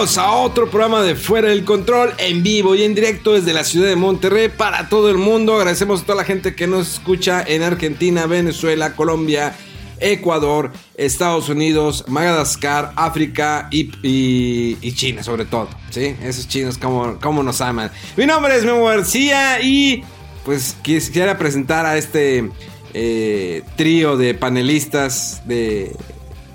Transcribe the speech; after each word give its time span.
A 0.00 0.32
otro 0.32 0.70
programa 0.70 1.02
de 1.02 1.14
Fuera 1.14 1.50
del 1.50 1.62
Control 1.62 2.14
en 2.16 2.42
vivo 2.42 2.74
y 2.74 2.84
en 2.84 2.94
directo 2.94 3.34
desde 3.34 3.52
la 3.52 3.64
ciudad 3.64 3.86
de 3.86 3.96
Monterrey 3.96 4.48
para 4.48 4.88
todo 4.88 5.10
el 5.10 5.18
mundo. 5.18 5.56
Agradecemos 5.56 6.00
a 6.00 6.06
toda 6.06 6.16
la 6.16 6.24
gente 6.24 6.54
que 6.54 6.66
nos 6.66 6.94
escucha 6.94 7.44
en 7.46 7.62
Argentina, 7.62 8.24
Venezuela, 8.24 8.96
Colombia, 8.96 9.54
Ecuador, 9.98 10.72
Estados 10.96 11.50
Unidos, 11.50 12.06
Madagascar, 12.08 12.92
África 12.96 13.68
y, 13.70 14.74
China 14.94 15.22
sobre 15.22 15.44
todo. 15.44 15.68
¿sí? 15.90 16.16
Esos 16.22 16.48
chinos 16.48 16.78
como, 16.78 17.20
como 17.20 17.42
nos 17.42 17.60
aman. 17.60 17.90
Mi 18.16 18.24
nombre 18.24 18.56
es 18.56 18.64
Memo 18.64 18.86
García 18.86 19.60
y 19.60 20.02
pues 20.46 20.78
quisiera 20.80 21.36
presentar 21.36 21.84
a 21.84 21.98
este 21.98 22.50
eh, 22.94 23.62
trío 23.76 24.16
de 24.16 24.32
panelistas 24.32 25.42
de 25.46 25.94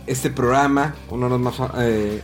este 0.08 0.32
programa. 0.32 0.96
Uno 1.12 1.26
de 1.26 1.30
los 1.30 1.40
más... 1.40 1.70
eh, 1.78 2.24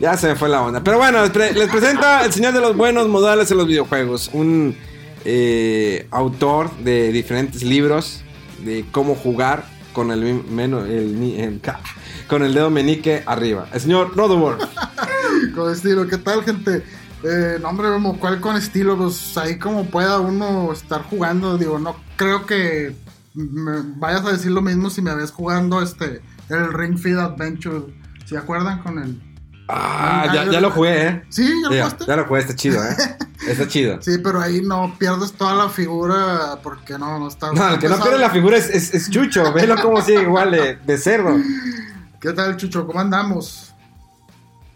ya 0.00 0.16
se 0.16 0.28
me 0.28 0.36
fue 0.36 0.48
la 0.48 0.62
onda. 0.62 0.82
Pero 0.82 0.98
bueno, 0.98 1.22
les, 1.22 1.30
pre- 1.30 1.52
les 1.52 1.68
presento 1.70 2.06
al 2.06 2.32
señor 2.32 2.52
de 2.54 2.60
los 2.60 2.76
buenos 2.76 3.08
modales 3.08 3.50
en 3.50 3.56
los 3.58 3.66
videojuegos. 3.66 4.30
Un 4.32 4.76
eh, 5.24 6.06
autor 6.10 6.70
de 6.78 7.12
diferentes 7.12 7.62
libros 7.62 8.22
de 8.64 8.84
cómo 8.92 9.14
jugar 9.14 9.64
con 9.92 10.10
el, 10.10 10.20
mi- 10.20 10.42
meno- 10.50 10.84
el 10.84 11.20
el 11.38 11.60
con 12.28 12.42
el 12.44 12.54
dedo 12.54 12.70
meñique 12.70 13.22
arriba. 13.26 13.66
El 13.72 13.80
señor 13.80 14.16
Rodowolf. 14.16 14.62
Con 15.54 15.70
estilo, 15.70 16.06
¿qué 16.08 16.16
tal, 16.16 16.42
gente? 16.44 16.82
Eh, 17.22 17.58
no, 17.60 17.68
hombre, 17.68 17.88
¿cuál 18.18 18.40
con 18.40 18.56
estilo? 18.56 18.96
Pues 18.96 19.36
ahí 19.36 19.58
como 19.58 19.84
pueda 19.86 20.18
uno 20.18 20.72
estar 20.72 21.02
jugando. 21.02 21.58
Digo, 21.58 21.78
no 21.78 21.94
creo 22.16 22.46
que 22.46 22.94
vayas 23.34 24.24
a 24.24 24.32
decir 24.32 24.50
lo 24.50 24.62
mismo 24.62 24.88
si 24.88 25.02
me 25.02 25.14
ves 25.14 25.30
jugando 25.30 25.82
este 25.82 26.22
el 26.48 26.72
Ring 26.72 26.96
Fit 26.98 27.16
Adventure. 27.16 27.84
¿Se 28.24 28.36
acuerdan 28.38 28.82
con 28.82 28.98
el.? 28.98 29.20
Ah, 29.68 30.26
ya, 30.32 30.44
ya 30.44 30.60
lo 30.60 30.70
jugué, 30.70 31.06
¿eh? 31.08 31.22
Sí, 31.28 31.44
ya 31.62 31.68
lo 31.68 31.74
jugaste. 31.74 32.04
ya 32.06 32.16
lo 32.16 32.24
jugué, 32.26 32.40
está 32.40 32.54
chido, 32.54 32.82
¿eh? 32.84 32.96
Está 33.48 33.68
chido. 33.68 34.00
Sí, 34.00 34.18
pero 34.18 34.40
ahí 34.40 34.60
no 34.62 34.96
pierdes 34.98 35.32
toda 35.32 35.54
la 35.54 35.68
figura 35.68 36.58
porque 36.62 36.98
no, 36.98 37.18
no 37.18 37.28
está. 37.28 37.52
No, 37.52 37.68
el 37.68 37.78
que 37.78 37.88
no 37.88 37.96
pierde 38.00 38.18
la 38.18 38.30
figura 38.30 38.56
es, 38.56 38.68
es- 38.70 38.94
es 38.94 39.10
Chucho. 39.10 39.52
Velo 39.54 39.76
cómo 39.82 40.00
sigue 40.00 40.22
igual 40.22 40.50
de, 40.52 40.76
de 40.76 40.98
cerdo. 40.98 41.36
¿Qué 42.20 42.32
tal, 42.32 42.56
Chucho? 42.56 42.86
¿Cómo 42.86 42.98
andamos? 43.00 43.74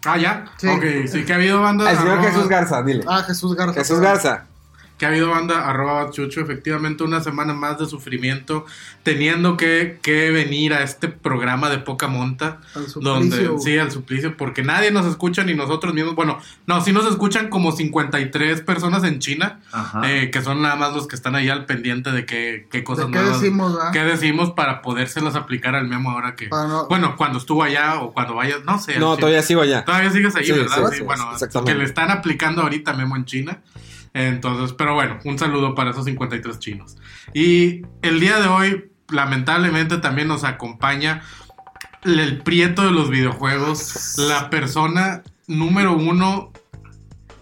Ah, 0.05 0.17
ya. 0.17 0.45
Sí. 0.57 0.67
Ok, 0.67 0.83
sí, 1.11 1.25
que 1.25 1.33
ha 1.33 1.35
habido 1.37 1.61
banda. 1.61 1.89
El 1.91 1.97
señor 1.97 2.21
Jesús 2.21 2.47
Garza, 2.47 2.81
dile. 2.83 3.03
Ah, 3.07 3.23
Jesús 3.25 3.55
Garza. 3.55 3.73
Jesús 3.73 3.99
Garza. 3.99 4.45
Que 5.01 5.07
ha 5.07 5.09
habido 5.09 5.31
banda 5.31 5.67
arroba 5.67 6.11
chucho, 6.11 6.41
efectivamente 6.41 7.03
una 7.03 7.21
semana 7.23 7.55
más 7.55 7.79
de 7.79 7.87
sufrimiento, 7.87 8.67
teniendo 9.01 9.57
que, 9.57 9.97
que 10.03 10.29
venir 10.29 10.75
a 10.75 10.83
este 10.83 11.07
programa 11.07 11.71
de 11.71 11.79
poca 11.79 12.07
monta. 12.07 12.59
Al 12.75 12.87
suplicio. 12.87 13.01
Donde, 13.01 13.49
sí, 13.63 13.79
al 13.79 13.89
suplicio, 13.89 14.37
porque 14.37 14.61
nadie 14.61 14.91
nos 14.91 15.07
escucha 15.07 15.43
ni 15.43 15.55
nosotros 15.55 15.95
mismos. 15.95 16.13
Bueno, 16.13 16.37
no, 16.67 16.81
sí 16.81 16.91
nos 16.93 17.07
escuchan 17.07 17.49
como 17.49 17.71
53 17.71 18.61
personas 18.61 19.03
en 19.03 19.17
China, 19.17 19.59
eh, 20.03 20.29
que 20.31 20.43
son 20.43 20.61
nada 20.61 20.75
más 20.75 20.93
los 20.93 21.07
que 21.07 21.15
están 21.15 21.33
ahí 21.35 21.49
al 21.49 21.65
pendiente 21.65 22.11
de 22.11 22.27
qué, 22.27 22.67
qué 22.69 22.83
cosas 22.83 23.07
¿De 23.07 23.11
qué 23.13 23.17
nuevas- 23.21 23.41
decimos, 23.41 23.75
ah? 23.81 23.89
qué 23.91 24.03
decimos 24.03 24.51
para 24.51 24.83
podérselas 24.83 25.33
aplicar 25.35 25.73
al 25.73 25.87
memo 25.87 26.11
ahora 26.11 26.35
que. 26.35 26.47
No- 26.47 26.85
Bueno, 26.89 27.15
cuando 27.17 27.39
estuvo 27.39 27.63
allá 27.63 28.01
o 28.01 28.13
cuando 28.13 28.35
vayas, 28.35 28.63
no 28.65 28.77
sé. 28.79 28.99
No, 28.99 29.17
todavía 29.17 29.41
sigo 29.41 29.61
allá. 29.63 29.83
Todavía 29.83 30.11
sigues 30.11 30.35
ahí, 30.35 30.45
Sí, 30.45 30.51
¿verdad? 30.51 30.89
sí, 30.91 30.97
Sí, 30.97 31.03
bueno, 31.03 31.27
que 31.65 31.73
le 31.73 31.85
están 31.85 32.11
aplicando 32.11 32.61
ahorita 32.61 32.93
Memo 32.93 33.15
en 33.15 33.25
China. 33.25 33.57
Entonces, 34.13 34.73
pero 34.77 34.93
bueno, 34.93 35.19
un 35.23 35.39
saludo 35.39 35.75
para 35.75 35.91
esos 35.91 36.05
53 36.05 36.59
chinos. 36.59 36.97
Y 37.33 37.81
el 38.01 38.19
día 38.19 38.39
de 38.39 38.47
hoy, 38.47 38.91
lamentablemente, 39.09 39.97
también 39.97 40.27
nos 40.27 40.43
acompaña 40.43 41.21
el 42.03 42.41
prieto 42.41 42.83
de 42.83 42.91
los 42.91 43.09
videojuegos, 43.09 44.15
la 44.17 44.49
persona 44.49 45.23
número 45.47 45.93
uno 45.95 46.51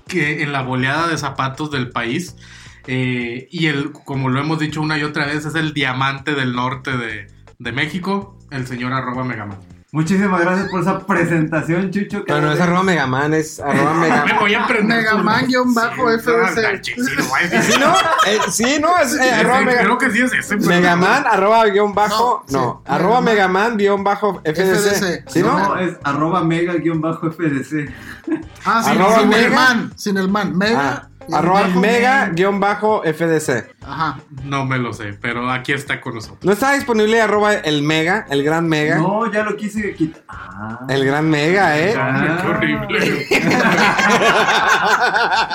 que 0.08 0.44
en 0.44 0.52
la 0.52 0.62
boleada 0.62 1.08
de 1.08 1.18
zapatos 1.18 1.72
del 1.72 1.90
país. 1.90 2.36
eh, 2.88 3.48
y 3.52 3.68
el, 3.68 3.92
como 3.92 4.30
lo 4.30 4.40
hemos 4.40 4.60
dicho 4.60 4.82
una 4.82 4.98
y 4.98 5.04
otra 5.04 5.28
vez, 5.28 5.46
es 5.46 5.56
el 5.56 5.74
diamante 5.74 6.34
del 6.34 6.54
norte 6.54 6.98
de, 6.98 7.28
de 7.60 7.72
México, 7.72 8.38
el 8.52 8.66
señor 8.66 8.94
arroba 8.94 9.24
Megaman. 9.24 9.60
Muchísimas 9.92 10.42
gracias 10.42 10.70
por 10.70 10.82
esa 10.82 11.00
presentación, 11.00 11.90
Chucho. 11.90 12.24
No, 12.28 12.42
no 12.42 12.52
es 12.52 12.60
arroba 12.62 12.84
Megaman, 12.84 13.34
es 13.34 13.60
arroba 13.66 13.96
Megaman. 13.96 14.26
Me 14.28 14.40
voy 14.40 14.54
a 14.54 14.64
aprender. 14.64 15.04
Megaman-FDC. 15.04 16.84
Sí, 16.84 16.94
sí, 16.96 17.16
lo 17.16 17.24
voy 17.24 17.40
a 17.40 17.48
decir. 17.48 17.74
¿Sí, 17.74 17.80
no? 17.80 17.94
Eh, 18.28 18.40
sí, 18.52 18.78
no, 18.80 18.98
es 19.00 19.16
eh, 19.16 19.32
arroba 19.32 19.60
Sí, 19.60 19.66
Mega- 19.66 19.82
Creo 19.82 19.98
que 19.98 20.12
sí 20.12 20.22
es 20.22 20.34
ese. 20.34 20.58
Megaman, 20.58 21.26
arroba 21.26 21.66
guion 21.66 21.96
bajo, 21.96 22.44
No, 22.50 22.60
no, 22.60 22.84
sí, 22.86 22.92
arroba 22.94 23.22
Megaman. 23.22 23.50
Megaman 23.50 23.78
guion 23.78 24.04
bajo 24.04 24.42
FDC. 24.44 24.56
FDC. 24.56 25.24
¿Sí, 25.28 25.42
no? 25.42 25.58
No, 25.58 25.78
es 25.80 25.98
arroba 26.04 26.44
mega-fdc. 26.44 27.92
Ah, 28.66 28.84
sí, 28.84 28.92
Arroba 28.92 29.20
sin 29.22 29.34
el 29.34 29.42
Mega. 29.50 29.56
man. 29.56 29.94
Sin 29.96 30.18
el 30.18 30.30
man. 30.30 30.56
Mega. 30.58 30.80
Ah, 31.04 31.09
arroba 31.34 31.62
bajo 31.62 31.80
mega 31.80 32.30
guion 32.30 32.60
bajo 32.60 33.02
FDC. 33.04 33.76
Ajá. 33.82 34.20
No 34.44 34.66
me 34.66 34.78
lo 34.78 34.94
sé, 34.94 35.14
pero 35.20 35.50
aquí 35.50 35.74
está 35.74 36.02
con 36.02 36.16
nosotros. 36.16 36.44
¿No 36.44 36.52
está 36.52 36.74
disponible 36.74 37.22
arroba 37.22 37.54
el 37.54 37.82
mega, 37.84 38.26
el 38.30 38.44
gran 38.44 38.68
mega? 38.68 38.98
No, 38.98 39.32
ya 39.32 39.44
lo 39.44 39.56
quise 39.56 39.94
quitar. 39.96 40.24
Ah. 40.28 40.86
El 40.90 41.06
gran 41.06 41.30
mega, 41.30 41.80
¿eh? 41.80 41.96
Ah. 41.98 42.40
Qué 42.42 42.48
horrible. 42.48 43.28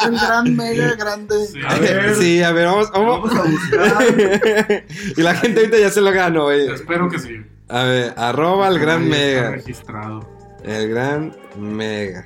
El 0.05 0.19
gran 0.19 0.57
mega 0.57 0.95
grande. 0.97 1.47
Sí. 1.47 1.61
A 1.67 1.75
ver. 1.79 2.15
Sí, 2.17 2.43
a 2.43 2.53
ver, 2.53 2.67
vamos, 2.67 2.91
vamos. 2.93 3.33
Vamos 3.33 3.37
a 3.37 3.43
buscar. 3.51 4.05
y 5.17 5.23
la 5.23 5.35
gente 5.35 5.61
ahorita 5.61 5.79
ya 5.79 5.91
se 5.91 6.01
lo 6.01 6.13
ganó, 6.13 6.51
eh. 6.51 6.73
Espero 6.75 7.09
que 7.09 7.19
sí. 7.19 7.43
A 7.69 7.85
ver, 7.85 8.15
arroba 8.17 8.69
el 8.69 8.79
gran 8.79 9.09
mega. 9.09 9.51
registrado. 9.51 10.29
El 10.65 10.89
gran 10.89 11.35
mega. 11.57 12.25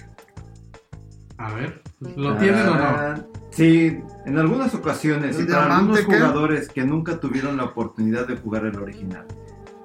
A 1.39 1.53
ver, 1.53 1.83
¿lo 2.17 2.37
tienen 2.37 2.67
o 2.69 2.75
no? 2.75 3.29
Sí, 3.59 4.01
en 4.25 4.39
algunas 4.39 4.73
ocasiones 4.75 5.37
¿El 5.37 5.45
y 5.45 5.49
para 5.51 5.79
algunos 5.79 6.05
jugadores 6.05 6.69
que 6.69 6.85
nunca 6.85 7.19
tuvieron 7.19 7.57
la 7.57 7.65
oportunidad 7.65 8.27
de 8.29 8.37
jugar 8.37 8.65
el 8.67 8.77
original. 8.79 9.27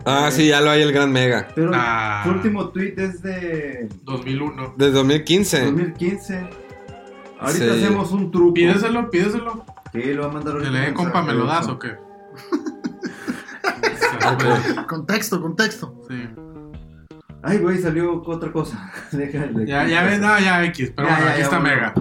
Ah, 0.06 0.30
sí, 0.32 0.48
ya 0.50 0.62
lo 0.62 0.70
hay 0.70 0.84
el 0.84 0.92
gran 0.92 1.12
mega. 1.12 1.48
Pero 1.56 1.72
Ah. 1.74 2.22
su 2.24 2.30
último 2.30 2.70
tweet 2.70 2.94
es 2.98 3.24
de 3.24 3.90
2001. 4.04 4.76
De 4.78 4.92
2015. 4.92 5.66
2015. 5.66 6.50
Ahorita 7.40 7.66
Sí. 7.66 7.70
hacemos 7.84 8.12
un 8.12 8.30
truco. 8.32 8.54
Pídeselo, 8.54 9.10
pídeselo. 9.10 9.66
Sí, 9.92 10.14
lo 10.14 10.24
va 10.24 10.30
a 10.30 10.34
mandar 10.34 10.54
Que 10.54 10.60
ahorita. 10.68 10.72
le 10.72 10.80
dé 10.88 10.94
compa, 10.94 11.24
¿me 11.24 11.34
lo 11.34 11.46
das 11.46 11.68
o 11.68 11.80
qué? 11.80 11.96
Contexto, 14.88 15.42
contexto. 15.42 16.02
Sí. 16.10 16.28
Ay, 17.42 17.58
güey, 17.58 17.78
salió 17.80 18.22
otra 18.26 18.52
cosa. 18.52 18.92
Déjale. 19.12 19.66
Ya, 19.66 19.88
ya 19.88 20.04
ves, 20.04 20.20
no, 20.20 20.40
ya 20.40 20.64
X, 20.66 20.94
pero 20.96 21.08
Ya, 21.08 21.14
bueno, 21.16 21.26
ya, 21.28 21.32
aquí 21.32 21.40
ya, 21.40 21.46
está 21.46 21.60
bueno. 21.60 21.76
Mega. 21.76 21.94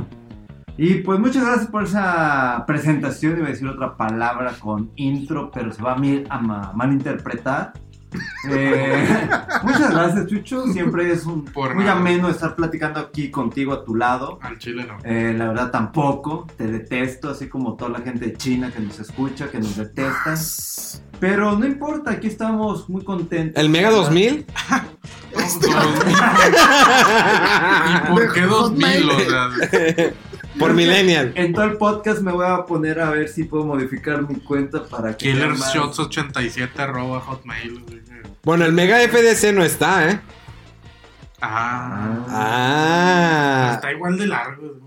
Y 0.78 0.94
pues 0.96 1.18
muchas 1.20 1.44
gracias 1.44 1.66
por 1.68 1.84
esa 1.84 2.64
presentación. 2.66 3.36
Iba 3.38 3.46
a 3.46 3.50
decir 3.50 3.68
otra 3.68 3.96
palabra 3.96 4.54
con 4.58 4.90
intro, 4.96 5.50
pero 5.52 5.70
se 5.72 5.82
va 5.82 5.92
a, 5.92 5.96
mi- 5.96 6.24
a 6.28 6.38
ma- 6.38 6.72
malinterpretar. 6.74 7.72
Eh, 8.50 9.28
muchas 9.62 9.90
gracias, 9.92 10.26
Chucho. 10.26 10.66
Siempre 10.68 11.12
es 11.12 11.24
un, 11.24 11.44
Por 11.44 11.74
muy 11.74 11.84
nada. 11.84 11.98
ameno 11.98 12.28
estar 12.30 12.54
platicando 12.56 13.00
aquí 13.00 13.30
contigo 13.30 13.72
a 13.74 13.84
tu 13.84 13.94
lado. 13.94 14.38
Al 14.42 14.58
chile 14.58 14.84
no. 14.86 14.96
Eh, 15.04 15.34
la 15.36 15.48
verdad 15.48 15.70
tampoco, 15.70 16.46
te 16.56 16.66
detesto, 16.66 17.30
así 17.30 17.48
como 17.48 17.74
toda 17.74 17.90
la 17.90 18.00
gente 18.00 18.26
de 18.26 18.32
China 18.34 18.70
que 18.74 18.80
nos 18.80 18.98
escucha, 18.98 19.48
que 19.50 19.58
nos 19.58 19.76
detesta. 19.76 20.34
Pero 21.20 21.56
no 21.58 21.66
importa, 21.66 22.10
aquí 22.12 22.26
estamos 22.26 22.88
muy 22.88 23.04
contentos. 23.04 23.62
¿El 23.62 23.68
Mega 23.70 23.90
2000? 23.90 24.46
Dos- 25.34 25.60
dos 25.60 26.04
mil. 26.06 26.16
¿Y 27.94 28.10
por 28.10 28.32
qué 28.32 28.40
2000? 28.42 29.10
O 29.10 29.20
sea, 29.20 29.48
Por 30.58 30.74
Millennial. 30.74 31.32
En 31.34 31.52
todo 31.54 31.64
el 31.64 31.76
podcast 31.78 32.20
me 32.20 32.32
voy 32.32 32.46
a 32.46 32.64
poner 32.66 33.00
a 33.00 33.10
ver 33.10 33.28
si 33.28 33.44
puedo 33.44 33.64
modificar 33.64 34.26
mi 34.28 34.36
cuenta 34.36 34.84
para 34.84 35.16
que. 35.16 35.34
sea 35.34 35.46
más- 35.48 35.74
Killershots87 35.74 36.78
arroba 36.78 37.20
hotmail. 37.20 37.80
güey. 37.80 38.02
Bueno, 38.44 38.64
el 38.64 38.72
Mega 38.72 38.98
FDC 39.00 39.52
no 39.52 39.62
está, 39.64 40.10
¿eh? 40.10 40.20
Ah. 41.40 42.26
Ah. 42.28 43.70
Está 43.74 43.92
igual 43.92 44.16
de 44.18 44.26
largo. 44.26 44.78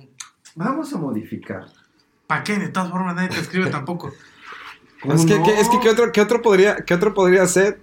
Vamos 0.55 0.93
a 0.93 0.97
modificar. 0.97 1.65
¿Para 2.27 2.43
qué? 2.43 2.57
De 2.57 2.69
todas 2.69 2.89
formas 2.89 3.15
nadie 3.15 3.29
te 3.29 3.39
escribe 3.39 3.69
tampoco. 3.69 4.11
Es 5.03 5.25
que, 5.25 5.41
que- 5.43 5.59
es 5.59 5.69
que 5.69 5.79
¿qué 5.79 5.89
otro, 5.89 6.11
qué 6.11 6.21
otro 6.21 6.41
podría, 6.41 6.77
qué 6.77 6.93
otro 6.93 7.13
podría 7.13 7.45
ser? 7.47 7.79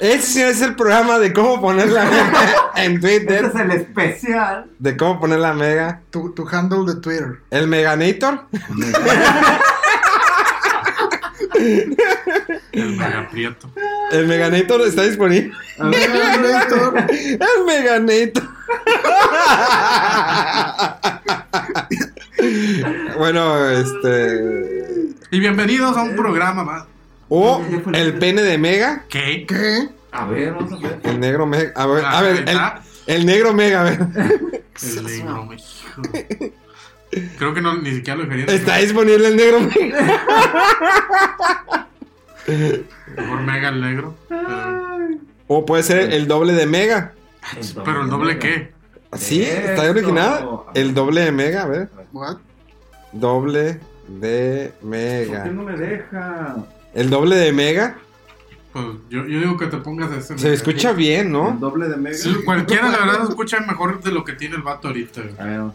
Ese 0.00 0.48
es 0.48 0.62
el 0.62 0.74
programa 0.76 1.18
de 1.18 1.32
cómo 1.34 1.60
poner 1.60 1.88
la 1.90 2.04
mega 2.06 2.70
en 2.76 2.92
Este 2.94 3.20
Twitter. 3.20 3.44
es 3.44 3.54
el 3.54 3.70
especial. 3.72 4.64
De 4.78 4.96
cómo 4.96 5.20
poner 5.20 5.40
la 5.40 5.52
mega. 5.52 6.00
Tu, 6.10 6.32
tu 6.32 6.48
handle 6.48 6.90
de 6.92 7.00
Twitter. 7.00 7.40
El 7.50 7.66
Meganator. 7.68 8.46
El 12.72 12.96
mega 12.96 13.28
prieto. 13.30 13.70
El 14.12 14.26
Meganator 14.26 14.80
está 14.82 15.02
disponible. 15.02 15.52
A 15.78 15.88
ver, 15.88 16.10
El 16.10 17.64
Meganator. 17.66 18.48
bueno, 23.18 23.68
este. 23.68 25.10
Y 25.30 25.40
bienvenidos 25.40 25.96
a 25.96 26.02
un 26.02 26.16
programa 26.16 26.64
más. 26.64 26.84
O 27.30 27.62
el 27.94 28.18
pene 28.18 28.42
de 28.42 28.58
Mega. 28.58 29.04
¿Qué? 29.08 29.46
¿Qué? 29.46 29.88
a 30.12 30.26
ver, 30.26 30.52
vamos 30.52 30.72
a 30.72 30.76
ver. 30.88 31.00
El 31.04 31.20
negro 31.20 31.46
Mega. 31.46 31.72
A 31.76 31.86
ver, 31.86 32.04
a 32.04 32.18
Ah, 32.18 32.22
ver, 32.22 32.44
el, 33.06 33.24
negro 33.24 33.54
Mega, 33.54 33.80
a 33.80 33.84
ver. 33.84 34.00
El 34.82 35.04
negro, 35.04 35.44
me- 35.46 35.56
hijo. 35.56 36.02
Creo 37.38 37.54
que 37.54 37.60
no, 37.60 37.76
ni 37.76 37.92
siquiera 37.92 38.16
lo 38.18 38.24
dejaría. 38.24 38.46
Está 38.46 38.78
disponible 38.78 39.28
el 39.28 39.36
negro 39.36 39.60
Mega. 39.60 40.26
Mejor 43.16 43.40
mega 43.42 43.68
el 43.68 43.80
negro. 43.80 44.14
Pero, 44.28 44.48
O 45.48 45.66
puede 45.66 45.82
ser 45.82 46.12
el 46.12 46.26
doble 46.28 46.52
de 46.54 46.66
Mega. 46.66 47.12
pero 47.84 48.02
el 48.02 48.10
doble 48.10 48.38
qué? 48.38 48.72
Sí, 49.16 49.42
está 49.42 49.82
Eso. 49.84 49.90
original. 49.90 50.48
El 50.74 50.94
doble 50.94 51.22
de 51.22 51.32
Mega, 51.32 51.62
a 51.62 51.66
ver. 51.66 51.88
What? 52.12 52.36
Doble 53.12 53.80
de 54.08 54.72
¿Por 54.80 54.88
Mega. 54.90 55.44
qué 55.44 55.50
no 55.50 55.62
me 55.64 55.76
deja? 55.76 56.56
El 56.94 57.10
doble 57.10 57.36
de 57.36 57.52
Mega. 57.52 57.96
Pues 58.72 58.84
yo, 59.08 59.26
yo 59.26 59.40
digo 59.40 59.56
que 59.56 59.66
te 59.66 59.78
pongas 59.78 60.12
ese. 60.12 60.38
Se 60.38 60.52
escucha 60.52 60.92
bien, 60.92 61.26
El 61.26 61.32
¿no? 61.32 61.56
doble 61.58 61.88
de 61.88 61.96
mega. 61.96 62.16
Sí, 62.16 62.32
cualquiera, 62.44 62.88
la 62.88 62.98
verdad, 62.98 63.22
se 63.24 63.30
escucha 63.30 63.58
mejor 63.60 64.00
de 64.00 64.12
lo 64.12 64.24
que 64.24 64.34
tiene 64.34 64.54
el 64.54 64.62
vato 64.62 64.86
ahorita. 64.88 65.22
güey. 65.22 65.34
A 65.40 65.44
ver, 65.44 65.58
vamos 65.58 65.74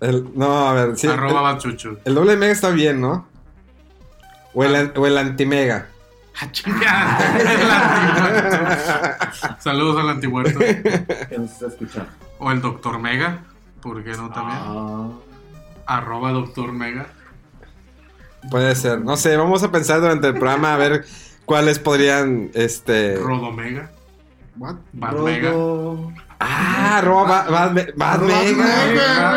a 0.00 0.06
El- 0.06 0.28
no, 0.34 0.68
a 0.68 0.72
ver, 0.74 0.98
sí. 0.98 1.06
Arroba 1.06 1.50
El, 1.50 1.54
bachucho. 1.56 1.98
el 2.04 2.14
doble 2.16 2.32
de 2.32 2.36
Mega 2.38 2.52
está 2.52 2.70
bien, 2.70 3.00
¿no? 3.00 3.28
O 4.54 4.64
el, 4.64 4.74
an- 4.74 4.92
o 4.96 5.06
el 5.06 5.18
anti-Mega. 5.18 5.86
¡Ah, 6.40 6.50
chingada! 6.50 7.18
El. 9.46 9.62
Saludos 9.62 10.00
al 10.00 10.08
antimuerto. 10.10 10.58
que 10.58 11.36
nos 11.38 11.50
está 11.52 11.68
escuchando. 11.68 12.10
O 12.40 12.50
el 12.50 12.60
doctor 12.60 12.98
Mega. 12.98 13.44
¿Por 13.80 14.02
qué 14.02 14.10
no 14.12 14.30
también? 14.30 14.58
Ah. 14.62 15.08
Arroba 15.86 16.32
doctor 16.32 16.72
Mega. 16.72 17.06
Puede 18.50 18.74
ser. 18.74 19.00
No 19.00 19.16
sé, 19.16 19.36
vamos 19.36 19.62
a 19.62 19.70
pensar 19.70 20.00
durante 20.00 20.28
el 20.28 20.34
programa 20.34 20.74
a 20.74 20.76
ver 20.76 21.04
cuáles 21.44 21.78
podrían, 21.78 22.50
este... 22.54 23.16
Rodo 23.16 23.52
Mega. 23.52 23.90
What? 24.56 24.76
Bad 24.92 25.14
Mega. 25.18 25.52
Ah, 26.38 26.98
arroba 26.98 27.44
Bad, 27.44 27.50
Bad 27.50 27.72
Me- 27.72 27.92
Bad 27.96 28.20
Bad 28.20 28.26
Mega. 28.26 28.86
Mega. 28.86 29.30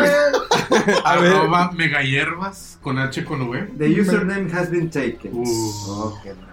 A 1.04 1.16
ver. 1.16 1.32
Arroba 1.34 1.72
Mega 1.72 2.02
Hierbas. 2.02 2.78
Con 2.82 2.98
H 2.98 3.24
con 3.24 3.42
V. 3.42 3.68
The 3.76 4.00
username 4.00 4.50
has 4.52 4.70
been 4.70 4.88
taken. 4.90 5.32
Uh. 5.34 6.04
Ok, 6.04 6.24
no. 6.26 6.50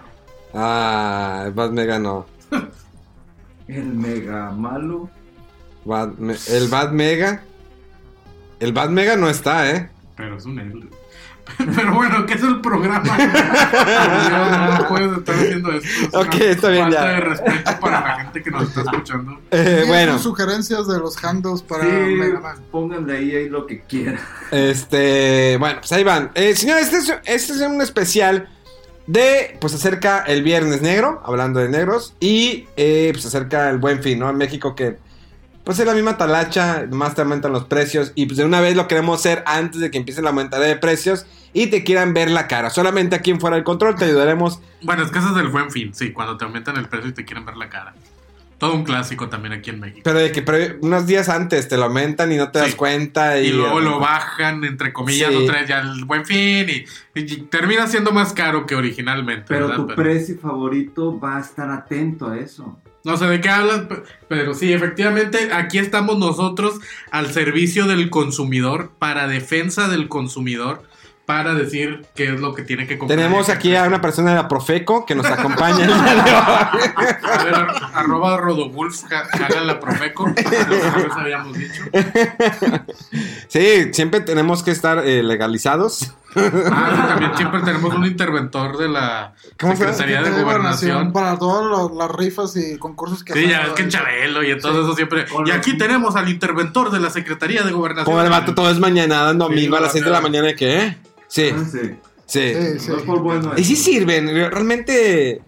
Ah, 0.53 1.43
el 1.45 1.53
Bad 1.53 1.71
Mega 1.71 1.99
no. 1.99 2.25
El 3.67 3.85
mega 3.93 4.51
malo. 4.51 5.09
Bad 5.85 6.13
el 6.49 6.67
Bad 6.69 6.91
Mega. 6.91 7.43
El 8.59 8.73
Bad 8.73 8.89
Mega 8.89 9.15
no 9.15 9.29
está, 9.29 9.69
¿eh? 9.69 9.89
Pero 10.15 10.37
es 10.37 10.45
un 10.45 10.59
él. 10.59 10.89
Pero 11.75 11.93
bueno, 11.93 12.25
¿qué 12.25 12.33
es 12.33 12.43
el 12.43 12.61
programa? 12.61 13.17
no, 14.79 14.87
puedes 14.87 15.17
estar 15.17 15.35
haciendo 15.35 15.71
esto. 15.73 15.87
Es 15.87 16.13
Ok, 16.13 16.35
está 16.41 16.69
bien, 16.69 16.83
Falta 16.85 17.01
ya. 17.01 17.09
de 17.11 17.19
respeto 17.21 17.79
para 17.79 18.01
la 18.01 18.15
gente 18.23 18.43
que 18.43 18.51
nos 18.51 18.63
está 18.67 18.81
escuchando. 18.91 19.31
Eh, 19.51 19.63
¿Tienen 19.63 19.87
bueno, 19.87 20.13
sus 20.13 20.23
sugerencias 20.23 20.87
de 20.87 20.99
los 20.99 21.23
handles 21.23 21.61
para 21.61 21.83
sí, 21.83 21.89
Mega 21.89 22.39
Man? 22.39 22.57
pónganle 22.71 23.17
ahí, 23.17 23.35
ahí 23.35 23.49
lo 23.49 23.65
que 23.65 23.81
quieran. 23.81 24.19
este. 24.51 25.57
Bueno, 25.57 25.79
pues 25.79 25.91
ahí 25.91 26.03
van. 26.03 26.31
Eh, 26.35 26.55
señores, 26.55 26.91
este 26.91 26.97
es, 26.97 27.19
este 27.25 27.53
es 27.53 27.61
un 27.61 27.81
especial 27.81 28.49
de. 29.07 29.57
Pues 29.59 29.73
acerca 29.73 30.23
el 30.27 30.43
Viernes 30.43 30.81
Negro, 30.81 31.21
hablando 31.25 31.59
de 31.59 31.69
negros. 31.69 32.13
Y 32.19 32.67
eh, 32.77 33.09
pues 33.13 33.25
acerca 33.25 33.69
el 33.69 33.77
Buen 33.77 34.01
Fin, 34.03 34.19
¿no? 34.19 34.29
En 34.29 34.37
México 34.37 34.75
que. 34.75 34.97
Pues 35.67 35.79
es 35.79 35.85
la 35.85 35.93
misma 35.93 36.15
talacha, 36.15 36.87
más 36.91 37.13
te 37.13 37.19
aumentan 37.23 37.51
los 37.51 37.65
precios. 37.65 38.13
Y 38.15 38.25
pues 38.25 38.37
de 38.37 38.45
una 38.45 38.61
vez 38.61 38.77
lo 38.77 38.87
queremos 38.87 39.19
hacer 39.19 39.43
antes 39.45 39.81
de 39.81 39.91
que 39.91 39.97
empiece 39.97 40.21
la 40.21 40.29
aumentada 40.29 40.63
de 40.65 40.77
precios. 40.77 41.25
Y 41.51 41.67
te 41.67 41.83
quieran 41.83 42.13
ver 42.13 42.31
la 42.31 42.47
cara. 42.47 42.69
Solamente 42.69 43.17
aquí 43.17 43.31
en 43.31 43.41
Fuera 43.41 43.57
del 43.57 43.65
Control 43.65 43.95
te 43.97 44.05
ayudaremos 44.05 44.61
Bueno, 44.83 45.03
es 45.03 45.11
que 45.11 45.19
ese 45.19 45.27
es 45.29 45.35
el 45.35 45.49
buen 45.49 45.69
fin, 45.69 45.93
sí, 45.93 46.13
cuando 46.13 46.37
te 46.37 46.45
aumentan 46.45 46.77
el 46.77 46.87
precio 46.87 47.09
y 47.09 47.13
te 47.13 47.25
quieren 47.25 47.45
ver 47.45 47.57
la 47.57 47.67
cara. 47.67 47.93
Todo 48.57 48.75
un 48.75 48.85
clásico 48.85 49.27
también 49.27 49.53
aquí 49.53 49.69
en 49.71 49.81
México. 49.81 49.99
Pero 50.05 50.19
de 50.19 50.31
que 50.31 50.41
pre- 50.41 50.77
unos 50.81 51.05
días 51.05 51.27
antes 51.27 51.67
te 51.67 51.75
lo 51.75 51.83
aumentan 51.83 52.31
y 52.31 52.37
no 52.37 52.49
te 52.49 52.59
das 52.59 52.69
Sí. 52.69 52.73
cuenta. 52.75 53.37
Y, 53.37 53.47
Y 53.47 53.51
luego 53.51 53.81
lo 53.81 53.99
bajan, 53.99 54.63
entre 54.63 54.93
comillas, 54.93 55.31
Sí. 55.31 55.35
otra 55.35 55.59
vez 55.59 55.67
ya 55.67 55.79
el 55.81 56.05
buen 56.05 56.25
fin 56.25 56.65
y, 56.69 56.85
y 57.13 57.25
termina 57.51 57.87
siendo 57.87 58.11
más 58.13 58.31
caro 58.31 58.65
que 58.65 58.75
originalmente. 58.75 59.45
Pero 59.49 59.67
¿verdad? 59.67 59.85
tu 59.85 59.87
precio 59.95 60.37
favorito 60.39 61.19
va 61.19 61.37
a 61.37 61.41
estar 61.41 61.69
atento 61.69 62.29
a 62.29 62.37
eso. 62.37 62.79
No 63.07 63.17
sé 63.17 63.25
de 63.25 63.39
qué 63.41 63.49
hablas, 63.49 63.79
pe- 63.81 64.03
pero 64.27 64.53
sí, 64.53 64.71
efectivamente, 64.73 65.49
aquí 65.53 65.77
estamos 65.79 66.17
nosotros 66.17 66.75
al 67.09 67.31
servicio 67.31 67.85
del 67.87 68.09
consumidor, 68.09 68.91
para 68.99 69.27
defensa 69.27 69.87
del 69.87 70.07
consumidor, 70.09 70.83
para 71.25 71.53
decir 71.53 72.05
qué 72.15 72.33
es 72.33 72.39
lo 72.39 72.53
que 72.53 72.63
tiene 72.63 72.85
que 72.87 72.97
comprar. 72.97 73.17
Tenemos 73.17 73.49
aquí 73.49 73.75
a 73.75 73.83
una 73.83 73.99
persona 74.01 74.29
de 74.31 74.35
la 74.37 74.47
Profeco 74.47 75.05
que 75.05 75.13
nos 75.15 75.25
acompaña 75.31 75.83
el 75.85 75.93
día 75.93 76.13
de 76.13 76.31
hoy. 76.31 77.15
A 77.23 77.43
ver, 77.43 77.55
ar- 77.55 77.75
arroba 77.95 78.37
Rodowulf, 78.37 79.03
jala 79.09 79.61
la 79.63 79.79
Profeco, 79.79 80.27
les 80.27 81.11
habíamos 81.17 81.57
dicho. 81.57 81.83
Sí, 83.47 83.93
siempre 83.93 84.21
tenemos 84.21 84.63
que 84.63 84.71
estar 84.71 84.99
eh, 85.05 85.23
legalizados. 85.23 86.11
Ah, 86.71 87.05
también 87.09 87.31
siempre 87.35 87.61
tenemos 87.61 87.93
un 87.93 88.05
interventor 88.05 88.77
de 88.77 88.87
la. 88.89 89.33
Secretaría 89.57 90.21
de 90.21 90.41
Gobernación. 90.43 91.11
Para 91.13 91.37
todas 91.37 91.91
las 91.95 92.11
rifas 92.11 92.55
y 92.55 92.77
concursos 92.77 93.23
que 93.23 93.33
Sí, 93.33 93.39
hacen 93.45 93.49
ya 93.51 93.61
ves 93.63 93.71
que 93.73 93.81
en. 93.83 93.89
Chabelo 93.89 94.43
y 94.43 94.51
entonces 94.51 94.83
eso 94.83 94.95
siempre. 94.95 95.25
Y 95.45 95.51
aquí 95.51 95.77
tenemos 95.77 96.15
al 96.15 96.29
interventor 96.29 96.91
de 96.91 96.99
la 96.99 97.09
Secretaría 97.09 97.63
de 97.63 97.71
Gobernación. 97.71 98.05
Como 98.05 98.21
el 98.21 98.29
vato 98.29 98.53
todo 98.55 98.69
es 98.69 98.79
mañana, 98.79 99.33
domingo 99.33 99.75
Sí, 99.75 99.77
a 99.77 99.81
las 99.81 99.91
6 99.91 100.03
de 100.05 100.11
la 100.11 100.21
mañana, 100.21 100.53
¿qué? 100.53 100.97
Sí, 101.27 101.51
Ah, 101.53 101.63
sí. 101.69 101.79
sí. 101.79 102.53
Sí, 102.53 102.79
sí. 102.79 102.89
No 102.91 102.97
es 102.97 103.03
por 103.03 103.19
bueno. 103.21 103.51
Y 103.57 103.63
sí 103.63 103.75
sirven, 103.75 104.27
realmente... 104.27 105.41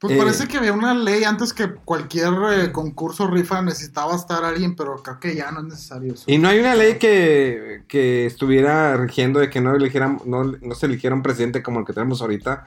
Pues 0.00 0.14
Eh, 0.14 0.16
parece 0.16 0.46
que 0.46 0.58
había 0.58 0.72
una 0.72 0.94
ley 0.94 1.24
antes 1.24 1.52
que 1.52 1.74
cualquier 1.74 2.32
eh, 2.52 2.72
concurso 2.72 3.26
rifa 3.26 3.62
necesitaba 3.62 4.14
estar 4.14 4.44
alguien, 4.44 4.76
pero 4.76 5.02
creo 5.02 5.18
que 5.18 5.34
ya 5.34 5.50
no 5.50 5.60
es 5.60 5.66
necesario 5.66 6.14
eso. 6.14 6.24
Y 6.28 6.38
no 6.38 6.48
hay 6.48 6.60
una 6.60 6.76
ley 6.76 6.98
que, 6.98 7.82
que 7.88 8.24
estuviera 8.26 8.96
rigiendo 8.96 9.40
de 9.40 9.50
que 9.50 9.60
no, 9.60 9.74
eligieran, 9.74 10.20
no, 10.24 10.44
no 10.44 10.74
se 10.76 10.86
eligiera 10.86 11.16
un 11.16 11.22
presidente 11.22 11.64
como 11.64 11.80
el 11.80 11.86
que 11.86 11.92
tenemos 11.92 12.22
ahorita. 12.22 12.64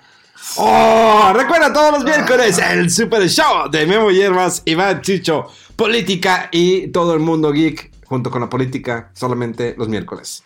¡Oh! 0.57 1.31
Recuerda 1.33 1.71
todos 1.71 1.93
los 1.93 2.03
miércoles 2.03 2.57
el 2.57 2.89
Super 2.89 3.29
Show 3.29 3.69
de 3.71 3.85
Memo 3.85 4.11
Hierbas, 4.11 4.63
Iván 4.65 5.01
Chicho, 5.01 5.47
política 5.77 6.49
y 6.51 6.87
todo 6.89 7.13
el 7.13 7.19
mundo 7.21 7.53
geek 7.53 7.91
junto 8.05 8.29
con 8.29 8.41
la 8.41 8.49
política 8.49 9.09
solamente 9.13 9.73
los 9.77 9.87
miércoles. 9.87 10.43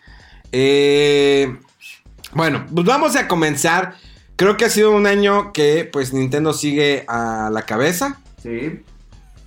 Eh, 0.52 1.58
bueno, 2.34 2.66
pues 2.72 2.86
vamos 2.86 3.16
a 3.16 3.28
comenzar. 3.28 3.96
Creo 4.36 4.58
que 4.58 4.66
ha 4.66 4.70
sido 4.70 4.92
un 4.92 5.08
año 5.08 5.54
que 5.54 5.90
pues 5.92 6.14
Nintendo 6.14 6.54
sigue 6.54 7.06
a 7.08 7.50
la 7.52 7.62
cabeza. 7.64 8.20
Sí. 8.42 8.82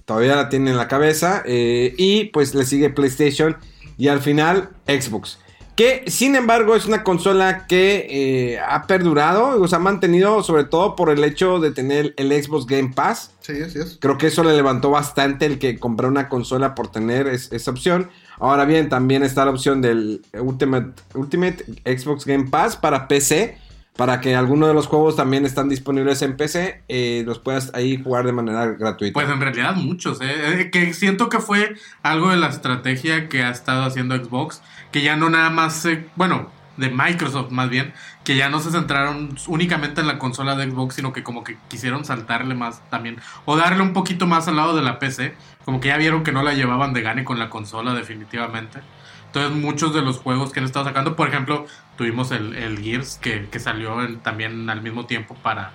Todavía 0.04 0.36
la 0.36 0.48
tiene 0.48 0.70
en 0.70 0.76
la 0.76 0.88
cabeza. 0.88 1.42
eh, 1.44 1.94
y 1.98 2.24
pues 2.26 2.54
le 2.54 2.64
sigue 2.64 2.90
PlayStation. 2.90 3.56
Y 3.98 4.08
al 4.08 4.20
final 4.20 4.70
Xbox. 4.86 5.38
Que 5.76 6.04
sin 6.08 6.34
embargo 6.34 6.74
es 6.74 6.86
una 6.86 7.04
consola 7.04 7.66
que 7.68 8.06
eh, 8.10 8.58
ha 8.58 8.86
perdurado. 8.86 9.60
O 9.60 9.68
sea, 9.68 9.76
ha 9.78 9.80
mantenido 9.80 10.42
sobre 10.42 10.64
todo 10.64 10.96
por 10.96 11.10
el 11.10 11.22
hecho 11.22 11.60
de 11.60 11.70
tener 11.70 12.14
el 12.16 12.32
Xbox 12.42 12.66
Game 12.66 12.92
Pass. 12.94 13.32
Sí, 13.40 13.52
así 13.62 13.78
es. 13.78 13.98
Creo 14.00 14.18
que 14.18 14.28
eso 14.28 14.42
le 14.42 14.54
levantó 14.56 14.90
bastante 14.90 15.46
el 15.46 15.58
que 15.58 15.78
compró 15.78 16.08
una 16.08 16.28
consola 16.28 16.74
por 16.74 16.90
tener 16.90 17.28
es- 17.28 17.52
esa 17.52 17.70
opción. 17.70 18.10
Ahora 18.40 18.64
bien, 18.64 18.88
también 18.88 19.22
está 19.22 19.44
la 19.44 19.50
opción 19.52 19.80
del 19.82 20.22
Ultimate, 20.40 21.00
Ultimate 21.14 21.64
Xbox 21.84 22.24
Game 22.24 22.48
Pass 22.50 22.76
para 22.76 23.06
PC. 23.06 23.58
Para 23.98 24.20
que 24.20 24.36
alguno 24.36 24.68
de 24.68 24.74
los 24.74 24.86
juegos 24.86 25.16
también 25.16 25.44
están 25.44 25.68
disponibles 25.68 26.22
en 26.22 26.36
PC, 26.36 26.84
eh, 26.86 27.24
los 27.26 27.40
puedas 27.40 27.74
ahí 27.74 28.00
jugar 28.00 28.24
de 28.24 28.30
manera 28.30 28.66
gratuita. 28.66 29.12
Pues 29.12 29.28
en 29.28 29.40
realidad 29.40 29.74
muchos, 29.74 30.20
¿eh? 30.20 30.60
Eh, 30.60 30.70
que 30.70 30.94
siento 30.94 31.28
que 31.28 31.40
fue 31.40 31.74
algo 32.04 32.30
de 32.30 32.36
la 32.36 32.46
estrategia 32.46 33.28
que 33.28 33.42
ha 33.42 33.50
estado 33.50 33.82
haciendo 33.82 34.16
Xbox, 34.16 34.62
que 34.92 35.02
ya 35.02 35.16
no 35.16 35.30
nada 35.30 35.50
más, 35.50 35.84
bueno, 36.14 36.48
de 36.76 36.90
Microsoft 36.90 37.50
más 37.50 37.70
bien, 37.70 37.92
que 38.22 38.36
ya 38.36 38.48
no 38.48 38.60
se 38.60 38.70
centraron 38.70 39.36
únicamente 39.48 40.00
en 40.00 40.06
la 40.06 40.20
consola 40.20 40.54
de 40.54 40.70
Xbox, 40.70 40.94
sino 40.94 41.12
que 41.12 41.24
como 41.24 41.42
que 41.42 41.56
quisieron 41.66 42.04
saltarle 42.04 42.54
más 42.54 42.88
también, 42.90 43.16
o 43.46 43.56
darle 43.56 43.82
un 43.82 43.94
poquito 43.94 44.28
más 44.28 44.46
al 44.46 44.54
lado 44.54 44.76
de 44.76 44.82
la 44.82 45.00
PC, 45.00 45.34
como 45.64 45.80
que 45.80 45.88
ya 45.88 45.96
vieron 45.96 46.22
que 46.22 46.30
no 46.30 46.44
la 46.44 46.54
llevaban 46.54 46.92
de 46.92 47.02
gane 47.02 47.24
con 47.24 47.40
la 47.40 47.50
consola 47.50 47.94
definitivamente. 47.94 48.78
Entonces 49.26 49.60
muchos 49.60 49.92
de 49.92 50.02
los 50.02 50.18
juegos 50.18 50.52
que 50.52 50.60
han 50.60 50.66
estado 50.66 50.86
sacando, 50.86 51.14
por 51.16 51.28
ejemplo, 51.28 51.66
tuvimos 51.98 52.30
el, 52.30 52.54
el 52.54 52.78
Gears 52.78 53.18
que, 53.20 53.48
que 53.50 53.58
salió 53.58 54.02
en- 54.02 54.20
también 54.20 54.70
al 54.70 54.80
mismo 54.80 55.04
tiempo 55.04 55.34
para, 55.42 55.72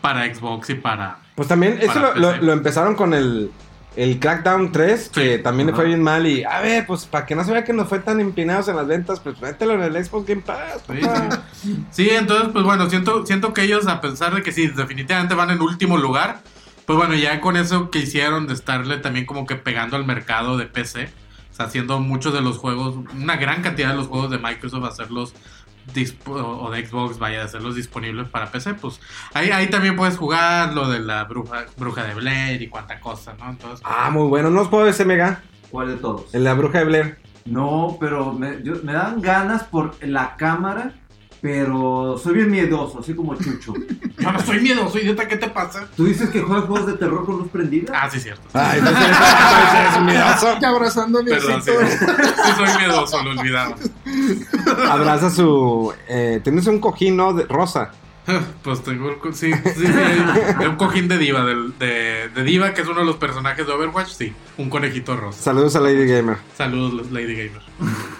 para 0.00 0.32
Xbox 0.32 0.70
y 0.70 0.74
para... 0.74 1.18
Pues 1.34 1.48
también, 1.48 1.78
eso 1.80 1.98
lo, 1.98 2.14
lo- 2.14 2.36
lo 2.36 2.52
empezaron 2.52 2.94
con 2.94 3.14
el, 3.14 3.50
el 3.96 4.20
Crackdown 4.20 4.70
3, 4.70 5.08
que 5.08 5.36
Sí. 5.38 5.42
también 5.42 5.68
le 5.68 5.74
fue 5.74 5.86
bien 5.86 6.02
mal. 6.02 6.26
Y 6.26 6.44
a 6.44 6.60
ver, 6.60 6.86
pues 6.86 7.06
para 7.06 7.24
que 7.26 7.34
no 7.34 7.42
se 7.42 7.52
vea 7.52 7.64
que 7.64 7.72
nos 7.72 7.88
fue 7.88 7.98
tan 8.00 8.20
empinados 8.20 8.68
en 8.68 8.76
las 8.76 8.86
ventas, 8.86 9.18
pues 9.20 9.40
mételo 9.40 9.72
en 9.72 9.82
el 9.82 10.04
Xbox 10.04 10.26
Game 10.28 10.42
Pass. 10.42 10.82
Sí, 10.86 11.00
papá. 11.00 11.42
sí. 11.54 11.84
Sí, 11.90 12.10
entonces, 12.10 12.50
pues 12.52 12.64
bueno, 12.64 12.88
siento, 12.90 13.24
siento 13.26 13.52
que 13.54 13.62
ellos, 13.62 13.86
a 13.86 14.00
pesar 14.02 14.34
de 14.34 14.42
que 14.42 14.52
sí, 14.52 14.68
definitivamente 14.68 15.34
van 15.34 15.50
en 15.50 15.60
último 15.62 15.96
lugar, 15.96 16.40
pues 16.84 16.98
bueno, 16.98 17.14
ya 17.14 17.40
con 17.40 17.56
eso 17.56 17.90
que 17.90 18.00
hicieron 18.00 18.46
de 18.46 18.54
estarle 18.54 18.98
también 18.98 19.24
como 19.24 19.46
que 19.46 19.56
pegando 19.56 19.96
al 19.96 20.04
mercado 20.04 20.58
de 20.58 20.66
PC, 20.66 21.10
o 21.50 21.54
sea, 21.54 21.66
haciendo 21.66 22.00
muchos 22.00 22.34
de 22.34 22.40
los 22.42 22.58
juegos, 22.58 22.96
una 23.14 23.36
gran 23.36 23.62
cantidad 23.62 23.90
de 23.90 23.96
los 23.96 24.08
juegos 24.08 24.30
de 24.30 24.38
Microsoft, 24.38 24.84
hacerlos 24.84 25.32
o 26.26 26.70
de 26.70 26.86
Xbox, 26.86 27.18
vaya, 27.18 27.38
de 27.38 27.44
hacerlos 27.44 27.74
disponibles 27.74 28.28
para 28.28 28.50
PC, 28.50 28.74
pues 28.74 29.00
ahí, 29.34 29.50
ahí 29.50 29.68
también 29.68 29.96
puedes 29.96 30.16
jugar 30.16 30.72
lo 30.74 30.88
de 30.88 31.00
la 31.00 31.24
bruja, 31.24 31.66
bruja 31.76 32.04
de 32.04 32.14
Blair 32.14 32.62
y 32.62 32.68
cuánta 32.68 33.00
cosa, 33.00 33.34
¿no? 33.38 33.50
Entonces, 33.50 33.80
Ah, 33.84 34.10
muy 34.10 34.28
bueno. 34.28 34.50
¿No 34.50 34.62
os 34.62 34.68
puedo 34.68 34.86
ese 34.86 35.04
mega? 35.04 35.42
¿Cuál 35.70 35.88
de 35.88 35.96
todos? 35.96 36.26
El 36.34 36.44
de 36.44 36.50
la 36.50 36.54
bruja 36.54 36.78
de 36.78 36.84
Blair. 36.84 37.18
No, 37.44 37.96
pero 38.00 38.32
me, 38.32 38.62
yo- 38.62 38.76
me 38.84 38.92
dan 38.92 39.20
ganas 39.20 39.64
por 39.64 39.96
la 40.06 40.36
cámara, 40.36 40.92
pero 41.40 42.16
soy 42.22 42.34
bien 42.34 42.50
miedoso, 42.52 43.00
así 43.00 43.14
como 43.16 43.34
Chucho. 43.34 43.74
yo 44.18 44.30
no 44.32 44.38
soy 44.40 44.60
miedoso, 44.60 44.96
idiota, 44.98 45.26
¿qué 45.26 45.36
te 45.36 45.48
pasa? 45.48 45.88
¿Tú 45.96 46.04
dices 46.04 46.30
que 46.30 46.40
juegas 46.40 46.66
juegos 46.66 46.86
de 46.86 46.92
terror 46.92 47.26
con 47.26 47.38
luz 47.38 47.48
prendida? 47.50 47.92
Ah, 48.00 48.08
sí, 48.08 48.20
cierto. 48.20 48.42
Ay, 48.52 48.78
entonces 48.78 49.04
entonces 49.06 49.74
eres 49.80 50.02
miedoso. 50.02 50.66
Abrazando 50.66 51.18
a 51.18 51.22
mi 51.24 51.30
Perdón, 51.30 51.62
sí, 51.64 51.70
sí 51.90 52.52
soy 52.56 52.78
miedoso, 52.78 53.22
lo 53.24 53.30
olvidaba. 53.32 53.74
Abraza 54.88 55.30
su. 55.30 55.92
Eh, 56.08 56.40
tienes 56.42 56.66
un 56.66 56.78
cojín, 56.78 57.16
¿no? 57.16 57.32
De, 57.32 57.44
rosa. 57.44 57.92
Pues 58.62 58.82
tengo 58.82 59.10
el 59.10 59.34
sí, 59.34 59.52
sí, 59.52 59.70
sí, 59.74 60.64
un 60.68 60.76
cojín 60.76 61.08
de 61.08 61.18
diva, 61.18 61.44
de 61.44 62.44
diva, 62.44 62.72
que 62.72 62.82
es 62.82 62.88
uno 62.88 63.00
de 63.00 63.06
los 63.06 63.16
personajes 63.16 63.66
de 63.66 63.72
Overwatch, 63.72 64.10
sí, 64.10 64.32
un 64.58 64.70
conejito 64.70 65.16
rosa. 65.16 65.42
Saludos 65.42 65.74
a 65.76 65.80
Lady 65.80 66.06
Gamer. 66.06 66.36
Saludos, 66.56 67.10
Lady 67.10 67.34
Gamer. 67.34 67.62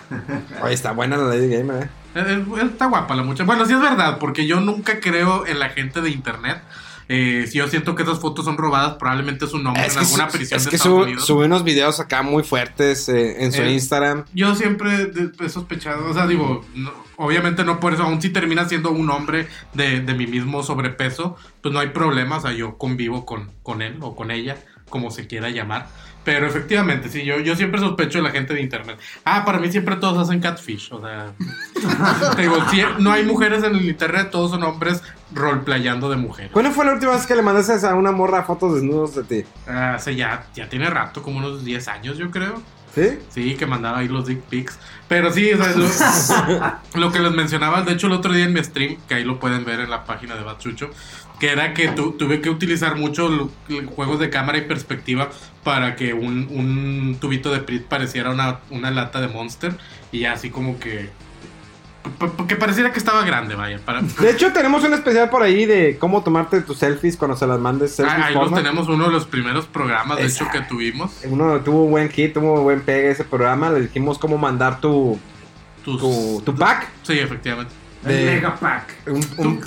Oye, 0.62 0.74
está 0.74 0.92
buena 0.92 1.16
la 1.16 1.24
Lady 1.24 1.48
Gamer, 1.48 1.84
¿eh? 1.84 1.88
Eh, 2.14 2.44
eh, 2.56 2.62
Está 2.64 2.86
guapa 2.86 3.14
la 3.14 3.22
muchacha. 3.22 3.44
Bueno, 3.44 3.64
sí 3.64 3.72
es 3.72 3.80
verdad, 3.80 4.18
porque 4.18 4.46
yo 4.46 4.60
nunca 4.60 5.00
creo 5.00 5.46
en 5.46 5.58
la 5.58 5.70
gente 5.70 6.00
de 6.00 6.10
internet. 6.10 6.62
Eh, 7.08 7.46
si 7.48 7.58
yo 7.58 7.68
siento 7.68 7.94
que 7.94 8.02
esas 8.04 8.20
fotos 8.20 8.44
son 8.44 8.56
robadas, 8.56 8.94
probablemente 8.98 9.44
es 9.44 9.52
un 9.52 9.64
nombre 9.64 9.84
Es 9.86 9.94
en 9.96 10.00
alguna 10.00 10.30
su- 10.30 10.36
prisión 10.38 10.56
es 10.58 10.64
de 10.64 10.70
que 10.70 10.76
Estados 10.76 10.98
su- 10.98 11.02
Unidos. 11.04 11.26
sube 11.26 11.44
unos 11.46 11.64
videos 11.64 12.00
acá 12.00 12.22
muy 12.22 12.42
fuertes 12.42 13.08
eh, 13.08 13.42
en 13.44 13.52
su 13.52 13.62
Eh, 13.62 13.72
Instagram. 13.72 14.24
Yo 14.34 14.54
siempre 14.54 15.10
he 15.40 15.48
sospechado, 15.48 16.08
o 16.08 16.14
sea, 16.14 16.26
digo, 16.26 16.64
no- 16.74 16.92
obviamente 17.16 17.64
no 17.64 17.80
por 17.80 17.92
eso, 17.94 18.04
aún 18.04 18.22
si 18.22 18.30
termina 18.30 18.68
siendo 18.68 18.90
un 18.90 19.10
hombre 19.10 19.48
de, 19.74 20.00
de 20.00 20.14
mi 20.14 20.26
mismo 20.26 20.62
sobrepeso, 20.62 21.36
pues 21.60 21.72
no 21.74 21.80
hay 21.80 21.88
problema, 21.88 22.38
o 22.38 22.40
sea, 22.40 22.52
yo 22.52 22.78
convivo 22.78 23.26
con, 23.26 23.50
con 23.62 23.82
él 23.82 23.96
o 24.00 24.14
con 24.16 24.30
ella, 24.30 24.56
como 24.88 25.10
se 25.10 25.26
quiera 25.26 25.50
llamar. 25.50 25.88
Pero 26.24 26.46
efectivamente, 26.46 27.08
sí, 27.08 27.24
yo, 27.24 27.40
yo 27.40 27.56
siempre 27.56 27.80
sospecho 27.80 28.18
de 28.18 28.24
la 28.24 28.30
gente 28.30 28.54
de 28.54 28.60
internet. 28.60 28.98
Ah, 29.24 29.44
para 29.44 29.58
mí 29.58 29.70
siempre 29.72 29.96
todos 29.96 30.18
hacen 30.18 30.40
catfish, 30.40 30.92
o 30.92 31.00
sea, 31.00 31.32
te 32.36 32.42
digo, 32.42 32.58
no 33.00 33.10
hay 33.10 33.24
mujeres 33.24 33.64
en 33.64 33.74
el 33.74 33.88
internet, 33.88 34.28
todos 34.30 34.52
son 34.52 34.62
hombres 34.62 35.02
roleplayando 35.34 36.08
de 36.10 36.16
mujeres. 36.16 36.52
¿Cuándo 36.52 36.70
fue 36.70 36.84
la 36.84 36.92
última 36.92 37.12
vez 37.12 37.26
que 37.26 37.34
le 37.34 37.42
mandaste 37.42 37.86
a 37.86 37.94
una 37.94 38.12
morra 38.12 38.44
fotos 38.44 38.74
desnudos 38.74 39.16
de 39.16 39.24
ti? 39.24 39.48
Ah, 39.66 39.94
Hace 39.94 40.14
ya, 40.14 40.46
ya 40.54 40.68
tiene 40.68 40.88
rato, 40.90 41.22
como 41.22 41.38
unos 41.38 41.64
10 41.64 41.88
años, 41.88 42.18
yo 42.18 42.30
creo. 42.30 42.62
¿Sí? 42.94 43.18
Sí, 43.30 43.54
que 43.54 43.64
mandaba 43.66 43.98
ahí 43.98 44.08
los 44.08 44.26
dick 44.26 44.40
pics. 44.42 44.78
Pero 45.08 45.32
sí, 45.32 45.50
o 45.52 45.56
sea, 45.56 45.72
lo, 46.94 47.00
lo 47.00 47.12
que 47.12 47.20
les 47.20 47.32
mencionaba, 47.32 47.82
de 47.82 47.92
hecho, 47.92 48.06
el 48.08 48.12
otro 48.12 48.32
día 48.34 48.44
en 48.44 48.52
mi 48.52 48.62
stream, 48.62 48.96
que 49.08 49.14
ahí 49.14 49.24
lo 49.24 49.38
pueden 49.40 49.64
ver 49.64 49.80
en 49.80 49.88
la 49.90 50.04
página 50.04 50.34
de 50.36 50.42
Bachucho, 50.42 50.90
que 51.40 51.50
era 51.50 51.72
que 51.74 51.88
tu- 51.88 52.12
tuve 52.12 52.40
que 52.40 52.50
utilizar 52.50 52.96
mucho 52.96 53.50
juegos 53.96 54.18
de 54.20 54.30
cámara 54.30 54.58
y 54.58 54.62
perspectiva 54.62 55.30
para 55.64 55.96
que 55.96 56.12
un, 56.12 56.48
un 56.50 57.16
tubito 57.20 57.50
de 57.52 57.60
Prit 57.60 57.84
pareciera 57.84 58.30
una, 58.30 58.60
una 58.70 58.90
lata 58.90 59.20
de 59.20 59.28
Monster 59.28 59.76
y 60.12 60.24
así 60.26 60.50
como 60.50 60.78
que. 60.78 61.10
P- 62.02 62.26
p- 62.28 62.46
Que 62.46 62.56
pareciera 62.56 62.92
que 62.92 62.98
estaba 62.98 63.24
grande, 63.24 63.54
vaya. 63.54 63.78
Para, 63.84 64.02
De 64.02 64.30
hecho, 64.30 64.52
tenemos 64.52 64.82
un 64.84 64.92
especial 64.92 65.30
por 65.30 65.42
ahí 65.42 65.66
de 65.66 65.96
cómo 65.98 66.22
tomarte 66.22 66.60
tus 66.60 66.78
selfies 66.78 67.16
cuando 67.16 67.36
se 67.36 67.46
las 67.46 67.58
mandes. 67.60 67.94
selfies 67.94 68.18
Ah, 68.18 68.26
ahí 68.26 68.34
los 68.34 68.52
tenemos 68.54 68.88
uno 68.88 69.06
de 69.06 69.12
los 69.12 69.26
primeros 69.26 69.66
programas, 69.66 70.18
de 70.18 70.26
hecho, 70.26 70.46
que 70.52 70.60
tuvimos. 70.62 71.12
Uno 71.24 71.60
tuvo 71.60 71.86
buen 71.86 72.08
hit, 72.10 72.34
tuvo 72.34 72.62
buen 72.62 72.80
pegue 72.82 73.10
ese 73.10 73.24
programa. 73.24 73.70
Le 73.70 73.80
dijimos 73.82 74.18
cómo 74.18 74.38
mandar 74.38 74.80
tu, 74.80 75.18
Tus- 75.84 76.00
tu, 76.00 76.42
tu 76.44 76.54
pack. 76.54 76.88
Sí, 77.02 77.18
efectivamente. 77.18 77.72
El 78.04 78.08
de- 78.16 78.24
Mega 78.34 78.54
Pack. 78.56 78.94
Un- 79.06 79.26
un- 79.38 79.60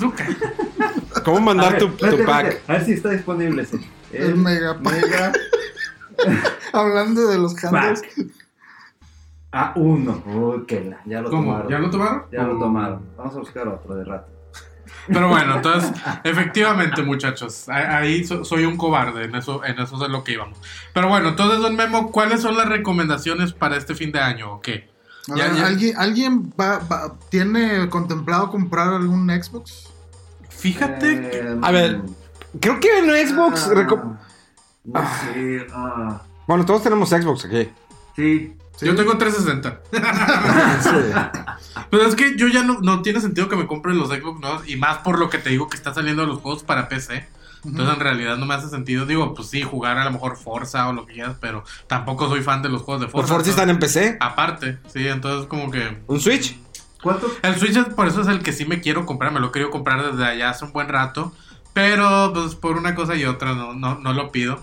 ¿Cómo 1.23 1.37
A 1.37 1.41
mandar 1.41 1.71
ver, 1.73 1.79
tu, 1.81 2.25
pack? 2.25 2.61
A 2.67 2.73
ver 2.73 2.85
si 2.85 2.91
está 2.93 3.09
disponible 3.11 3.61
ese. 3.63 3.79
El 4.11 4.35
Mega 4.35 4.73
Mega 4.75 5.31
Hablando 6.73 7.27
de 7.27 7.37
los 7.37 7.61
handles. 7.63 8.01
Pack. 8.01 8.27
A1. 9.55 10.23
Uy, 10.25 10.65
qué 10.67 10.81
la- 10.83 11.01
ya 11.05 11.21
lo 11.21 11.29
¿Cómo? 11.29 11.43
tomaron. 11.51 11.69
¿Ya 11.71 11.79
lo 11.79 11.89
tomaron? 11.89 12.23
Ya 12.31 12.43
lo 12.43 12.59
tomaron. 12.59 13.01
Vamos 13.17 13.35
a 13.35 13.39
buscar 13.39 13.67
otro 13.67 13.95
de 13.95 14.03
rato. 14.03 14.27
Pero 15.07 15.29
bueno, 15.29 15.55
entonces, 15.55 15.91
efectivamente, 16.23 17.01
muchachos, 17.03 17.69
a- 17.69 17.97
ahí 17.97 18.23
so- 18.25 18.43
soy 18.43 18.65
un 18.65 18.75
cobarde, 18.75 19.25
en 19.25 19.35
eso, 19.35 19.63
en 19.63 19.79
eso 19.79 20.03
es 20.03 20.11
lo 20.11 20.23
que 20.23 20.33
íbamos. 20.33 20.57
Pero 20.93 21.07
bueno, 21.07 21.29
entonces, 21.29 21.59
don 21.59 21.75
Memo, 21.75 22.11
¿cuáles 22.11 22.41
son 22.41 22.57
las 22.57 22.67
recomendaciones 22.67 23.53
para 23.53 23.77
este 23.77 23.95
fin 23.95 24.11
de 24.11 24.19
año 24.19 24.53
o 24.55 24.61
qué? 24.61 24.89
A 25.31 25.35
Ya- 25.35 25.47
ver, 25.47 25.55
ya- 25.55 25.67
¿Alguien, 25.67 25.97
¿alguien 25.97 26.53
va- 26.59 26.79
va- 26.79 27.13
tiene 27.29 27.87
contemplado 27.89 28.49
comprar 28.51 28.89
algún 28.89 29.29
Xbox? 29.29 29.89
Fíjate 30.49 31.21
que... 31.21 31.37
Eh, 31.39 31.57
A 31.61 31.71
ver, 31.71 32.01
Creo 32.59 32.79
que 32.79 32.99
en 32.99 33.27
Xbox. 33.27 33.67
ah, 33.67 33.73
reco- 33.73 34.17
No 34.85 35.01
sé. 35.01 35.67
ah, 35.73 36.21
Bueno, 36.47 36.65
todos 36.65 36.83
tenemos 36.83 37.09
Xbox 37.09 37.45
aquí. 37.45 37.69
sí. 38.15 38.55
Sí. 38.77 38.85
Yo 38.85 38.95
tengo 38.95 39.17
360. 39.17 39.79
Sí. 40.81 41.83
Pero 41.89 42.05
es 42.05 42.15
que 42.15 42.35
yo 42.37 42.47
ya 42.47 42.63
no, 42.63 42.79
no 42.81 43.01
tiene 43.01 43.21
sentido 43.21 43.47
que 43.47 43.55
me 43.55 43.67
compre 43.67 43.93
los 43.93 44.09
Xbox 44.09 44.39
nuevos 44.41 44.67
y 44.67 44.75
más 44.75 44.97
por 44.99 45.19
lo 45.19 45.29
que 45.29 45.37
te 45.37 45.49
digo 45.49 45.69
que 45.69 45.77
están 45.77 45.93
saliendo 45.95 46.25
los 46.25 46.39
juegos 46.41 46.63
para 46.63 46.87
PC. 46.89 47.25
Entonces 47.63 47.95
en 47.95 47.99
realidad 48.01 48.37
no 48.37 48.45
me 48.45 48.53
hace 48.53 48.69
sentido. 48.69 49.05
Digo, 49.05 49.33
pues 49.33 49.49
sí, 49.49 49.63
jugar 49.63 49.97
a 49.97 50.05
lo 50.05 50.11
mejor 50.11 50.37
Forza 50.37 50.87
o 50.89 50.93
lo 50.93 51.05
que 51.05 51.13
quieras, 51.13 51.37
pero 51.39 51.63
tampoco 51.87 52.27
soy 52.29 52.41
fan 52.41 52.61
de 52.61 52.69
los 52.69 52.81
juegos 52.83 53.01
de 53.01 53.07
Forza. 53.07 53.33
Forza 53.33 53.49
están 53.49 53.69
en 53.69 53.79
PC. 53.79 54.17
Aparte, 54.19 54.77
sí, 54.93 55.07
entonces 55.07 55.47
como 55.47 55.71
que... 55.71 55.97
¿Un 56.07 56.19
Switch? 56.19 56.57
¿Cuánto? 57.01 57.27
El 57.43 57.55
Switch 57.57 57.75
es- 57.75 57.93
por 57.93 58.07
eso 58.07 58.21
es 58.21 58.27
el 58.27 58.41
que 58.43 58.51
sí 58.53 58.65
me 58.65 58.81
quiero 58.81 59.05
comprar, 59.05 59.31
me 59.31 59.39
lo 59.39 59.47
he 59.47 59.51
querido 59.51 59.71
comprar 59.71 60.11
desde 60.11 60.25
allá 60.25 60.49
hace 60.51 60.65
un 60.65 60.73
buen 60.73 60.89
rato, 60.89 61.33
pero 61.73 62.31
pues 62.33 62.55
por 62.55 62.77
una 62.77 62.93
cosa 62.95 63.15
y 63.15 63.25
otra 63.25 63.53
no, 63.53 63.73
no, 63.73 63.95
no 63.99 64.13
lo 64.13 64.31
pido. 64.31 64.61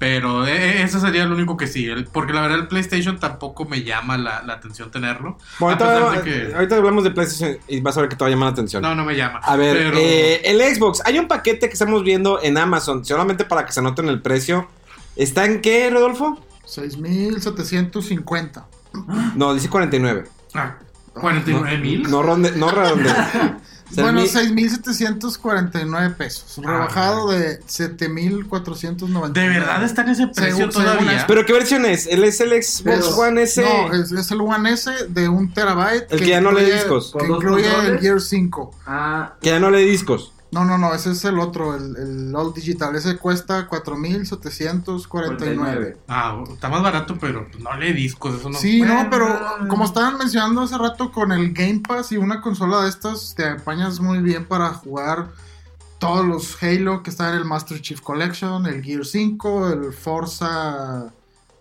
Pero 0.00 0.46
eh, 0.46 0.78
eh, 0.78 0.82
ese 0.82 0.98
sería 0.98 1.24
el 1.24 1.30
único 1.32 1.58
que 1.58 1.66
sí, 1.66 1.84
el- 1.86 2.06
porque 2.06 2.32
la 2.32 2.40
verdad 2.40 2.58
el 2.58 2.68
PlayStation 2.68 3.20
tampoco 3.20 3.66
me 3.66 3.82
llama 3.84 4.16
la, 4.16 4.42
la 4.42 4.54
atención 4.54 4.90
tenerlo. 4.90 5.36
Bueno, 5.58 5.84
ahorita, 5.84 6.24
que- 6.24 6.52
ahorita 6.54 6.76
hablamos 6.76 7.04
de 7.04 7.10
PlayStation 7.10 7.58
y 7.68 7.80
vas 7.80 7.98
a 7.98 8.00
ver 8.00 8.08
que 8.08 8.16
te 8.16 8.24
va 8.24 8.28
a 8.28 8.30
llamar 8.30 8.46
la 8.46 8.52
atención. 8.52 8.80
No, 8.82 8.94
no 8.94 9.04
me 9.04 9.14
llama. 9.14 9.40
A 9.40 9.56
ver, 9.56 9.76
pero- 9.76 9.98
eh, 9.98 10.40
el 10.44 10.60
Xbox. 10.74 11.02
Hay 11.04 11.18
un 11.18 11.28
paquete 11.28 11.68
que 11.68 11.74
estamos 11.74 12.02
viendo 12.02 12.42
en 12.42 12.56
Amazon, 12.56 13.04
solamente 13.04 13.44
para 13.44 13.66
que 13.66 13.72
se 13.72 13.82
noten 13.82 14.08
el 14.08 14.22
precio. 14.22 14.68
¿Está 15.16 15.44
en 15.44 15.60
qué, 15.60 15.90
Rodolfo? 15.90 16.42
6.750. 16.66 18.64
No, 19.36 19.52
dice 19.54 19.68
49. 19.68 20.24
Ah, 20.54 20.76
49 21.12 21.78
mil. 21.78 22.02
No, 22.10 22.22
ronde, 22.22 22.52
no 22.56 22.70
redonde. 22.70 23.10
Bueno, 23.96 24.24
Seis 24.26 24.52
mil- 24.52 24.70
6.749 24.70 26.14
pesos. 26.16 26.56
Rebajado 26.64 27.30
de 27.30 27.60
7.499. 27.66 29.32
¿De 29.32 29.48
verdad 29.48 29.82
está 29.84 30.02
en 30.02 30.08
ese 30.10 30.26
precio 30.28 30.56
Según- 30.56 30.70
todavía? 30.70 31.24
¿Pero 31.26 31.44
qué 31.46 31.52
versión 31.52 31.84
es? 31.84 32.06
¿El 32.06 32.24
es 32.24 32.40
el 32.40 32.50
Xbox 32.50 32.82
Pero- 32.84 33.16
One 33.16 33.42
S? 33.42 33.62
No, 33.62 33.92
es, 33.94 34.12
es 34.12 34.30
el 34.30 34.40
One 34.40 34.72
S 34.72 34.90
de 35.08 35.28
un 35.28 35.52
terabyte. 35.52 36.06
El 36.12 36.18
que 36.20 36.26
ya 36.28 36.40
no 36.40 36.52
lee 36.52 36.70
discos. 36.70 37.12
Que 37.12 37.18
¿Con 37.18 37.28
dos 37.28 37.36
incluye 37.42 37.68
el? 37.86 37.98
Gear 38.00 38.20
5. 38.20 38.74
Ah, 38.86 39.34
Que 39.40 39.50
ya 39.50 39.58
no 39.60 39.70
lee 39.70 39.84
discos. 39.88 40.32
No, 40.52 40.64
no, 40.64 40.78
no, 40.78 40.92
ese 40.92 41.12
es 41.12 41.24
el 41.24 41.38
otro, 41.38 41.76
el, 41.76 41.96
el 41.96 42.34
All 42.34 42.52
Digital. 42.52 42.96
Ese 42.96 43.18
cuesta 43.18 43.68
4.749. 43.68 45.96
Ah, 46.08 46.42
está 46.52 46.68
más 46.68 46.82
barato, 46.82 47.16
pero 47.20 47.46
no 47.60 47.76
lee 47.76 47.92
discos, 47.92 48.40
eso 48.40 48.50
no. 48.50 48.58
Sí, 48.58 48.82
no, 48.82 49.06
pero 49.10 49.28
como 49.68 49.84
estaban 49.84 50.18
mencionando 50.18 50.62
hace 50.62 50.76
rato 50.76 51.12
con 51.12 51.30
el 51.30 51.52
Game 51.52 51.82
Pass 51.86 52.10
y 52.12 52.16
una 52.16 52.40
consola 52.40 52.82
de 52.82 52.88
estas, 52.88 53.36
te 53.36 53.48
apañas 53.48 54.00
muy 54.00 54.18
bien 54.18 54.44
para 54.44 54.70
jugar 54.70 55.28
todos 56.00 56.26
los 56.26 56.60
Halo 56.62 57.04
que 57.04 57.10
están 57.10 57.34
en 57.34 57.40
el 57.40 57.44
Master 57.44 57.80
Chief 57.80 58.00
Collection, 58.00 58.66
el 58.66 58.82
Gear 58.82 59.04
5, 59.04 59.70
el 59.70 59.92
Forza 59.92 61.12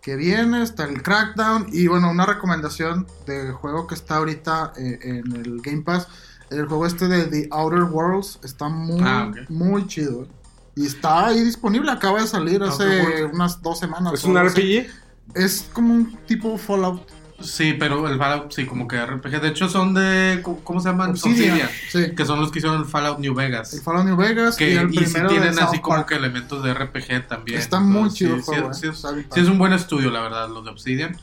que 0.02 0.16
viene, 0.16 0.64
está 0.64 0.86
el 0.86 1.04
Crackdown 1.04 1.68
y 1.72 1.88
bueno, 1.88 2.10
una 2.10 2.26
recomendación 2.26 3.06
de 3.28 3.52
juego 3.52 3.86
que 3.86 3.96
está 3.96 4.16
ahorita 4.16 4.72
eh, 4.78 4.98
en 5.04 5.36
el 5.36 5.62
Game 5.62 5.82
Pass, 5.82 6.08
el 6.52 6.66
juego 6.68 6.86
este 6.86 7.08
de 7.08 7.26
The 7.26 7.48
Outer 7.52 7.84
Worlds 7.84 8.40
está 8.44 8.70
muy, 8.70 9.02
Ah, 9.04 9.32
muy 9.50 9.88
chido. 9.88 10.28
Y 10.76 10.86
está 10.86 11.28
ahí 11.28 11.44
disponible, 11.44 11.92
acaba 11.92 12.22
de 12.22 12.28
salir 12.28 12.62
Outer 12.64 12.88
hace 12.88 13.26
unas 13.26 13.62
dos 13.62 13.80
semanas. 13.80 14.14
¿Es 14.14 14.24
un 14.24 14.38
así. 14.38 14.82
RPG? 14.82 14.90
Es 15.36 15.70
como 15.74 15.94
un 15.94 16.18
tipo 16.26 16.58
Fallout. 16.58 17.02
Sí, 17.42 17.74
pero 17.80 18.08
el 18.10 18.18
Fallout, 18.18 18.52
sí, 18.52 18.66
como 18.66 18.88
que 18.88 19.04
RPG. 19.04 19.42
De 19.42 19.48
hecho, 19.50 19.70
son 19.70 19.94
de. 19.94 20.42
¿Cómo 20.64 20.80
se 20.82 20.90
llaman? 20.90 21.12
Obsidian, 21.12 21.70
sí. 21.90 22.12
Que 22.16 22.26
son 22.26 22.42
los 22.42 22.52
que 22.52 22.60
hicieron 22.60 22.82
el 22.82 22.86
Fallout 22.86 23.20
New 23.20 23.34
Vegas. 23.34 23.74
El 23.74 23.82
Fallout 23.82 24.06
New 24.06 24.18
Vegas 24.18 24.58
que, 24.58 24.74
y 24.74 24.78
el 24.78 24.94
y 24.94 25.06
sí 25.06 25.18
tienen 25.28 25.54
South 25.54 25.64
así 25.70 25.80
como 25.80 25.98
Park. 25.98 26.10
que 26.10 26.16
elementos 26.16 26.64
de 26.64 26.74
RPG 26.74 27.28
también. 27.28 27.60
Está 27.60 27.80
muy 27.80 28.10
chido 28.10 28.36
el 28.36 28.44
sí, 28.44 28.52
juego, 28.52 28.74
sí, 28.74 28.88
eh. 28.88 28.92
sí, 28.94 29.40
es 29.40 29.48
un 29.48 29.58
buen 29.58 29.72
estudio, 29.74 30.12
la 30.12 30.22
verdad, 30.22 30.50
los 30.50 30.66
de 30.66 30.72
Obsidian. 30.72 31.18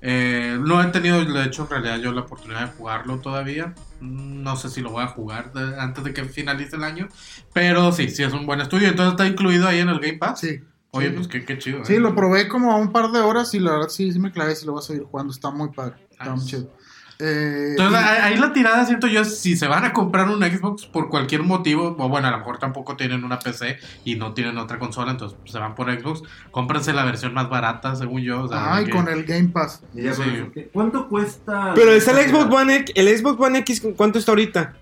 Eh, 0.00 0.58
no 0.60 0.80
he 0.80 0.86
tenido, 0.88 1.24
de 1.24 1.44
hecho, 1.44 1.62
en 1.64 1.70
realidad 1.70 1.98
yo 1.98 2.12
la 2.12 2.20
oportunidad 2.22 2.60
de 2.60 2.72
jugarlo 2.76 3.18
todavía. 3.18 3.74
Mm, 4.00 4.42
No 4.42 4.56
sé 4.56 4.68
si 4.70 4.80
lo 4.80 4.90
voy 4.90 5.02
a 5.02 5.08
jugar 5.08 5.52
de- 5.52 5.78
antes 5.80 6.04
de 6.04 6.14
que 6.14 6.24
finalice 6.24 6.76
el 6.76 6.84
año. 6.84 7.08
Pero 7.52 7.90
sí, 7.92 8.08
sí 8.08 8.22
es 8.22 8.32
un 8.32 8.46
buen 8.46 8.60
estudio. 8.60 8.88
Entonces 8.88 9.12
está 9.12 9.26
incluido 9.26 9.66
ahí 9.66 9.80
en 9.80 9.88
el 9.88 9.98
Game 10.00 10.18
Pass. 10.18 10.40
Sí. 10.40 10.60
Oye, 10.92 11.08
Sí. 11.08 11.14
pues 11.16 11.28
qué, 11.28 11.44
qué 11.44 11.58
chido. 11.58 11.84
Sí, 11.84 11.94
¿eh? 11.94 12.00
lo 12.00 12.14
probé 12.14 12.48
como 12.48 12.72
a 12.72 12.76
un 12.76 12.92
par 12.92 13.10
de 13.12 13.20
horas 13.20 13.52
y 13.54 13.58
la 13.60 13.72
verdad 13.72 13.88
sí, 13.88 14.10
sí 14.12 14.18
me 14.18 14.32
clavé, 14.32 14.54
sí 14.56 14.64
lo 14.64 14.72
voy 14.72 14.78
a 14.82 14.86
seguir 14.86 15.02
jugando. 15.02 15.32
Está 15.32 15.50
muy 15.50 15.68
padre. 15.70 15.96
Está 16.10 16.30
muy 16.30 16.44
Nice. 16.44 16.46
chido. 16.56 16.72
Eh, 17.20 17.70
Entonces 17.70 18.00
y- 18.00 18.04
ahí 18.22 18.36
la 18.36 18.52
tirada 18.52 18.84
siento 18.86 19.08
yo 19.08 19.22
es 19.22 19.40
si 19.40 19.56
se 19.56 19.66
van 19.66 19.84
a 19.84 19.92
comprar 19.92 20.28
un 20.28 20.40
Xbox 20.40 20.86
por 20.86 21.08
cualquier 21.08 21.42
motivo, 21.42 21.96
o 21.98 22.08
bueno, 22.08 22.28
a 22.28 22.30
lo 22.30 22.38
mejor 22.38 22.58
tampoco 22.58 22.96
tienen 22.96 23.24
una 23.24 23.40
PC 23.40 23.78
y 24.04 24.14
no 24.14 24.34
tienen 24.34 24.56
otra 24.56 24.78
consola, 24.78 25.10
entonces 25.10 25.36
pues, 25.40 25.50
se 25.50 25.58
van 25.58 25.74
por 25.74 25.90
Xbox, 25.92 26.22
cómprense 26.52 26.92
la 26.92 27.04
versión 27.04 27.34
más 27.34 27.50
barata, 27.50 27.96
según 27.96 28.22
yo. 28.22 28.42
o 28.44 28.48
sea, 28.48 28.58
Ajá, 28.58 28.82
y 28.82 28.84
que- 28.84 28.90
con 28.92 29.08
el 29.08 29.24
Game 29.24 29.48
Pass. 29.48 29.82
Sí. 29.94 30.06
eso, 30.06 30.22
¿qué- 30.54 30.68
¿Cuánto 30.72 31.08
cuesta? 31.08 31.72
Pero 31.74 31.90
está 31.90 32.20
el 32.20 32.30
Xbox 32.30 32.54
One 32.54 32.76
X. 32.76 32.92
El 32.94 33.18
Xbox 33.18 33.40
One 33.40 33.58
X, 33.58 33.82
¿cuánto 33.96 34.18
está 34.20 34.30
ahorita? 34.32 34.74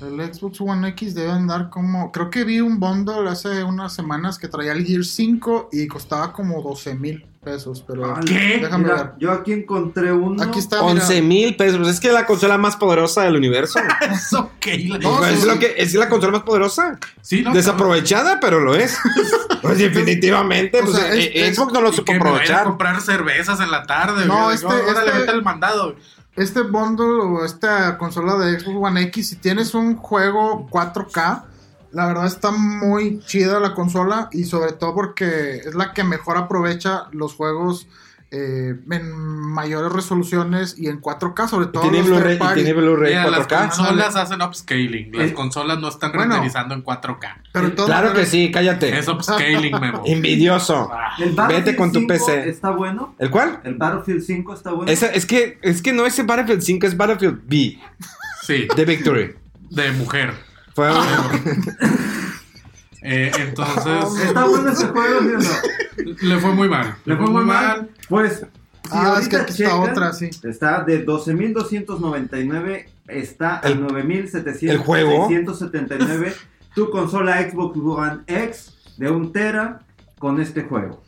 El 0.00 0.32
Xbox 0.32 0.60
One 0.60 0.88
X 0.90 1.14
debe 1.14 1.32
andar 1.32 1.70
como. 1.70 2.12
Creo 2.12 2.30
que 2.30 2.44
vi 2.44 2.60
un 2.60 2.78
bundle 2.78 3.28
hace 3.28 3.64
unas 3.64 3.92
semanas 3.92 4.38
que 4.38 4.46
traía 4.46 4.72
el 4.72 4.86
Gear 4.86 5.04
5 5.04 5.68
y 5.72 5.88
costaba 5.88 6.32
como 6.32 6.62
12 6.62 6.94
mil 6.94 7.26
pesos. 7.48 7.84
Pero 7.86 8.14
¿Qué? 8.26 8.58
déjame 8.62 8.84
Mira, 8.84 8.96
ver. 8.96 9.12
yo 9.18 9.32
aquí 9.32 9.52
encontré 9.52 10.12
uno. 10.12 10.42
Aquí 10.42 10.58
está. 10.58 10.76
mira. 10.82 10.92
11 10.92 11.22
mil 11.22 11.56
pesos. 11.56 11.86
Es 11.88 12.00
que 12.00 12.08
es 12.08 12.14
la 12.14 12.26
consola 12.26 12.58
más 12.58 12.76
poderosa 12.76 13.22
del 13.22 13.36
universo. 13.36 13.78
Es 14.12 14.32
ok. 14.32 14.66
la- 14.88 14.98
No, 14.98 15.24
es, 15.24 15.40
sí, 15.40 15.46
lo 15.46 15.58
que, 15.58 15.74
es 15.76 15.94
la 15.94 16.08
consola 16.08 16.32
más 16.32 16.42
poderosa. 16.42 16.98
Sí, 17.22 17.42
no, 17.42 17.52
Desaprovechada, 17.52 18.40
pero 18.40 18.60
lo 18.60 18.74
es. 18.74 18.96
Pues 19.62 19.78
definitivamente. 19.78 20.80
O 20.80 20.84
pues, 20.84 20.96
sea, 20.96 21.12
eh, 21.14 21.32
es- 21.34 21.56
Xbox 21.56 21.72
no 21.72 21.80
lo 21.80 21.92
supo 21.92 22.12
aprovechar. 22.12 22.64
comprar 22.64 23.00
cervezas 23.00 23.60
en 23.60 23.70
la 23.70 23.82
tarde. 23.84 24.24
No, 24.26 24.50
este- 24.52 24.66
Órale, 24.66 25.06
este- 25.08 25.18
vete 25.18 25.30
al 25.32 25.42
mandado. 25.42 25.96
Este 26.36 26.62
bundle 26.62 27.04
o 27.24 27.44
esta 27.44 27.98
consola 27.98 28.36
de 28.36 28.60
Xbox 28.60 28.76
One 28.80 29.02
X, 29.04 29.30
si 29.30 29.36
tienes 29.36 29.74
un 29.74 29.96
juego 29.96 30.68
4K, 30.70 31.44
la 31.92 32.06
verdad 32.06 32.26
está 32.26 32.50
muy 32.50 33.20
chida 33.26 33.60
la 33.60 33.74
consola 33.74 34.28
y 34.32 34.44
sobre 34.44 34.72
todo 34.72 34.94
porque 34.94 35.56
es 35.58 35.74
la 35.74 35.92
que 35.92 36.04
mejor 36.04 36.36
aprovecha 36.36 37.04
los 37.12 37.34
juegos 37.34 37.86
eh, 38.30 38.74
en 38.90 39.10
mayores 39.16 39.90
resoluciones 39.90 40.74
y 40.78 40.88
en 40.88 41.00
4K, 41.00 41.48
sobre 41.48 41.68
todo 41.68 41.84
Tiene 41.84 42.02
Blu-ray 42.02 42.36
Blu-ray 42.74 43.14
Mira, 43.14 43.30
las 43.30 43.48
4K. 43.48 43.60
consolas 43.70 44.16
hacen 44.16 44.42
upscaling. 44.42 45.12
Las 45.14 45.30
Eh, 45.30 45.32
consolas 45.32 45.78
no 45.78 45.88
están 45.88 46.12
bueno. 46.12 46.32
renderizando 46.34 46.74
en 46.74 46.84
4K. 46.84 47.36
Pero 47.54 47.64
de 47.70 47.70
todas 47.74 47.88
Claro 47.88 48.12
que 48.12 48.26
sí, 48.26 48.50
cállate. 48.52 48.98
Es 48.98 49.08
upscaling, 49.08 49.72
Memo. 49.80 50.02
Envidioso. 50.04 50.90
Ah, 50.92 51.14
El 51.18 51.32
Battlefield 51.32 51.64
Vete 51.66 51.76
con 51.78 51.90
tu 51.90 52.00
5 52.00 52.06
PC. 52.12 52.50
¿Está 52.50 52.68
bueno? 52.68 53.14
¿El 53.18 53.30
cuál? 53.30 53.60
El 53.64 53.76
Battlefield 53.76 54.20
5 54.22 54.52
está 54.52 54.72
bueno. 54.72 54.92
Esa- 54.92 55.06
es, 55.10 55.24
que, 55.24 55.58
es 55.62 55.80
que 55.80 55.94
no 55.94 56.04
es 56.04 56.18
el 56.18 56.26
Battlefield 56.26 56.60
5, 56.60 56.86
es 56.86 56.96
Battlefield 56.98 57.40
B. 57.46 57.78
Sí, 58.42 58.68
De 58.76 58.84
Victory. 58.84 59.36
de 59.70 59.90
mujer. 59.92 60.34
Fue 60.78 60.88
Eh, 63.02 63.32
entonces, 63.38 64.22
¿Está 64.26 64.44
bueno 64.44 64.70
ese 64.70 64.86
juego, 64.86 65.18
sí 65.20 65.26
o 65.26 65.38
no? 65.38 66.14
le 66.20 66.38
fue 66.38 66.54
muy 66.54 66.68
mal. 66.68 66.94
Le 67.04 67.16
fue 67.16 67.26
muy 67.26 67.44
mal. 67.44 67.88
Pues. 68.08 68.38
si 68.38 68.44
Ah, 68.92 69.18
es 69.20 69.28
que 69.28 69.36
aquí 69.38 69.62
está 69.64 69.74
otra, 69.76 70.12
sí. 70.12 70.30
Está 70.44 70.84
de 70.84 71.04
12.299, 71.04 72.86
está 73.08 73.58
a 73.58 73.62
El- 73.68 73.84
9.700. 73.86 74.70
¿El 74.70 74.78
juego? 74.78 75.26
679. 75.28 76.32
Tu 76.76 76.88
consola 76.90 77.42
Xbox 77.50 77.76
One 77.78 78.20
X 78.26 78.74
de 78.98 79.10
un 79.10 79.32
tera 79.32 79.80
con 80.20 80.40
este 80.40 80.62
juego. 80.62 81.02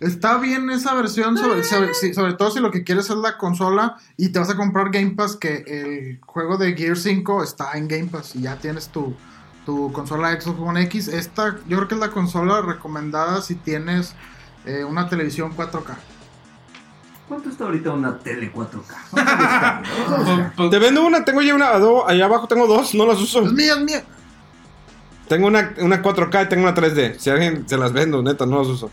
Está 0.00 0.36
bien 0.38 0.68
esa 0.70 0.92
versión, 0.94 1.38
sobre, 1.38 1.64
sobre- 1.64 1.94
sí, 1.94 2.12
sobre 2.12 2.34
todo 2.34 2.50
si 2.50 2.60
lo 2.60 2.70
que 2.70 2.84
quieres 2.84 3.08
es 3.08 3.16
la 3.16 3.38
consola 3.38 3.96
y 4.18 4.28
te 4.28 4.38
vas 4.38 4.50
a 4.50 4.56
comprar 4.56 4.90
Game 4.90 5.12
Pass, 5.12 5.36
que 5.36 5.64
el 5.66 6.20
juego 6.26 6.58
de 6.58 6.74
Gear 6.74 6.96
5 6.96 7.42
está 7.42 7.72
en 7.78 7.88
Game 7.88 8.06
Pass 8.06 8.36
y 8.36 8.42
ya 8.42 8.56
tienes 8.56 8.88
tu, 8.90 9.14
tu 9.64 9.90
consola 9.92 10.38
Xbox 10.38 10.60
One 10.60 10.82
X. 10.82 11.08
Esta 11.08 11.56
yo 11.66 11.76
creo 11.78 11.88
que 11.88 11.94
es 11.94 12.00
la 12.00 12.10
consola 12.10 12.60
recomendada 12.60 13.40
si 13.40 13.54
tienes 13.54 14.14
eh, 14.66 14.84
una 14.84 15.08
televisión 15.08 15.56
4K. 15.56 15.94
¿Cuánto 17.26 17.48
está 17.48 17.64
ahorita 17.64 17.92
una 17.92 18.18
tele 18.18 18.52
4K? 18.52 18.84
Vamos 19.12 19.16
a 19.16 19.34
buscarlo, 19.34 19.88
vamos 19.98 20.12
a 20.12 20.16
buscarlo. 20.18 20.52
Pues, 20.56 20.70
Te 20.70 20.78
vendo 20.78 21.06
una, 21.06 21.24
tengo 21.24 21.40
ya 21.42 21.54
una, 21.54 21.70
dos, 21.78 22.04
allá 22.06 22.26
abajo 22.26 22.46
tengo 22.46 22.66
dos, 22.66 22.94
no 22.94 23.06
las 23.06 23.18
uso. 23.20 23.46
Es 23.46 23.52
mía, 23.52 23.72
es 23.74 23.80
mía. 23.80 24.04
Tengo 25.26 25.46
una, 25.48 25.74
una 25.80 26.02
4K 26.02 26.44
y 26.44 26.48
tengo 26.50 26.62
una 26.64 26.74
3D. 26.74 27.18
Si 27.18 27.30
alguien 27.30 27.66
se 27.68 27.76
las 27.78 27.92
vendo, 27.92 28.22
neta, 28.22 28.44
no 28.46 28.58
las 28.58 28.68
uso. 28.68 28.90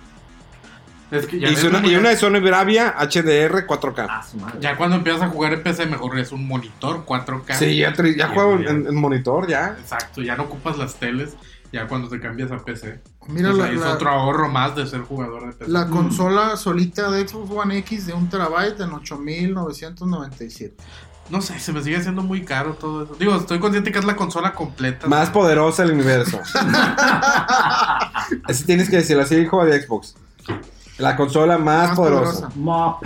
Es 1.18 1.26
que 1.28 1.40
ya, 1.40 1.50
Y, 1.50 1.66
una, 1.66 1.86
y 1.88 1.96
una 1.96 2.10
de 2.10 2.18
Sony 2.18 2.40
Bravia 2.42 2.94
HDR 3.00 3.66
4K. 3.68 4.08
Ah, 4.10 4.24
su 4.30 4.38
madre. 4.38 4.60
ya 4.62 4.76
cuando 4.78 4.96
empiezas 4.98 5.22
a 5.24 5.28
jugar 5.30 5.54
en 5.54 5.64
PC, 5.64 5.86
mejor 5.86 6.18
es 6.20 6.32
un 6.32 6.48
monitor 6.48 7.06
4K. 7.06 7.54
Sí, 7.56 7.78
ya, 7.78 7.94
ya 8.18 8.28
juego 8.30 8.56
en, 8.56 8.88
en 8.88 8.96
monitor, 8.96 9.48
ya. 9.48 9.76
Exacto, 9.80 10.22
ya 10.22 10.36
no 10.36 10.44
ocupas 10.44 10.78
las 10.78 10.96
teles. 10.96 11.36
Ya 11.72 11.88
cuando 11.88 12.08
te 12.08 12.20
cambias 12.20 12.52
a 12.52 12.64
PC. 12.64 13.00
Mira 13.30 13.50
O 13.52 13.56
sea, 13.56 13.66
la, 13.66 13.72
es 13.72 13.80
la- 13.80 13.94
otro 13.94 14.10
ahorro 14.12 14.48
más 14.48 14.76
de 14.76 14.86
ser 14.86 15.02
jugador 15.02 15.48
de 15.48 15.54
PC. 15.54 15.72
la 15.72 15.88
consola 15.88 16.56
solita 16.56 17.10
de 17.10 17.28
Xbox 17.28 17.50
One 17.50 17.78
X 17.80 18.06
de 18.06 18.14
un 18.14 18.30
terabyte 18.30 18.80
en 18.82 18.92
8997. 18.94 20.76
No 21.32 21.42
sé, 21.42 21.58
se 21.60 21.72
me 21.74 21.82
sigue 21.82 21.98
haciendo 21.98 22.22
muy 22.22 22.44
caro 22.44 22.74
todo 22.74 23.06
eso. 23.06 23.16
Digo, 23.16 23.36
estoy 23.36 23.58
consciente 23.58 23.92
que 23.92 23.98
es 23.98 24.06
la 24.06 24.16
consola 24.16 24.54
completa. 24.54 25.08
Más 25.08 25.32
poderosa 25.32 25.82
del 25.84 25.94
universo. 25.94 26.40
Así 28.44 28.66
tienes 28.66 28.90
que 28.90 28.98
decirlo, 28.98 29.24
así 29.24 29.36
dijo 29.36 29.64
de 29.66 29.82
Xbox. 29.82 30.16
La 31.04 31.16
consola 31.18 31.58
más, 31.58 31.90
Más 31.90 31.98
poderosa. 31.98 32.50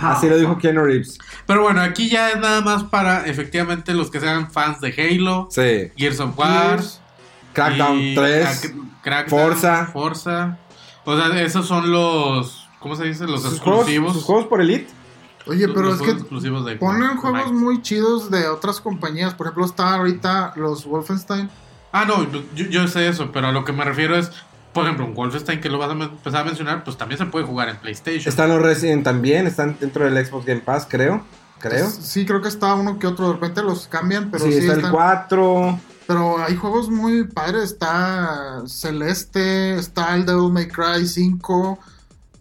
Así 0.00 0.28
lo 0.28 0.36
dijo 0.38 0.56
Keanu 0.56 0.84
Reeves. 0.84 1.18
Pero 1.46 1.62
bueno, 1.62 1.80
aquí 1.80 2.08
ya 2.08 2.30
es 2.30 2.38
nada 2.38 2.60
más 2.60 2.84
para 2.84 3.26
efectivamente 3.26 3.92
los 3.92 4.10
que 4.10 4.20
sean 4.20 4.50
fans 4.52 4.80
de 4.80 4.94
Halo, 4.96 5.48
Sí. 5.50 5.90
Gears 5.96 6.20
of 6.20 6.38
War. 6.38 6.80
Crackdown 7.52 7.98
y- 7.98 8.14
3. 8.14 8.44
Crack- 8.62 8.74
Crackdown, 9.02 9.40
Forza. 9.40 9.86
Forza. 9.92 10.58
O 11.04 11.16
sea, 11.16 11.40
esos 11.42 11.66
son 11.66 11.90
los. 11.90 12.68
¿Cómo 12.78 12.94
se 12.94 13.04
dice? 13.04 13.26
Los 13.26 13.42
Sus 13.42 13.58
juegos, 13.58 13.80
exclusivos. 13.80 14.12
sus 14.12 14.24
juegos 14.24 14.46
por 14.46 14.60
Elite. 14.60 14.86
Oye, 15.46 15.66
Los- 15.66 15.74
pero 15.74 15.86
los 15.86 15.94
es 15.94 15.98
juegos 15.98 16.14
que 16.16 16.20
exclusivos 16.20 16.64
de 16.66 16.76
ponen 16.76 17.08
de 17.10 17.16
juegos 17.16 17.52
muy 17.52 17.82
chidos 17.82 18.30
de 18.30 18.46
otras 18.48 18.80
compañías. 18.80 19.34
Por 19.34 19.46
ejemplo, 19.48 19.64
está 19.64 19.94
ahorita 19.94 20.52
los 20.56 20.84
Wolfenstein. 20.84 21.50
Ah, 21.90 22.04
no, 22.04 22.30
yo, 22.30 22.66
yo 22.66 22.86
sé 22.86 23.08
eso, 23.08 23.30
pero 23.32 23.48
a 23.48 23.52
lo 23.52 23.64
que 23.64 23.72
me 23.72 23.82
refiero 23.84 24.14
es. 24.16 24.30
Por 24.78 24.84
ejemplo, 24.86 25.06
un 25.06 25.14
Wolfenstein 25.14 25.60
que 25.60 25.68
lo 25.68 25.78
vas 25.78 25.90
a 25.90 25.92
empezar 25.92 26.42
a 26.42 26.44
mencionar, 26.44 26.84
pues 26.84 26.96
también 26.96 27.18
se 27.18 27.26
puede 27.26 27.44
jugar 27.44 27.68
en 27.68 27.76
PlayStation. 27.76 28.28
Están 28.28 28.48
los 28.48 28.62
Resident 28.62 29.04
también, 29.04 29.46
están 29.46 29.76
dentro 29.80 30.04
del 30.04 30.24
Xbox 30.24 30.46
Game 30.46 30.60
Pass, 30.60 30.86
creo. 30.88 31.22
Creo. 31.60 31.88
Sí, 31.90 32.24
creo 32.24 32.40
que 32.40 32.48
está 32.48 32.74
uno 32.74 32.98
que 32.98 33.06
otro. 33.08 33.26
De 33.28 33.32
repente 33.34 33.62
los 33.62 33.88
cambian, 33.88 34.30
pero 34.30 34.44
sí, 34.44 34.52
sí, 34.52 34.58
está 34.58 34.72
el 34.74 34.78
están- 34.78 34.92
4. 34.92 35.80
Pero 36.06 36.38
hay 36.42 36.56
juegos 36.56 36.88
muy 36.88 37.24
padres. 37.24 37.64
Está 37.64 38.62
Celeste, 38.66 39.74
está 39.74 40.14
el 40.14 40.24
Devil 40.24 40.52
May 40.52 40.68
Cry 40.68 41.06
5. 41.06 41.78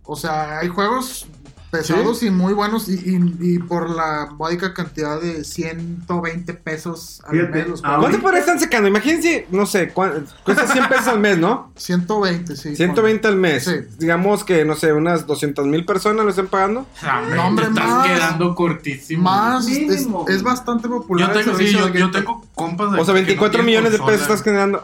O 0.03 0.15
sea, 0.15 0.59
hay 0.59 0.67
juegos 0.69 1.25
pesados 1.71 2.23
y 2.23 2.29
muy 2.29 2.53
buenos. 2.53 2.87
Y, 2.89 2.93
y- 2.93 3.37
y 3.55 3.59
por 3.59 3.89
la 3.89 4.29
módica 4.37 4.73
cantidad 4.73 5.19
de 5.21 5.43
120 5.43 6.53
pesos 6.53 7.21
al 7.25 7.31
Fíjate, 7.31 7.51
mes. 7.59 7.67
los. 7.67 7.81
¿Cuánto 7.81 8.19
podría 8.21 8.39
estar 8.41 8.59
sacando? 8.59 8.87
Imagínense, 8.87 9.47
no 9.51 9.65
sé, 9.65 9.89
cuán- 9.89 10.25
cuesta 10.43 10.65
100 10.67 10.87
pesos 10.89 11.07
al 11.07 11.19
mes, 11.19 11.37
¿no? 11.37 11.71
120, 11.75 12.55
sí. 12.55 12.75
120 12.75 13.27
al 13.27 13.35
mes. 13.35 13.65
Sí. 13.65 13.71
Digamos 13.99 14.43
que, 14.43 14.63
no 14.65 14.75
sé, 14.75 14.93
unas 14.93 15.27
200 15.27 15.65
mil 15.67 15.85
personas 15.85 16.23
lo 16.23 16.29
están 16.29 16.47
pagando. 16.47 16.85
No, 17.35 17.47
hombre, 17.47 17.65
te 17.65 17.71
estás 17.71 17.87
más. 17.89 18.07
quedando 18.07 18.55
cortísimo. 18.55 19.23
Más, 19.23 19.67
es, 19.67 20.43
bastante 20.43 20.87
popular. 20.87 21.33
Yo 21.33 21.39
tengo, 21.43 21.57
sí, 21.57 21.71
yo, 21.71 22.11
tengo 22.11 22.45
compas 22.55 22.91
de 22.93 22.99
O 23.01 23.05
sea, 23.05 23.13
que 23.13 23.21
24 23.21 23.45
no 23.59 23.65
tienen 23.65 23.65
millones 23.65 23.91
de 23.91 24.05
pesos 24.05 24.21
estás 24.21 24.41
generando. 24.43 24.83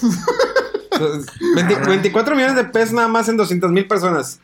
20 1.56 1.74
24 1.86 2.34
millones 2.36 2.56
de 2.56 2.64
pesos 2.64 2.92
nada 2.94 3.08
más 3.08 3.28
en 3.28 3.36
200 3.36 3.70
mil 3.70 3.86
personas. 3.86 4.40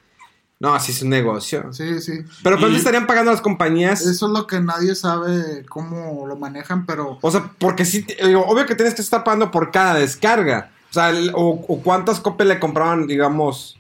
No, 0.62 0.74
así 0.74 0.92
es 0.92 1.02
un 1.02 1.08
negocio. 1.08 1.72
Sí, 1.72 2.00
sí. 2.00 2.20
Pero 2.44 2.56
¿cuánto 2.56 2.76
Y- 2.76 2.78
estarían 2.78 3.08
pagando 3.08 3.32
las 3.32 3.40
compañías? 3.40 4.00
Eso 4.00 4.26
es 4.26 4.32
lo 4.32 4.46
que 4.46 4.60
nadie 4.60 4.94
sabe 4.94 5.66
cómo 5.68 6.24
lo 6.28 6.36
manejan, 6.36 6.86
pero 6.86 7.18
O 7.20 7.30
sea, 7.32 7.50
porque 7.58 7.84
sí, 7.84 8.06
obvio 8.46 8.64
que 8.64 8.76
tienes 8.76 8.94
que 8.94 9.02
estar 9.02 9.24
pagando 9.24 9.50
por 9.50 9.72
cada 9.72 9.94
descarga. 9.94 10.70
O 10.90 10.92
sea, 10.94 11.10
el- 11.10 11.32
o, 11.34 11.64
o 11.66 11.82
cuántas 11.82 12.20
copias 12.20 12.48
le 12.48 12.60
compraban, 12.60 13.08
digamos. 13.08 13.76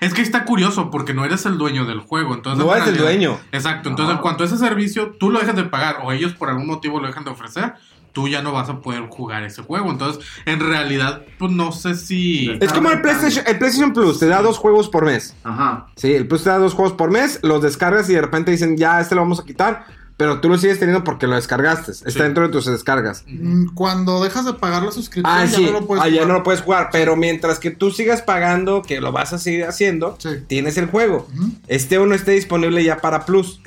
Es 0.00 0.14
que 0.14 0.22
está 0.22 0.44
curioso 0.44 0.90
porque 0.90 1.14
no 1.14 1.24
eres 1.24 1.46
el 1.46 1.58
dueño 1.58 1.84
del 1.84 2.00
juego. 2.00 2.34
Entonces, 2.34 2.64
No 2.64 2.74
eres 2.74 2.88
el 2.88 2.98
dueño. 2.98 3.38
Exacto. 3.52 3.88
Entonces, 3.88 4.14
en 4.14 4.22
cuanto 4.22 4.44
a 4.44 4.46
ese 4.46 4.56
servicio, 4.56 5.16
tú 5.18 5.30
lo 5.30 5.38
dejas 5.38 5.56
de 5.56 5.64
pagar 5.64 6.00
o 6.02 6.12
ellos 6.12 6.32
por 6.34 6.48
algún 6.48 6.66
motivo 6.66 7.00
lo 7.00 7.06
dejan 7.06 7.24
de 7.24 7.30
ofrecer, 7.30 7.74
tú 8.12 8.28
ya 8.28 8.42
no 8.42 8.52
vas 8.52 8.68
a 8.68 8.80
poder 8.80 9.06
jugar 9.08 9.44
ese 9.44 9.62
juego. 9.62 9.90
Entonces, 9.90 10.24
en 10.46 10.60
realidad, 10.60 11.22
pues 11.38 11.52
no 11.52 11.72
sé 11.72 11.94
si. 11.94 12.50
Es 12.60 12.72
como 12.72 12.90
el 12.90 13.00
PlayStation, 13.00 13.44
el 13.46 13.58
PlayStation 13.58 13.92
Plus, 13.92 14.18
te 14.18 14.26
da 14.26 14.42
dos 14.42 14.58
juegos 14.58 14.88
por 14.88 15.04
mes. 15.04 15.36
Ajá. 15.44 15.86
Sí, 15.96 16.14
el 16.14 16.26
Plus 16.26 16.44
te 16.44 16.50
da 16.50 16.58
dos 16.58 16.74
juegos 16.74 16.94
por 16.94 17.10
mes, 17.10 17.40
los 17.42 17.62
descargas 17.62 18.08
y 18.10 18.14
de 18.14 18.20
repente 18.20 18.50
dicen, 18.50 18.76
ya, 18.76 19.00
este 19.00 19.14
lo 19.14 19.20
vamos 19.22 19.40
a 19.40 19.44
quitar, 19.44 19.86
pero 20.20 20.38
tú 20.38 20.50
lo 20.50 20.58
sigues 20.58 20.78
teniendo 20.78 21.02
porque 21.02 21.26
lo 21.26 21.34
descargaste. 21.34 21.92
Está 21.92 22.10
Sí. 22.10 22.18
dentro 22.18 22.42
de 22.46 22.50
tus 22.52 22.66
descargas. 22.66 23.24
mm, 23.26 23.68
cuando 23.74 24.22
dejas 24.22 24.44
de 24.44 24.52
pagar 24.52 24.82
la 24.82 24.92
suscripción 24.92 25.34
Ah, 25.34 25.46
ya 25.46 25.56
sí, 25.56 25.64
no 25.64 25.72
lo 25.72 25.86
puedes 25.86 26.04
ah, 26.04 26.08
ya 26.08 26.12
jugar. 26.16 26.28
no 26.28 26.34
lo 26.34 26.42
puedes 26.42 26.60
jugar, 26.60 26.90
pero 26.92 27.16
mientras 27.16 27.58
que 27.58 27.70
tú 27.70 27.90
sigas 27.90 28.20
pagando, 28.20 28.82
que 28.82 29.00
lo 29.00 29.12
vas 29.12 29.32
a 29.32 29.38
seguir 29.38 29.64
haciendo, 29.64 30.16
Sí. 30.18 30.28
tienes 30.46 30.76
el 30.76 30.86
juego. 30.90 31.26
Este 31.68 31.96
o 31.96 32.04
no 32.04 32.14
esté 32.14 32.32
disponible 32.32 32.84
ya 32.84 32.98
para 32.98 33.24
Plus. 33.24 33.62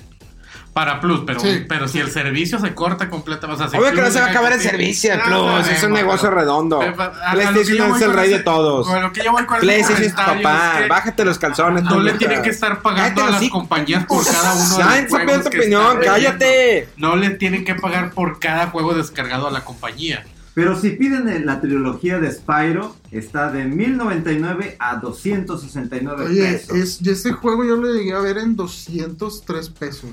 Para 0.73 0.99
Plus, 0.99 1.21
pero, 1.27 1.39
Sí. 1.39 1.65
pero 1.69 1.87
si 1.87 1.99
el 1.99 2.09
servicio 2.09 2.57
se 2.59 2.73
corta 2.73 3.07
completamente. 3.07 3.63
O 3.63 3.69
sea, 3.69 3.69
si 3.69 3.77
Obvio 3.83 3.93
que 3.93 4.01
no 4.01 4.09
se 4.09 4.19
va 4.19 4.25
a 4.25 4.29
acabar 4.31 4.53
el 4.53 4.59
servicio, 4.59 5.13
el 5.13 5.19
No, 5.19 5.25
Plus, 5.25 5.37
sabemos, 5.37 5.69
es 5.69 5.83
un 5.83 5.93
negocio 5.93 6.29
pero- 6.29 6.41
redondo. 6.41 6.79
pero 6.79 6.95
PlayStation 7.31 7.95
es 7.95 8.01
el 8.01 8.13
rey 8.13 8.29
de 8.31 8.39
todos. 8.39 8.87
lo 9.01 9.11
que 9.13 9.23
yo 9.23 9.31
voy 9.31 9.45
con 9.45 9.57
ese 9.57 9.65
PlayStation 9.67 10.03
es 10.03 10.13
papá, 10.13 10.71
es 10.77 10.81
que 10.83 10.87
bájate 10.89 11.25
los 11.25 11.37
calzones. 11.37 11.83
No 11.83 11.99
le 11.99 12.13
tienen 12.13 12.41
que 12.41 12.49
estar 12.49 12.81
pagando 12.81 13.21
Cállate 13.21 13.37
a 13.37 13.39
las 13.41 13.49
compañías 13.51 14.05
por 14.07 14.25
cada 14.25 14.53
uno 14.55 14.77
de 14.77 15.01
los 15.03 15.11
juegos 15.11 15.49
que 15.49 15.59
opinión, 15.59 15.97
cállate. 16.03 16.89
No 16.97 17.15
le 17.17 17.29
tienen 17.31 17.63
que 17.65 17.75
pagar 17.75 18.11
por 18.11 18.39
cada 18.39 18.67
juego 18.67 18.95
descargado 18.95 19.47
a 19.47 19.51
la 19.51 19.63
compañía. 19.63 20.25
Pero 20.55 20.79
si 20.79 20.91
piden 20.91 21.29
en 21.29 21.45
la 21.47 21.61
trilogía 21.61 22.19
de 22.19 22.31
Spyro, 22.31 22.95
está 23.11 23.51
de 23.51 23.65
1099 23.65 24.75
a 24.79 24.97
269 24.97 26.25
Oye, 26.25 26.43
pesos. 26.43 26.77
es, 26.77 26.99
y 27.01 27.09
ese 27.09 27.31
juego 27.31 27.63
yo 27.63 27.75
lo 27.75 27.91
llegué 27.91 28.13
a 28.13 28.19
ver 28.19 28.37
en 28.37 28.55
203 28.55 29.69
pesos. 29.69 30.09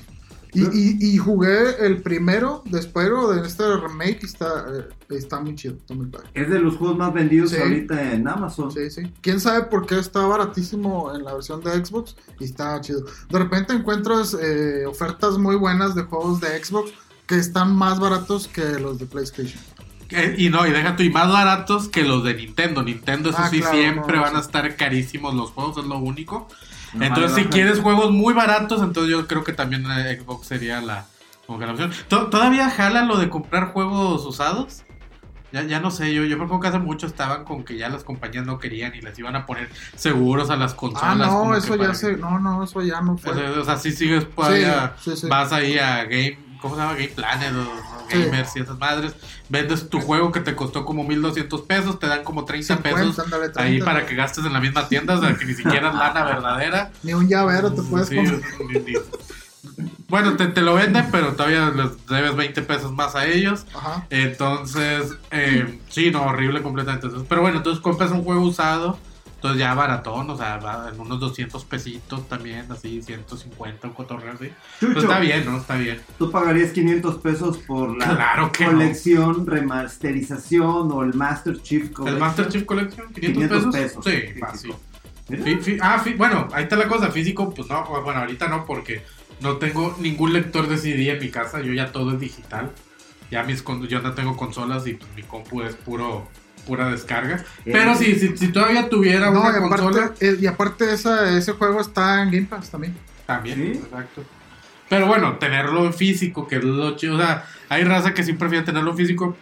Y, 0.52 0.62
y, 0.62 0.96
y 1.14 1.16
jugué 1.18 1.76
el 1.86 2.02
primero 2.02 2.62
de 2.66 2.82
Spyro 2.82 3.30
de 3.32 3.46
este 3.46 3.64
remake 3.76 4.18
y 4.22 4.26
está, 4.26 4.66
eh, 4.74 4.88
está 5.10 5.40
muy 5.40 5.54
chido, 5.54 5.74
está 5.76 5.94
muy 5.94 6.06
padre. 6.06 6.26
Es 6.34 6.50
de 6.50 6.58
los 6.58 6.76
juegos 6.76 6.98
más 6.98 7.12
vendidos 7.14 7.50
Sí. 7.50 7.56
ahorita 7.56 8.12
en 8.14 8.26
Amazon. 8.26 8.70
Sí, 8.72 8.90
sí. 8.90 9.02
¿Quién 9.20 9.38
sabe 9.40 9.64
por 9.66 9.86
qué 9.86 9.98
está 9.98 10.20
baratísimo 10.26 11.14
en 11.14 11.24
la 11.24 11.34
versión 11.34 11.60
de 11.62 11.84
Xbox? 11.84 12.16
Y 12.40 12.44
está 12.44 12.80
chido. 12.80 13.04
De 13.28 13.38
repente 13.38 13.72
encuentras 13.74 14.36
eh, 14.40 14.84
ofertas 14.86 15.38
muy 15.38 15.56
buenas 15.56 15.94
de 15.94 16.02
juegos 16.02 16.40
de 16.40 16.62
Xbox 16.64 16.92
que 17.26 17.36
están 17.36 17.76
más 17.76 18.00
baratos 18.00 18.48
que 18.48 18.64
los 18.80 18.98
de 18.98 19.06
PlayStation. 19.06 19.62
Eh, 20.08 20.34
Y 20.36 20.48
no, 20.50 20.66
y 20.66 20.72
deja 20.72 20.96
tú, 20.96 21.04
y 21.04 21.10
más 21.10 21.28
baratos 21.30 21.88
que 21.88 22.02
los 22.02 22.24
de 22.24 22.34
Nintendo. 22.34 22.82
Nintendo, 22.82 23.30
eso 23.30 23.38
Ah, 23.40 23.48
sí, 23.48 23.60
claro, 23.60 23.78
siempre 23.78 24.16
no, 24.16 24.22
van 24.22 24.34
a 24.34 24.40
estar 24.40 24.74
carísimos 24.74 25.34
los 25.34 25.50
juegos, 25.52 25.78
es 25.78 25.84
lo 25.84 25.98
único. 25.98 26.48
No, 26.94 27.05
entonces, 27.05 27.35
si 27.37 27.44
quieres 27.44 27.79
juegos 27.81 28.11
muy 28.11 28.35
baratos, 28.35 28.83
entonces 28.83 29.11
yo 29.12 29.26
creo 29.26 29.44
que 29.44 29.53
también 29.53 29.85
eh, 29.90 30.18
Xbox 30.20 30.46
sería 30.48 30.81
la, 30.81 31.07
como 31.46 31.59
que 31.59 31.66
la 31.66 31.72
opción. 31.72 31.92
To- 32.09 32.26
¿Todavía 32.29 32.68
jala 32.70 33.05
lo 33.05 33.16
de 33.18 33.29
comprar 33.31 33.72
juegos 33.72 34.24
usados? 34.26 34.83
Ya, 35.53 35.62
ya 35.64 35.81
no 35.81 35.90
sé, 35.90 36.14
yo, 36.14 36.24
yo 36.24 36.37
acuerdo 36.37 36.61
que 36.61 36.68
hace 36.68 36.79
mucho 36.79 37.09
estaban 37.09 37.44
con 37.44 37.64
que 37.64 37.76
ya 37.76 37.88
las 37.88 38.05
compañías 38.05 38.46
no 38.46 38.61
querían 38.61 38.94
y 38.94 39.00
les 39.00 39.18
iban 39.18 39.35
a 39.35 39.46
poner 39.46 39.68
seguros 39.96 40.48
a 40.48 40.55
las 40.57 40.74
consolas. 40.74 41.03
Ah, 41.12 41.14
no, 41.16 41.57
eso 41.57 41.74
ya 41.74 41.88
que- 41.88 41.94
se. 41.96 42.16
No, 42.16 42.38
no, 42.38 42.62
eso 42.62 42.81
ya 42.83 43.00
no 43.00 43.18
fue. 43.18 43.33
O 43.33 43.35
sea, 43.35 43.50
o 43.61 43.64
sea, 43.64 43.76
sí 43.76 43.90
sigues 43.90 44.31
todavía, 44.33 44.94
Sí, 45.00 45.11
sí, 45.11 45.22
sí. 45.22 45.26
vas 45.29 45.53
ahí 45.53 45.76
a 45.76 46.05
Game, 46.05 46.38
¿cómo 46.61 46.75
se 46.77 46.81
llama? 46.83 46.94
Game 46.94 47.09
Planet 47.09 47.53
o, 47.55 47.90
Sí. 48.11 48.25
Gamers 48.25 48.57
y 48.57 48.61
esas 48.61 48.77
madres, 48.79 49.14
vendes 49.49 49.88
tu 49.88 50.01
juego 50.01 50.33
que 50.33 50.40
te 50.40 50.57
costó 50.57 50.85
como 50.85 51.05
1200 51.05 51.61
pesos, 51.62 51.99
te 52.01 52.09
dan 52.09 52.25
como 52.25 52.44
30 52.44 52.75
50, 52.77 52.99
pesos 52.99 53.18
ándale, 53.20 53.44
ahí 53.57 53.79
30. 53.79 53.85
para 53.85 54.05
que 54.07 54.14
gastes 54.16 54.44
en 54.44 54.53
la 54.53 54.61
misma 54.61 54.88
tienda, 54.88 55.14
o 55.16 55.20
sea, 55.20 55.37
que 55.37 55.44
ni 55.44 55.55
siquiera 55.55 55.90
es 55.90 55.94
lana 55.94 56.25
verdadera. 56.25 56.90
Ni 57.05 57.14
un 57.14 57.29
llavero 57.29 57.73
te 57.73 57.83
puedes 57.83 58.09
Sí, 58.09 58.16
comprar. 58.16 58.40
ni- 58.68 58.79
ni- 58.81 58.99
Bueno, 60.09 60.37
te, 60.37 60.49
te 60.49 60.61
lo 60.62 60.75
venden, 60.75 61.07
pero 61.12 61.35
todavía 61.35 61.70
les 61.70 62.05
debes 62.07 62.35
20 62.35 62.62
pesos 62.62 62.90
más 62.92 63.14
a 63.14 63.27
ellos. 63.27 63.64
Ajá. 63.75 64.07
Entonces, 64.11 65.14
eh, 65.31 65.79
sí, 65.88 66.11
no, 66.11 66.23
horrible 66.25 66.62
completamente. 66.62 67.07
Entonces, 67.07 67.29
pero 67.29 67.42
bueno, 67.42 67.59
entonces 67.59 67.81
compras 67.81 68.11
un 68.11 68.25
juego 68.25 68.40
usado, 68.42 68.99
entonces 69.40 69.59
ya 69.61 69.72
baratón, 69.72 70.29
o 70.29 70.37
sea, 70.37 70.61
en 70.92 71.00
unos 71.00 71.18
200 71.18 71.64
pesitos 71.64 72.29
también, 72.29 72.70
así, 72.70 73.00
150, 73.00 73.88
un 73.88 73.94
cotorreo 73.94 74.35
así. 74.35 74.48
Chucho. 74.79 74.88
Pero 74.92 75.00
está 75.00 75.18
bien, 75.18 75.46
¿no? 75.46 75.57
Está 75.57 75.76
bien. 75.76 75.98
¿Tú 76.18 76.31
pagarías 76.31 76.72
500 76.72 77.16
pesos 77.18 77.57
por 77.59 77.96
la 77.96 78.05
Claro 78.16 78.53
que 78.53 78.66
no. 78.66 78.72
colección, 78.72 79.46
remasterización 79.46 80.92
o 80.92 81.03
el 81.03 81.14
Master 81.14 81.61
Chief 81.62 81.85
Collection? 81.90 82.09
¿El 82.09 82.20
Master 82.20 82.48
Chief 82.48 82.64
Collection? 82.64 83.07
¿500, 83.14 83.20
500 83.33 83.64
pesos? 83.74 84.05
pesos, 84.05 84.05
Sí, 84.05 84.38
fácil. 84.38 84.74
Fi- 85.62 85.79
ah, 85.81 86.05
bueno, 86.16 86.48
ahí 86.53 86.64
está 86.64 86.76
la 86.76 86.88
cosa. 86.88 87.11
Físico, 87.11 87.53
pues 87.55 87.68
no, 87.68 87.85
bueno, 88.03 88.20
ahorita 88.20 88.48
no, 88.48 88.66
porque 88.66 89.03
no 89.40 89.57
tengo 89.57 89.96
ningún 90.00 90.33
lector 90.33 90.68
de 90.68 90.76
CD 90.76 91.09
en 91.11 91.18
mi 91.20 91.31
casa. 91.31 91.61
Yo 91.62 91.72
ya 91.72 91.92
todo 91.92 92.12
es 92.12 92.20
digital. 92.20 92.70
Ya 93.31 93.44
mis 93.44 93.64
yo 93.88 94.00
no 94.03 94.12
tengo 94.14 94.37
consolas 94.37 94.87
y 94.88 94.94
pues 94.94 95.09
mi 95.14 95.22
compu 95.22 95.62
es 95.62 95.76
puro 95.76 96.26
pura 96.70 96.88
descarga. 96.88 97.44
Pero 97.64 97.96
sí, 97.96 98.14
si, 98.14 98.37
si 98.37 98.48
todavía 98.52 98.88
tuviera 98.88 99.28
No, 99.33 99.40
una 99.42 99.59
y 99.59 99.61
consola, 99.61 100.04
aparte, 100.04 100.28
eh, 100.28 100.37
y 100.40 100.46
aparte 100.46 100.94
esa, 100.94 101.37
ese 101.37 101.50
juego 101.54 101.80
está 101.80 102.22
en 102.22 102.30
Game 102.30 102.46
Pass 102.46 102.70
también. 102.70 102.94
también. 103.26 103.56
¿Sí? 103.56 103.80
Exacto. 103.85 104.22
Pero 104.88 105.06
bueno, 105.09 105.37
tenerlo 105.38 105.85
en 105.85 105.92
físico, 105.92 106.46
que 106.46 106.56
es 106.59 106.64
lo 106.64 106.96
chido. 106.96 107.16
O 107.16 107.18
sea, 107.18 107.44
hay 107.68 107.83
raza 107.83 108.14
que 108.14 108.22
sí 108.22 108.35
prefiere 108.35 108.64
tenerlo 108.64 108.92
en 108.92 108.96
físico. 108.96 109.37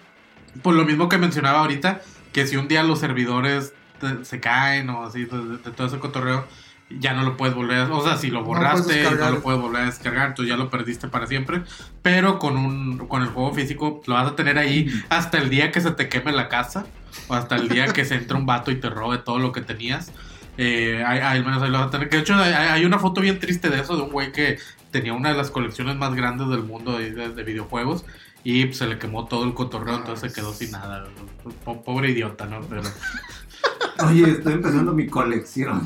Por 0.63 0.75
lo 0.75 0.87
mismo 0.87 1.11
que 1.11 1.19
mencionaba 1.19 1.59
ahorita, 1.61 2.01
que 2.33 2.47
si 2.47 2.57
un 2.57 2.67
día 2.67 2.83
los 2.83 2.99
servidores 2.99 3.75
te- 4.01 4.25
se 4.25 4.41
caen 4.41 4.89
o 4.89 5.05
así, 5.05 5.27
de, 5.27 5.59
de 5.59 5.71
todo 5.71 5.87
ese 5.87 5.99
cotorreo, 5.99 6.47
ya 6.91 7.13
no 7.15 7.23
lo 7.23 7.37
puedes 7.37 7.55
volver 7.55 7.79
a... 7.81 7.93
O 7.95 8.03
sea, 8.03 8.17
si 8.17 8.29
lo 8.31 8.41
No 8.41 8.47
borraste, 8.47 8.95
no, 9.03 9.11
descargar. 9.11 9.33
lo 9.33 9.43
puedes 9.43 9.61
volver 9.61 9.83
a 9.83 9.87
descargar, 9.87 10.29
entonces 10.29 10.51
ya 10.51 10.57
lo 10.57 10.71
perdiste 10.71 11.09
para 11.09 11.27
siempre. 11.27 11.63
Pero 12.03 12.39
con, 12.39 12.57
un, 12.57 12.99
con 13.09 13.23
el 13.23 13.29
juego 13.29 13.53
físico 13.53 14.01
lo 14.07 14.15
vas 14.15 14.29
a 14.33 14.37
tener 14.37 14.59
ahí 14.59 14.89
hasta 15.09 15.39
el 15.39 15.51
día 15.51 15.71
que 15.71 15.81
se 15.81 15.91
te 15.91 16.09
queme 16.09 16.33
la 16.33 16.49
casa 16.49 16.87
o 17.29 17.35
hasta 17.35 17.57
el 17.57 17.69
día 17.69 17.87
que 17.89 18.05
se 18.05 18.15
entre 18.15 18.37
un 18.37 18.47
vato 18.47 18.71
y 18.71 18.77
te 18.77 18.89
robe 18.91 19.19
todo 19.19 19.39
lo 19.39 19.53
que 19.53 19.61
tenías. 19.61 20.13
Eh, 20.57 21.05
menos 21.45 21.63
ahí 21.63 21.71
lo 21.71 21.79
vas 21.79 21.89
a 21.89 21.91
tener. 21.91 22.09
Que 22.09 22.17
de 22.17 22.23
hecho 22.23 22.35
hay, 22.37 22.53
hay 22.53 22.85
una 22.85 22.99
foto 22.99 23.21
bien 23.21 23.39
triste 23.39 23.69
de 23.71 23.81
eso, 23.81 23.97
de 23.97 24.03
un 24.03 24.11
güey 24.11 24.33
que 24.33 24.59
tenía 24.91 25.13
una 25.13 25.29
de 25.31 25.37
las 25.37 25.51
colecciones 25.51 25.97
más 25.97 26.15
grandes 26.15 26.49
del 26.49 26.63
mundo 26.63 26.99
de, 26.99 27.13
de- 27.13 27.29
de 27.35 27.43
videojuegos 27.45 28.05
y 28.45 28.65
pues, 28.65 28.79
se 28.79 28.87
le 28.87 28.99
quemó 28.99 29.27
todo 29.27 29.45
el 29.45 29.53
cotorreo, 29.53 29.97
entonces 29.99 30.33
se 30.33 30.41
quedó 30.41 30.53
sin 30.55 30.71
nada. 30.71 31.05
Po- 31.65 31.83
Pobre 31.83 32.11
idiota, 32.11 32.47
¿no? 32.47 32.61
Pero, 32.63 32.83
Oye, 34.07 34.31
estoy 34.31 34.55
empezando 34.55 34.93
mi 34.93 35.07
colección. 35.09 35.83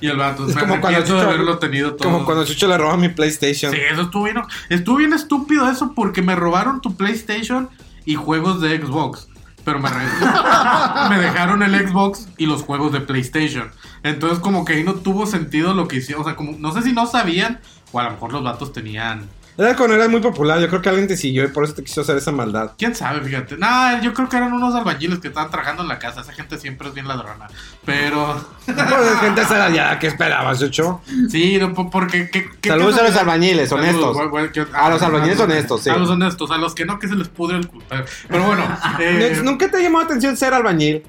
y 0.00 0.06
el 0.08 0.16
vato, 0.16 0.46
Es 0.48 0.54
me 0.54 0.60
como 0.62 0.80
cuando 0.80 0.98
arrepiento 0.98 1.14
de 1.14 1.20
Chucho- 1.20 1.28
haberlo 1.34 1.58
tenido 1.58 1.94
todo. 1.94 2.10
Como 2.10 2.24
cuando 2.24 2.44
Chucho 2.44 2.68
le 2.68 2.78
roba 2.78 2.96
mi 2.96 3.08
PlayStation. 3.08 3.72
Sí, 3.72 3.78
eso 3.90 4.02
estuvo 4.02 4.24
bien. 4.24 4.36
Estuvo 4.68 4.96
bien 4.96 5.12
estúpido 5.12 5.68
eso 5.70 5.92
porque 5.94 6.22
me 6.22 6.34
robaron 6.36 6.80
tu 6.80 6.96
PlayStation 6.96 7.68
y 8.04 8.14
juegos 8.14 8.60
de 8.60 8.78
Xbox. 8.80 9.28
Pero 9.64 9.78
me, 9.78 9.88
re- 9.88 9.96
me 11.10 11.18
dejaron 11.20 11.62
el 11.62 11.88
Xbox 11.88 12.28
y 12.36 12.46
los 12.46 12.62
juegos 12.62 12.90
de 12.92 13.00
PlayStation. 13.00 13.70
Entonces 14.02 14.38
como 14.40 14.64
que 14.64 14.72
ahí 14.74 14.82
no 14.84 14.94
tuvo 14.94 15.26
sentido 15.26 15.72
lo 15.74 15.86
que 15.86 15.96
hicieron. 15.96 16.22
O 16.22 16.24
sea, 16.24 16.34
como 16.36 16.52
no 16.58 16.72
sé 16.72 16.82
si 16.82 16.92
no 16.92 17.06
sabían 17.06 17.60
o 17.92 18.00
a 18.00 18.04
lo 18.04 18.10
mejor 18.12 18.32
los 18.32 18.42
vatos 18.42 18.72
tenían... 18.72 19.28
Era 19.58 19.76
cuando 19.76 19.96
eras 19.96 20.08
muy 20.08 20.20
popular, 20.20 20.58
yo 20.60 20.68
creo 20.68 20.80
que 20.80 20.88
alguien 20.88 21.06
te 21.06 21.16
siguió 21.16 21.44
y 21.44 21.48
por 21.48 21.64
eso 21.64 21.74
te 21.74 21.84
quiso 21.84 22.00
hacer 22.00 22.16
esa 22.16 22.32
maldad. 22.32 22.72
¿Quién 22.78 22.94
sabe? 22.94 23.20
Fíjate. 23.20 23.58
Nah, 23.58 24.00
yo 24.00 24.14
creo 24.14 24.28
que 24.28 24.36
eran 24.38 24.52
unos 24.52 24.74
albañiles 24.74 25.18
que 25.18 25.28
estaban 25.28 25.50
trabajando 25.50 25.82
en 25.82 25.88
la 25.88 25.98
casa. 25.98 26.22
Esa 26.22 26.32
gente 26.32 26.58
siempre 26.58 26.88
es 26.88 26.94
bien 26.94 27.06
ladrona. 27.06 27.48
Pero... 27.84 28.42
Pues 28.64 28.76
gente 29.20 29.42
ya, 29.74 29.98
¿qué 29.98 30.06
esperabas, 30.06 30.58
Chucho? 30.58 31.02
Sí, 31.28 31.58
no, 31.58 31.74
porque... 31.90 32.30
¿qué- 32.30 32.48
qué 32.62 32.68
Saludos 32.70 32.98
a 32.98 33.02
los 33.02 33.16
albañiles, 33.16 33.68
Saludos, 33.68 34.16
honestos. 34.16 34.50
que- 34.52 34.66
A 34.76 34.88
los 34.88 35.02
albañiles 35.02 35.40
honestos, 35.40 35.82
sí. 35.82 35.90
A 35.90 35.96
los 35.96 36.08
honestos, 36.08 36.50
a 36.50 36.56
los 36.56 36.74
que 36.74 36.86
no, 36.86 36.98
que 36.98 37.08
se 37.08 37.14
les 37.14 37.28
pudre 37.28 37.58
el 37.58 37.68
culo. 37.68 37.84
Pero 38.28 38.44
bueno, 38.44 38.64
eh, 39.00 39.40
¿Nunca 39.44 39.70
te 39.70 39.82
llamó 39.82 39.98
la 39.98 40.06
atención 40.06 40.36
ser 40.36 40.54
albañil? 40.54 41.02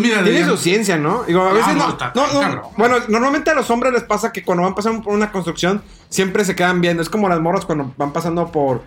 Pues 0.00 0.02
mira, 0.08 0.24
Tiene 0.24 0.44
su 0.46 0.56
ciencia, 0.56 0.96
¿no? 0.96 1.24
Digo, 1.24 1.42
a 1.42 1.48
No, 1.50 1.54
veces 1.54 1.74
no, 1.76 1.84
no. 1.84 1.90
está- 1.90 2.12
no, 2.14 2.24
está 2.26 2.48
no, 2.48 2.70
bueno, 2.76 2.96
normalmente 3.08 3.50
a 3.50 3.54
los 3.54 3.68
hombres 3.70 3.92
les 3.92 4.02
pasa 4.04 4.32
que 4.32 4.42
cuando 4.42 4.62
van 4.64 4.74
pasando 4.74 5.02
por 5.02 5.12
una 5.14 5.30
construcción, 5.32 5.82
siempre 6.08 6.44
se 6.44 6.54
quedan 6.56 6.80
viendo. 6.80 7.02
Es 7.02 7.08
como 7.08 7.28
las 7.28 7.40
morras 7.40 7.64
cuando 7.64 7.92
van 7.96 8.12
pasando 8.12 8.50
por. 8.50 8.82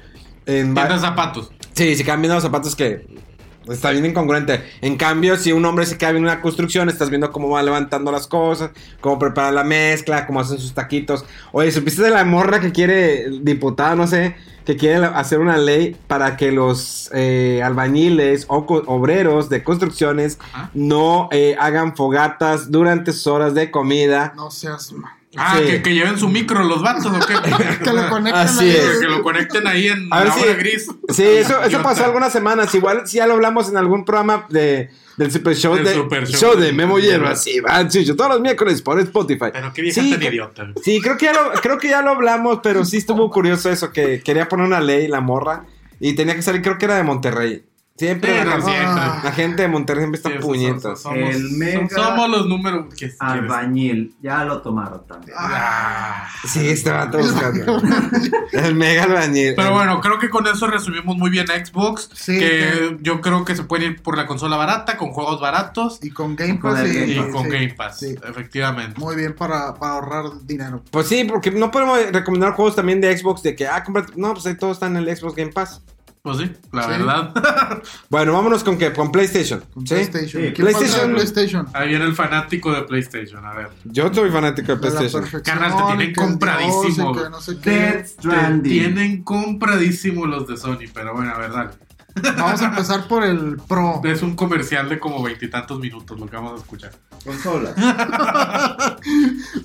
En 0.47 0.73
tiendas 0.73 1.01
zapatos. 1.01 1.51
sí, 1.73 1.95
se 1.95 2.03
quedan 2.03 2.21
viendo 2.21 2.35
los 2.35 2.43
zapatos 2.43 2.75
que. 2.75 3.05
Está 3.69 3.91
bien 3.91 4.05
incongruente. 4.05 4.63
En 4.81 4.95
cambio, 4.95 5.37
si 5.37 5.51
un 5.51 5.65
hombre 5.65 5.85
se 5.85 5.97
cae 5.97 6.11
en 6.11 6.17
una 6.17 6.41
construcción, 6.41 6.89
estás 6.89 7.09
viendo 7.09 7.31
cómo 7.31 7.49
va 7.49 7.63
levantando 7.63 8.11
las 8.11 8.27
cosas, 8.27 8.71
cómo 9.01 9.17
prepara 9.17 9.51
la 9.51 9.63
mezcla, 9.63 10.27
cómo 10.27 10.39
hacen 10.39 10.59
sus 10.59 10.73
taquitos. 10.73 11.25
Oye, 11.51 11.71
¿supiste 11.71 12.03
de 12.03 12.11
la 12.11 12.23
morra 12.25 12.59
que 12.59 12.71
quiere, 12.71 13.29
diputada, 13.41 13.95
no 13.95 14.07
sé, 14.07 14.35
que 14.65 14.75
quiere 14.75 15.05
hacer 15.05 15.39
una 15.39 15.57
ley 15.57 15.95
para 16.07 16.37
que 16.37 16.51
los 16.51 17.09
eh, 17.13 17.61
albañiles 17.63 18.45
o 18.49 18.65
obreros 18.87 19.49
de 19.49 19.63
construcciones 19.63 20.39
no 20.73 21.29
eh, 21.31 21.55
hagan 21.59 21.95
fogatas 21.95 22.71
durante 22.71 23.13
sus 23.13 23.27
horas 23.27 23.53
de 23.53 23.71
comida? 23.71 24.33
No 24.35 24.51
seas. 24.51 24.93
Ah, 25.37 25.57
Sí. 25.59 25.65
que, 25.67 25.81
que 25.81 25.93
lleven 25.93 26.17
su 26.17 26.29
micro 26.29 26.63
los 26.63 26.81
vatos 26.81 27.05
o 27.07 27.11
qué. 27.25 27.33
Que 27.83 27.91
lo 27.93 28.09
conecten 28.09 28.41
Así 28.41 28.65
ahí. 28.65 28.75
es. 28.75 28.99
Que 28.99 29.07
lo 29.07 29.21
conecten 29.23 29.67
ahí 29.67 29.87
en 29.87 30.07
A 30.11 30.19
ver 30.19 30.27
la 30.29 30.33
si- 30.33 30.41
hora 30.41 30.53
gris. 30.53 30.87
Sí, 31.09 31.23
eso, 31.23 31.61
eso 31.63 31.81
pasó 31.81 32.05
algunas 32.05 32.31
semanas. 32.31 32.73
Igual 32.75 33.07
si 33.07 33.17
ya 33.17 33.27
lo 33.27 33.33
hablamos 33.33 33.69
en 33.69 33.77
algún 33.77 34.05
programa 34.05 34.45
de, 34.49 34.89
del 35.17 35.31
Super 35.31 35.55
Show, 35.55 35.75
Del 35.75 35.85
de, 35.85 35.93
Super 35.93 36.27
show, 36.27 36.51
Show. 36.53 36.59
de 36.61 36.71
Memo 36.73 36.99
Hierbas. 36.99 37.43
Sí, 37.43 37.59
va, 37.59 37.87
Chucho, 37.87 38.15
todos 38.15 38.31
los 38.31 38.41
miércoles 38.41 38.81
por 38.81 38.99
Spotify. 38.99 39.45
Pero 39.53 39.71
qué 39.73 39.81
vieja 39.81 40.01
Sí, 40.01 40.11
tan 40.11 40.19
que- 40.19 40.27
idiota. 40.27 40.67
Sí, 40.83 40.99
creo 41.01 41.17
que, 41.17 41.25
ya 41.25 41.33
lo, 41.33 41.51
creo 41.61 41.77
que 41.77 41.89
ya 41.89 42.01
lo 42.01 42.11
hablamos, 42.11 42.59
pero 42.63 42.83
sí 42.85 42.97
estuvo 42.97 43.29
curioso 43.31 43.69
eso, 43.69 43.91
que 43.91 44.21
quería 44.21 44.47
poner 44.47 44.65
una 44.67 44.79
ley, 44.81 45.07
la 45.07 45.21
morra, 45.21 45.65
y 45.99 46.13
tenía 46.13 46.35
que 46.35 46.41
salir, 46.41 46.61
creo 46.61 46.77
que 46.77 46.85
era 46.85 46.95
de 46.95 47.03
Monterrey. 47.03 47.63
Siempre 47.97 48.39
Sí, 48.41 48.45
la, 48.45 48.57
no, 48.57 48.65
siempre. 48.65 48.83
la 49.23 49.31
gente 49.33 49.61
de 49.61 49.67
Monterrey 49.69 50.01
siempre 50.01 50.19
Sí, 50.19 50.27
está 50.27 50.37
esos 50.37 50.45
puñetas. 50.45 51.01
somos, 51.01 51.17
El 51.35 51.51
mega- 51.51 51.87
somos 51.89 52.29
los 52.29 52.45
números 52.45 52.93
que. 52.93 53.13
Albañil, 53.19 54.15
ya 54.21 54.43
lo 54.43 54.61
tomaron 54.61 55.07
también. 55.07 55.33
Ah. 55.39 56.27
Sí, 56.45 56.67
este 56.67 56.89
vato 56.91 57.19
buscando. 57.19 57.81
El 58.51 58.75
mega 58.75 59.03
albañil. 59.03 59.53
Pero 59.55 59.71
bueno, 59.71 60.01
creo 60.01 60.19
que 60.19 60.29
con 60.29 60.45
eso 60.45 60.67
resumimos 60.67 61.15
muy 61.15 61.29
bien 61.29 61.47
Xbox. 61.47 62.09
Sí, 62.13 62.37
que 62.37 62.97
yo 62.99 63.21
creo 63.21 63.45
que 63.45 63.55
se 63.55 63.63
puede 63.63 63.85
ir 63.85 64.01
por 64.03 64.17
la 64.17 64.27
consola 64.27 64.57
barata, 64.57 64.97
con 64.97 65.11
juegos 65.11 65.39
baratos 65.39 65.99
Y 66.01 66.11
con 66.11 66.35
Game 66.35 66.55
Pass. 66.55 66.85
y, 66.85 66.93
Game 66.93 67.07
y 67.13 67.15
Pass, 67.15 67.31
con 67.31 67.43
sí, 67.45 67.49
Game 67.49 67.73
Pass. 67.75 67.99
sí. 67.99 68.15
Efectivamente. 68.27 68.99
Muy 68.99 69.15
bien 69.15 69.33
para, 69.35 69.73
para 69.75 69.93
ahorrar 69.93 70.25
dinero. 70.43 70.83
Pues 70.91 71.07
sí, 71.07 71.23
porque 71.23 71.49
no 71.49 71.71
podemos 71.71 71.97
recomendar 72.11 72.51
juegos 72.51 72.75
también 72.75 72.99
de 72.99 73.17
Xbox 73.17 73.41
de 73.41 73.55
que, 73.55 73.67
ah, 73.67 73.81
cómprate. 73.85 74.11
No, 74.17 74.33
pues 74.33 74.45
ahí 74.47 74.57
todo 74.57 74.73
está 74.73 74.87
en 74.87 74.97
el 74.97 75.15
Xbox 75.15 75.33
Game 75.35 75.53
Pass. 75.53 75.81
Pues 76.25 76.39
sí, 76.39 76.51
la 76.71 76.81
Sí. 76.81 76.89
verdad. 76.89 77.31
Bueno, 78.09 78.33
vámonos 78.33 78.63
con 78.63 78.79
que 78.79 78.91
con 78.91 79.11
PlayStation. 79.11 79.59
Con 79.75 79.85
¿sí? 79.85 79.93
PlayStation. 79.93 80.41
Sí, 80.43 80.53
¿Quién 80.53 80.67
PlayStation. 80.67 81.13
PlayStation? 81.13 81.67
Ahí 81.71 81.89
viene 81.89 82.03
el 82.05 82.15
fanático 82.15 82.73
de 82.73 82.81
PlayStation. 82.81 83.45
A 83.45 83.53
ver. 83.53 83.69
Yo 83.83 84.11
soy 84.11 84.31
fanático 84.31 84.75
de 84.75 84.79
De 84.79 84.89
la 84.89 84.97
PlayStation. 84.99 85.41
Carnal, 85.43 85.75
te 85.77 85.83
tienen 85.97 86.15
compradísimo, 86.15 87.13
Dios 87.13 87.29
no 87.29 87.39
sé 87.41 87.59
qué. 87.59 88.05
Te 88.19 88.59
tienen 88.63 89.21
compradísimo 89.23 90.25
los 90.25 90.47
de 90.47 90.57
Sony, 90.57 90.89
pero 90.91 91.13
bueno, 91.13 91.31
a 91.31 91.37
ver, 91.37 91.51
dale. 91.51 91.69
Vamos 92.15 92.61
a 92.61 92.67
empezar 92.67 93.07
por 93.07 93.23
el 93.23 93.57
Pro. 93.57 94.01
Es 94.05 94.21
un 94.21 94.35
comercial 94.35 94.87
de 94.87 94.99
como 94.99 95.21
veintitantos 95.21 95.79
minutos 95.79 96.17
lo 96.19 96.27
que 96.27 96.35
vamos 96.35 96.53
a 96.53 96.55
escuchar. 96.63 96.91
Consola. 97.23 97.73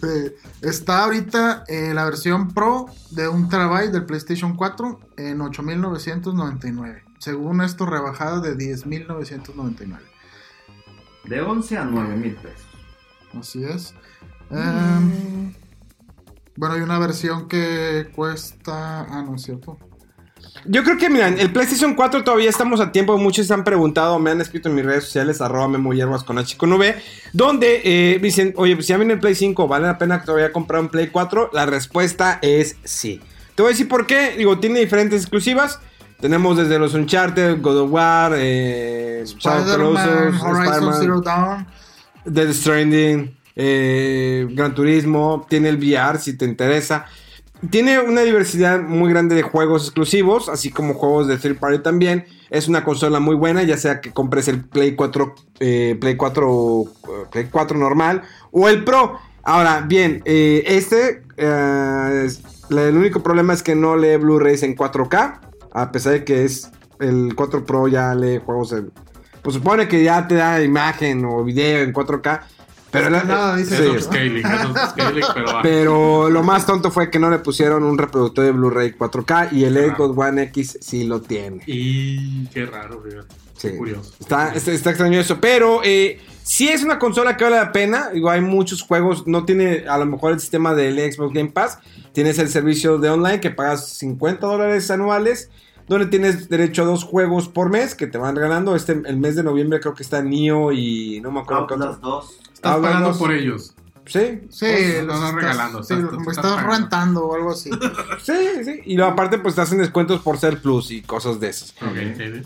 Eh, 0.02 0.36
está 0.62 1.04
ahorita 1.04 1.64
eh, 1.68 1.92
la 1.94 2.04
versión 2.04 2.48
Pro 2.48 2.86
de 3.10 3.28
un 3.28 3.48
terabyte 3.48 3.92
del 3.92 4.06
PlayStation 4.06 4.56
4 4.56 5.00
en 5.16 5.38
8.999. 5.38 7.02
Según 7.18 7.60
esto, 7.60 7.86
rebajada 7.86 8.40
de 8.40 8.56
10.999. 8.56 9.98
De 11.24 11.40
11 11.40 11.78
a 11.78 11.84
9 11.84 12.16
mil 12.16 12.34
pesos. 12.36 12.66
Así 13.38 13.64
es. 13.64 13.94
Em, 14.50 15.52
bueno, 16.56 16.74
hay 16.74 16.80
una 16.80 16.98
versión 16.98 17.46
que 17.46 18.10
cuesta. 18.14 19.02
Ah, 19.02 19.22
no 19.22 19.36
es 19.36 19.42
cierto. 19.42 19.78
Yo 20.64 20.84
creo 20.84 20.98
que, 20.98 21.08
miren, 21.08 21.38
el 21.38 21.52
PlayStation 21.52 21.94
4 21.94 22.24
todavía 22.24 22.50
estamos 22.50 22.80
a 22.80 22.92
tiempo. 22.92 23.16
Muchos 23.18 23.46
se 23.46 23.54
han 23.54 23.64
preguntado, 23.64 24.18
me 24.18 24.30
han 24.30 24.40
escrito 24.40 24.68
en 24.68 24.74
mis 24.74 24.84
redes 24.84 25.04
sociales, 25.04 25.40
arroba 25.40 25.68
Memo 25.68 25.92
Hierbas 25.92 26.22
con 26.24 26.38
H 26.38 26.56
con 26.56 26.72
V, 26.72 26.96
donde 27.32 27.80
eh, 27.84 28.18
dicen, 28.20 28.52
oye, 28.56 28.74
pues 28.74 28.86
si 28.86 28.92
ya 28.92 28.98
viene 28.98 29.14
el 29.14 29.20
Play 29.20 29.34
5, 29.34 29.68
¿vale 29.68 29.86
la 29.86 29.98
pena 29.98 30.22
todavía 30.22 30.52
comprar 30.52 30.80
un 30.80 30.88
Play 30.88 31.08
4? 31.08 31.50
La 31.52 31.66
respuesta 31.66 32.38
es 32.42 32.76
sí. 32.84 33.20
Te 33.54 33.62
voy 33.62 33.70
a 33.70 33.72
decir 33.72 33.88
por 33.88 34.06
qué. 34.06 34.34
Digo, 34.36 34.58
tiene 34.58 34.80
diferentes 34.80 35.22
exclusivas. 35.22 35.80
Tenemos 36.20 36.56
desde 36.56 36.78
los 36.78 36.94
Uncharted, 36.94 37.60
God 37.62 37.78
of 37.78 37.90
War, 37.90 38.32
eh, 38.36 39.22
Spider-Man, 39.22 40.38
Horizon 40.40 40.94
Zero 41.00 41.20
Dawn. 41.20 41.66
Death 42.24 42.52
Stranding, 42.52 43.34
eh, 43.56 44.46
Gran 44.50 44.74
Turismo, 44.74 45.46
tiene 45.48 45.70
el 45.70 45.76
VR 45.76 46.18
si 46.18 46.36
te 46.36 46.44
interesa. 46.44 47.06
Tiene 47.68 48.00
una 48.00 48.22
diversidad 48.22 48.80
muy 48.80 49.10
grande 49.10 49.34
de 49.34 49.42
juegos 49.42 49.84
exclusivos, 49.84 50.48
así 50.48 50.70
como 50.70 50.94
juegos 50.94 51.28
de 51.28 51.36
third 51.36 51.58
party 51.58 51.80
también. 51.80 52.24
Es 52.48 52.68
una 52.68 52.84
consola 52.84 53.20
muy 53.20 53.36
buena, 53.36 53.62
ya 53.62 53.76
sea 53.76 54.00
que 54.00 54.12
compres 54.12 54.48
el 54.48 54.64
Play 54.64 54.96
4, 54.96 55.34
eh, 55.60 55.96
Play 56.00 56.16
4, 56.16 56.84
eh, 56.84 57.26
Play 57.30 57.48
4 57.50 57.78
normal 57.78 58.22
o 58.50 58.68
el 58.68 58.82
Pro. 58.82 59.18
Ahora, 59.42 59.84
bien, 59.86 60.22
eh, 60.24 60.64
este, 60.66 61.22
eh, 61.36 62.28
el 62.70 62.96
único 62.96 63.22
problema 63.22 63.52
es 63.52 63.62
que 63.62 63.74
no 63.74 63.96
lee 63.96 64.16
Blu-rays 64.16 64.62
en 64.62 64.74
4K, 64.74 65.40
a 65.72 65.92
pesar 65.92 66.12
de 66.12 66.24
que 66.24 66.44
es 66.44 66.70
el 66.98 67.34
4 67.34 67.64
Pro 67.64 67.88
ya 67.88 68.14
lee 68.14 68.40
juegos 68.44 68.72
en... 68.72 68.90
Pues 69.42 69.54
supone 69.54 69.88
que 69.88 70.04
ya 70.04 70.28
te 70.28 70.34
da 70.34 70.62
imagen 70.62 71.24
o 71.24 71.42
video 71.42 71.80
en 71.80 71.92
4K, 71.92 72.40
pero... 72.90 73.10
la- 73.10 73.24
nada, 73.24 73.56
dice 73.56 73.76
sí. 73.76 73.82
Es 73.96 74.04
scaling, 74.04 74.44
es 74.46 74.90
scaling, 74.90 75.24
pero 75.34 75.46
va. 75.54 75.62
Pero 75.62 76.30
lo 76.30 76.42
más 76.42 76.66
tonto 76.66 76.90
fue 76.90 77.10
que 77.10 77.18
no 77.18 77.30
le 77.30 77.38
pusieron 77.38 77.82
un 77.84 77.98
reproductor 77.98 78.44
de 78.44 78.52
Blu-ray 78.52 78.92
4K 78.98 79.52
y 79.52 79.64
el. 79.64 79.76
Xbox 79.76 80.16
One 80.18 80.42
X 80.44 80.78
sí 80.80 81.04
lo 81.04 81.20
tiene. 81.20 81.62
Y 81.66 82.46
qué 82.48 82.66
raro. 82.66 83.02
Sí. 83.56 83.68
Qué 83.72 83.76
curioso. 83.76 84.12
Está, 84.18 84.54
está, 84.54 84.72
está 84.72 84.90
extraño 84.90 85.20
eso, 85.20 85.38
pero 85.40 85.82
eh, 85.84 86.18
sí 86.42 86.68
es 86.68 86.82
una 86.82 86.98
consola 86.98 87.36
que 87.36 87.44
vale 87.44 87.56
la 87.56 87.72
pena. 87.72 88.08
Digo, 88.10 88.30
hay 88.30 88.40
muchos 88.40 88.80
juegos, 88.82 89.26
no 89.26 89.44
tiene 89.44 89.84
a 89.88 89.98
lo 89.98 90.06
mejor 90.06 90.32
el 90.32 90.40
sistema 90.40 90.74
del 90.74 90.96
Xbox 91.12 91.34
Game 91.34 91.50
Pass. 91.50 91.78
Tienes 92.12 92.38
el 92.38 92.48
servicio 92.48 92.98
de 92.98 93.10
online 93.10 93.40
que 93.40 93.50
pagas 93.50 93.86
50 93.90 94.46
dólares 94.46 94.90
anuales, 94.90 95.50
donde 95.88 96.06
tienes 96.06 96.48
derecho 96.48 96.82
a 96.82 96.86
dos 96.86 97.04
juegos 97.04 97.48
por 97.48 97.68
mes 97.68 97.94
que 97.94 98.06
te 98.06 98.16
van 98.16 98.34
regalando. 98.34 98.74
Este, 98.74 98.92
el 98.92 99.18
mes 99.18 99.36
de 99.36 99.42
noviembre 99.42 99.78
creo 99.80 99.92
que 99.94 100.02
está 100.04 100.22
Nio 100.22 100.72
y 100.72 101.20
no 101.20 101.30
me 101.30 101.40
acuerdo 101.40 101.66
qué 101.66 101.74
Outlast 101.74 101.98
otro. 101.98 102.10
2. 102.10 102.40
Estás 102.60 102.74
Háblanos. 102.74 102.98
pagando 103.00 103.18
por 103.18 103.32
ellos. 103.32 103.74
Sí, 104.06 104.40
Sí, 104.50 104.66
Pues, 104.66 105.04
los 105.04 105.14
estás 105.16 105.34
regalando, 105.34 105.82
sí, 105.84 105.94
estás- 105.94 106.10
como 106.10 106.30
estás 106.30 106.44
estás 106.44 106.66
rentando 106.66 107.24
o 107.26 107.34
algo 107.34 107.52
así. 107.52 107.70
sí, 108.22 108.32
sí. 108.64 108.80
Y 108.86 109.00
aparte 109.00 109.38
pues 109.38 109.54
te 109.54 109.60
hacen 109.60 109.78
descuentos 109.78 110.20
por 110.20 110.36
ser 110.38 110.60
plus 110.60 110.90
y 110.90 111.00
cosas 111.02 111.38
de 111.40 111.48
esas. 111.48 111.74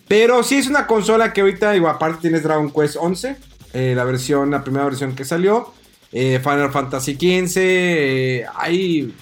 Pero 0.07 0.43
sí 0.43 0.57
es 0.57 0.67
una 0.67 0.87
consola 0.87 1.33
que 1.33 1.41
ahorita, 1.41 1.73
digo, 1.73 1.89
aparte 1.89 2.19
tienes 2.23 2.43
Dragon 2.43 2.71
Quest 2.71 2.97
11, 3.01 3.37
eh, 3.73 3.95
la 3.97 4.05
versión, 4.05 4.51
la 4.51 4.63
primera 4.63 4.85
versión 4.85 5.15
que 5.17 5.25
salió, 5.25 5.73
eh, 6.13 6.39
Final 6.43 6.71
Fantasy 6.71 7.17
15, 7.17 7.61
eh, 7.63 8.47
hay... 8.57 9.15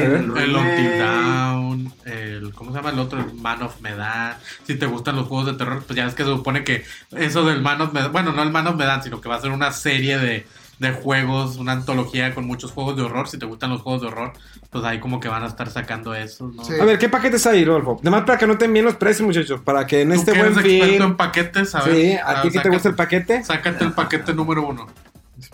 A 0.00 0.04
el 0.04 0.36
El. 0.36 0.56
Until 0.56 0.98
Down, 0.98 1.92
el, 2.04 2.54
¿cómo 2.54 2.70
se 2.70 2.78
llama 2.78 2.90
el 2.90 2.98
otro? 2.98 3.18
El 3.20 3.34
Man 3.34 3.62
of 3.62 3.80
Medan. 3.80 4.36
Si 4.64 4.76
te 4.76 4.86
gustan 4.86 5.16
los 5.16 5.28
juegos 5.28 5.46
de 5.46 5.54
terror, 5.54 5.82
pues 5.86 5.96
ya 5.96 6.06
es 6.06 6.14
que 6.14 6.24
se 6.24 6.30
supone 6.30 6.64
que 6.64 6.84
eso 7.16 7.44
del 7.44 7.60
Man 7.62 7.80
of 7.80 7.92
Medan, 7.92 8.12
bueno, 8.12 8.32
no 8.32 8.42
el 8.42 8.50
Man 8.50 8.66
of 8.66 8.76
Medan, 8.76 9.02
sino 9.02 9.20
que 9.20 9.28
va 9.28 9.36
a 9.36 9.40
ser 9.40 9.50
una 9.50 9.72
serie 9.72 10.18
de, 10.18 10.46
de 10.78 10.92
juegos, 10.92 11.56
una 11.56 11.72
antología 11.72 12.34
con 12.34 12.46
muchos 12.46 12.72
juegos 12.72 12.96
de 12.96 13.02
horror. 13.02 13.28
Si 13.28 13.38
te 13.38 13.46
gustan 13.46 13.70
los 13.70 13.82
juegos 13.82 14.02
de 14.02 14.08
horror, 14.08 14.32
pues 14.70 14.84
ahí 14.84 14.98
como 15.00 15.20
que 15.20 15.28
van 15.28 15.42
a 15.42 15.46
estar 15.46 15.68
sacando 15.70 16.14
eso, 16.14 16.50
¿no? 16.54 16.64
Sí. 16.64 16.74
A 16.80 16.84
ver, 16.84 16.98
¿qué 16.98 17.08
paquetes 17.08 17.46
hay, 17.46 17.64
Rodolfo? 17.64 17.98
Además, 18.00 18.22
para 18.24 18.38
que 18.38 18.46
no 18.46 18.56
te 18.58 18.64
envíen 18.64 18.86
los 18.86 18.96
precios, 18.96 19.26
muchachos, 19.26 19.60
para 19.60 19.86
que 19.86 20.00
en 20.00 20.08
Tú 20.08 20.14
este 20.14 20.30
buen 20.32 20.52
eres 20.52 20.58
experto 20.58 20.94
en 20.94 21.08
fin... 21.10 21.16
paquetes, 21.16 21.74
a 21.74 21.82
ver. 21.82 21.94
Sí, 21.94 22.12
¿a 22.14 22.42
ti 22.42 22.48
ver, 22.48 22.52
que 22.52 22.60
te 22.60 22.68
gusta 22.70 22.88
el 22.88 22.94
paquete? 22.94 23.44
Sácate 23.44 23.84
el 23.84 23.92
paquete 23.92 24.32
número 24.34 24.66
uno. 24.66 24.86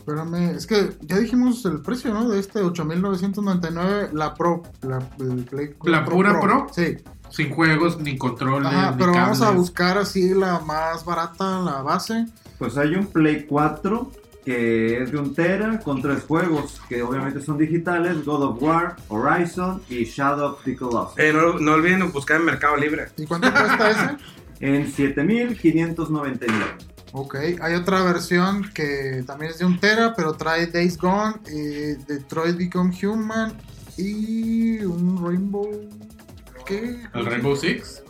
Espérame, 0.09 0.57
es 0.57 0.66
que 0.66 0.97
ya 1.03 1.18
dijimos 1.18 1.62
el 1.66 1.81
precio, 1.83 2.14
¿no? 2.14 2.29
De 2.31 2.40
este 2.40 2.61
8.999, 2.62 4.12
la 4.12 4.35
Pro. 4.35 4.62
La, 4.83 4.99
el 5.21 5.44
Play- 5.44 5.75
¿La 5.85 6.05
pura 6.05 6.40
Pro? 6.40 6.66
Sí. 6.75 6.97
Sin 7.31 7.51
juegos, 7.51 8.01
ni 8.01 8.16
controles, 8.16 8.73
Ajá, 8.73 8.92
ni 8.92 8.97
pero 8.99 9.12
vamos 9.12 9.42
a 9.42 9.51
buscar 9.51 9.99
así 9.99 10.33
la 10.33 10.61
más 10.61 11.05
barata, 11.05 11.61
la 11.61 11.83
base. 11.83 12.27
Pues 12.59 12.79
hay 12.79 12.94
un 12.94 13.07
Play 13.07 13.44
4 13.47 14.11
que 14.47 15.03
es 15.03 15.12
de 15.12 15.18
un 15.18 15.35
Tera 15.35 15.79
con 15.81 16.01
tres 16.01 16.23
juegos 16.27 16.81
que 16.88 17.03
obviamente 17.03 17.42
son 17.42 17.59
digitales: 17.59 18.25
God 18.25 18.42
of 18.44 18.62
War, 18.62 18.97
Horizon 19.09 19.83
y 19.90 20.05
Shadow 20.05 20.53
of 20.53 20.64
the 20.64 20.75
Colossus. 20.75 21.12
Pero 21.16 21.59
no 21.61 21.73
olviden 21.75 22.11
buscar 22.12 22.38
en 22.38 22.47
Mercado 22.47 22.77
Libre. 22.77 23.09
¿Y 23.18 23.27
cuánto 23.27 23.53
cuesta 23.53 23.90
ese? 23.90 24.16
En 24.61 24.90
7599. 24.90 26.64
Ok, 27.12 27.37
hay 27.62 27.75
otra 27.75 28.03
versión 28.03 28.71
que 28.75 29.25
también 29.27 29.51
es 29.53 29.59
de 29.59 29.64
un 29.64 29.81
Tera, 29.81 30.14
pero 30.14 30.35
trae 30.35 30.66
Days 30.66 30.99
Gone, 30.99 31.37
eh, 31.51 31.97
Detroit 32.07 32.57
Become 32.57 32.94
Human 33.03 33.55
y 33.97 34.81
un 34.85 35.25
Rainbow. 35.27 35.88
¿Qué? 36.66 37.03
¿El 37.14 37.27
Rainbow 37.27 37.57
Six? 37.57 38.03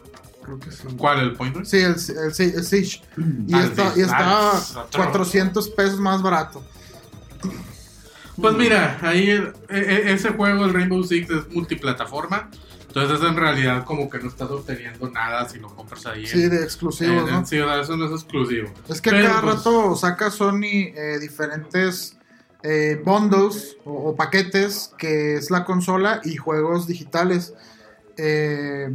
Creo 0.44 0.58
que 0.58 0.72
sí. 0.72 0.82
¿Cuál? 0.96 1.20
¿El 1.20 1.34
Point 1.34 1.54
Break? 1.54 1.66
Sí, 1.66 1.76
el, 1.78 1.94
el, 1.94 2.54
el 2.54 2.64
Siege. 2.64 3.02
Y 3.46 3.54
Ah, 3.54 3.60
el 3.60 3.64
está, 3.70 3.92
y 3.96 4.00
está 4.00 4.16
Ah, 4.18 4.58
es 4.60 4.76
otro. 4.76 5.02
400 5.04 5.68
pesos 5.70 6.00
más 6.00 6.20
barato. 6.22 6.64
Pues 8.40 8.54
mira, 8.54 8.98
ahí 9.02 9.30
e- 9.30 9.52
e- 9.68 10.12
ese 10.12 10.30
juego, 10.30 10.64
el 10.64 10.72
Rainbow 10.72 11.02
Six, 11.04 11.28
es 11.30 11.48
multiplataforma. 11.52 12.50
Entonces 13.02 13.28
en 13.28 13.36
realidad 13.36 13.84
como 13.84 14.08
que 14.10 14.18
no 14.18 14.28
estás 14.28 14.50
obteniendo 14.50 15.08
nada 15.10 15.48
si 15.48 15.58
lo 15.58 15.68
compras 15.74 16.06
ahí. 16.06 16.26
Sí, 16.26 16.42
en- 16.44 16.50
de 16.50 16.62
exclusivos, 16.64 17.24
en- 17.28 17.30
¿no? 17.34 17.38
en- 17.38 17.46
sea, 17.46 17.80
eso 17.80 17.96
no 17.96 18.06
es 18.06 18.12
exclusivo. 18.12 18.68
Es 18.88 19.00
que 19.00 19.10
Pero, 19.10 19.28
cada 19.28 19.40
pues, 19.42 19.56
rato 19.56 19.96
saca 19.96 20.30
Sony 20.30 20.92
eh, 20.94 21.18
diferentes 21.20 22.16
eh, 22.62 23.00
bundles 23.04 23.76
o, 23.84 23.92
o 24.10 24.16
paquetes 24.16 24.92
que 24.98 25.36
es 25.36 25.50
la 25.50 25.64
consola 25.64 26.20
y 26.24 26.36
juegos 26.36 26.86
digitales. 26.88 27.54
Eh, 28.16 28.90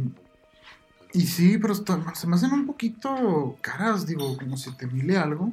y 1.14 1.22
sí, 1.26 1.56
pero 1.58 1.72
está- 1.72 2.14
se 2.14 2.26
me 2.26 2.36
hacen 2.36 2.52
un 2.52 2.66
poquito 2.66 3.56
caras, 3.62 4.06
digo, 4.06 4.36
como 4.36 4.56
si 4.56 4.70
te 4.76 4.86
mile 4.86 5.16
algo. 5.16 5.52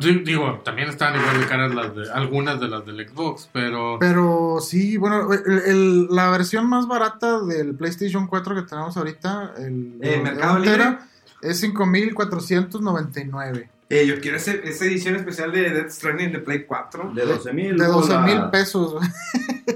di- 0.00 0.24
digo, 0.24 0.60
también 0.64 0.88
están 0.88 1.18
igual 1.20 1.40
de 1.40 1.46
caras 1.46 1.72
las 1.74 1.94
de 1.94 2.10
algunas 2.12 2.58
de 2.60 2.68
las 2.68 2.84
del 2.84 3.08
Xbox, 3.08 3.48
pero... 3.52 3.98
Pero 4.00 4.58
sí, 4.60 4.96
bueno, 4.96 5.28
el- 5.32 5.62
el- 5.66 6.06
la 6.10 6.30
versión 6.30 6.68
más 6.68 6.88
barata 6.88 7.40
del 7.42 7.74
PlayStation 7.76 8.26
4 8.26 8.54
que 8.56 8.62
tenemos 8.62 8.96
ahorita, 8.96 9.52
el 9.58 9.98
Eh, 10.02 10.10
de 10.10 10.18
Mercado 10.22 10.58
Libre. 10.58 10.98
es 11.42 11.60
5.499. 11.60 13.68
Eh, 13.90 14.06
yo 14.06 14.20
quiero 14.20 14.36
ese- 14.36 14.60
esa 14.64 14.84
edición 14.84 15.16
especial 15.16 15.50
de 15.50 15.70
Death 15.70 15.90
Stranding 15.90 16.30
de 16.32 16.38
Play 16.40 16.64
4. 16.64 17.10
De 17.14 17.24
12 17.24 17.52
mil. 17.54 17.78
De 17.78 17.86
12 17.86 18.18
mil 18.18 18.42
pesos. 18.52 18.94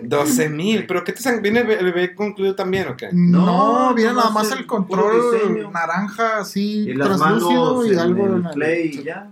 12 0.02 0.48
mil. 0.50 0.86
¿Pero 0.86 1.02
qué 1.02 1.12
te 1.12 1.22
san- 1.22 1.40
¿Viene 1.40 1.60
el 1.60 1.66
bebé 1.66 2.14
concluido 2.14 2.54
también 2.54 2.88
o 2.88 2.96
qué? 2.96 3.08
No, 3.12 3.88
No, 3.88 3.94
viene 3.94 4.12
nada 4.12 4.28
más 4.30 4.50
el 4.52 4.66
control 4.66 5.70
naranja 5.72 6.38
así 6.40 6.88
Y 6.90 6.94
las 6.94 7.08
translúcido 7.08 7.74
manos 7.76 7.86
y 7.86 7.92
en 7.92 7.98
algo 7.98 8.26
el- 8.26 8.42
play 8.54 8.90
y 9.00 9.02
ya. 9.04 9.30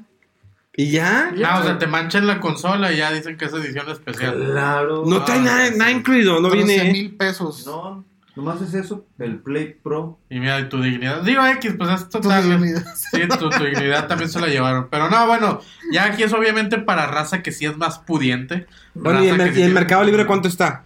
¿Y 0.75 0.91
ya? 0.93 1.35
Ah, 1.45 1.61
o 1.61 1.63
sea, 1.65 1.79
te 1.79 1.87
manchan 1.87 2.27
la 2.27 2.41
consola 2.41 2.91
y 2.93 2.97
ya 2.99 3.13
dicen 3.13 3.37
que 3.37 3.45
es 3.47 3.53
edición 3.53 3.87
especial. 3.91 4.35
Claro. 4.51 5.05
No 5.05 5.25
trae 5.25 5.41
Ah, 5.41 5.43
nada, 5.43 5.71
nada 5.77 5.91
incluido, 5.91 6.41
no 6.41 6.49
13 6.49 6.65
viene. 6.67 6.93
mil 6.93 7.17
pesos. 7.17 7.67
No, 7.67 8.03
nomás 8.41 8.63
es 8.63 8.75
eso. 8.75 9.07
El 9.19 9.39
Play 9.41 9.77
Pro. 9.83 10.19
Y 10.31 10.41
mira, 10.41 10.59
y 10.61 10.69
tu 10.69 10.81
dignidad. 10.81 11.23
Digo 11.23 11.45
X, 11.47 11.75
pues 11.77 11.91
es 11.91 12.09
Tu 12.09 12.21
total. 12.21 12.49
dignidad. 12.49 12.85
Sí, 12.95 13.21
tu, 13.29 13.51
tu 13.51 13.65
dignidad 13.65 14.09
también 14.09 14.31
se 14.31 14.41
la 14.41 14.47
llevaron. 14.49 14.89
Pero 14.91 15.11
no, 15.11 15.27
bueno, 15.27 15.61
ya 15.93 16.07
aquí 16.07 16.23
es 16.23 16.33
obviamente 16.33 16.79
para 16.79 17.07
raza 17.07 17.43
que 17.43 17.53
sí 17.53 17.67
es 17.67 17.77
más 17.77 17.99
pudiente. 17.99 18.67
Bueno, 18.95 19.23
¿y 19.23 19.29
el, 19.29 19.55
sí 19.55 19.65
Mercado 19.65 20.05
Libre 20.05 20.27
cuánto 20.27 20.49
está? 20.49 20.85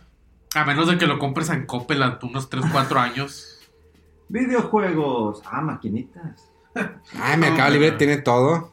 A 0.54 0.64
menos 0.64 0.88
de 0.88 0.98
que 0.98 1.06
lo 1.06 1.18
compres 1.18 1.48
en 1.50 1.66
Coppel 1.66 2.02
a 2.02 2.18
unos 2.22 2.50
3, 2.50 2.64
4 2.70 3.00
años. 3.00 3.58
Videojuegos. 4.28 5.42
Ah, 5.46 5.60
maquinitas. 5.60 6.50
Ay, 7.20 7.36
Mercado 7.38 7.70
Libre 7.70 7.92
tiene 7.92 8.16
todo. 8.18 8.72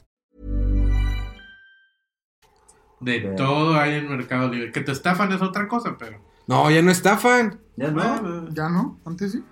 De 3.01 3.19
todo 3.35 3.79
hay 3.79 3.95
en 3.95 4.09
Mercado 4.09 4.47
Libre. 4.49 4.71
Que 4.71 4.81
te 4.81 4.91
estafan 4.91 5.31
es 5.31 5.41
otra 5.41 5.67
cosa, 5.67 5.97
pero. 5.97 6.19
No, 6.47 6.69
ya 6.71 6.81
no 6.81 6.91
estafan. 6.91 7.59
Ya 7.75 7.91
no. 7.91 8.49
Ya 8.49 8.69
no, 8.69 8.99
antes 9.05 9.33
sí. 9.33 9.43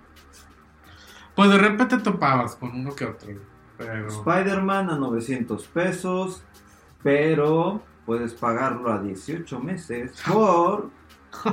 Pues 1.34 1.50
de 1.50 1.58
repente 1.58 1.98
topabas 1.98 2.56
con 2.56 2.70
uno 2.70 2.94
que 2.94 3.04
otro. 3.04 3.28
Pero. 3.76 4.08
Spider-Man 4.08 4.90
a 4.90 4.96
900 4.96 5.66
pesos. 5.68 6.42
Pero 7.02 7.82
puedes 8.04 8.34
pagarlo 8.34 8.92
a 8.92 9.00
18 9.00 9.60
meses 9.60 10.12
por 10.26 10.90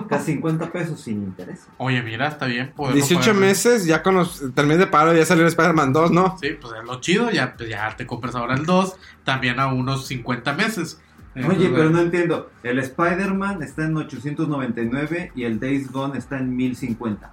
casi 0.10 0.34
50 0.34 0.72
pesos 0.72 1.00
sin 1.00 1.24
interés. 1.24 1.68
Oye, 1.78 2.02
mira, 2.02 2.28
está 2.28 2.46
bien. 2.48 2.74
poderlo 2.76 2.96
18 2.96 3.22
pagar. 3.22 3.36
meses, 3.36 3.86
ya 3.86 4.04
con 4.04 4.16
los 4.16 4.54
terminé 4.54 4.78
de 4.78 4.88
paro, 4.88 5.14
ya 5.14 5.26
salió 5.26 5.44
el 5.44 5.50
Spider-Man 5.50 5.94
2, 5.94 6.12
¿no? 6.12 6.38
Sí, 6.42 6.50
pues 6.60 6.74
es 6.80 6.84
lo 6.84 7.00
chido. 7.00 7.32
Ya, 7.32 7.56
pues, 7.56 7.70
ya 7.70 7.96
te 7.96 8.06
compras 8.06 8.36
ahora 8.36 8.56
el 8.56 8.66
2. 8.66 8.98
También 9.24 9.60
a 9.60 9.68
unos 9.68 10.08
50 10.08 10.54
meses. 10.54 11.02
Oye, 11.46 11.70
pero 11.70 11.90
no 11.90 12.00
entiendo. 12.02 12.50
El 12.64 12.80
Spider-Man 12.80 13.62
está 13.62 13.86
en 13.86 13.98
899 13.98 15.32
y 15.36 15.44
el 15.44 15.60
Days 15.60 15.92
Gone 15.92 16.18
está 16.18 16.38
en 16.40 16.56
1050. 16.56 17.32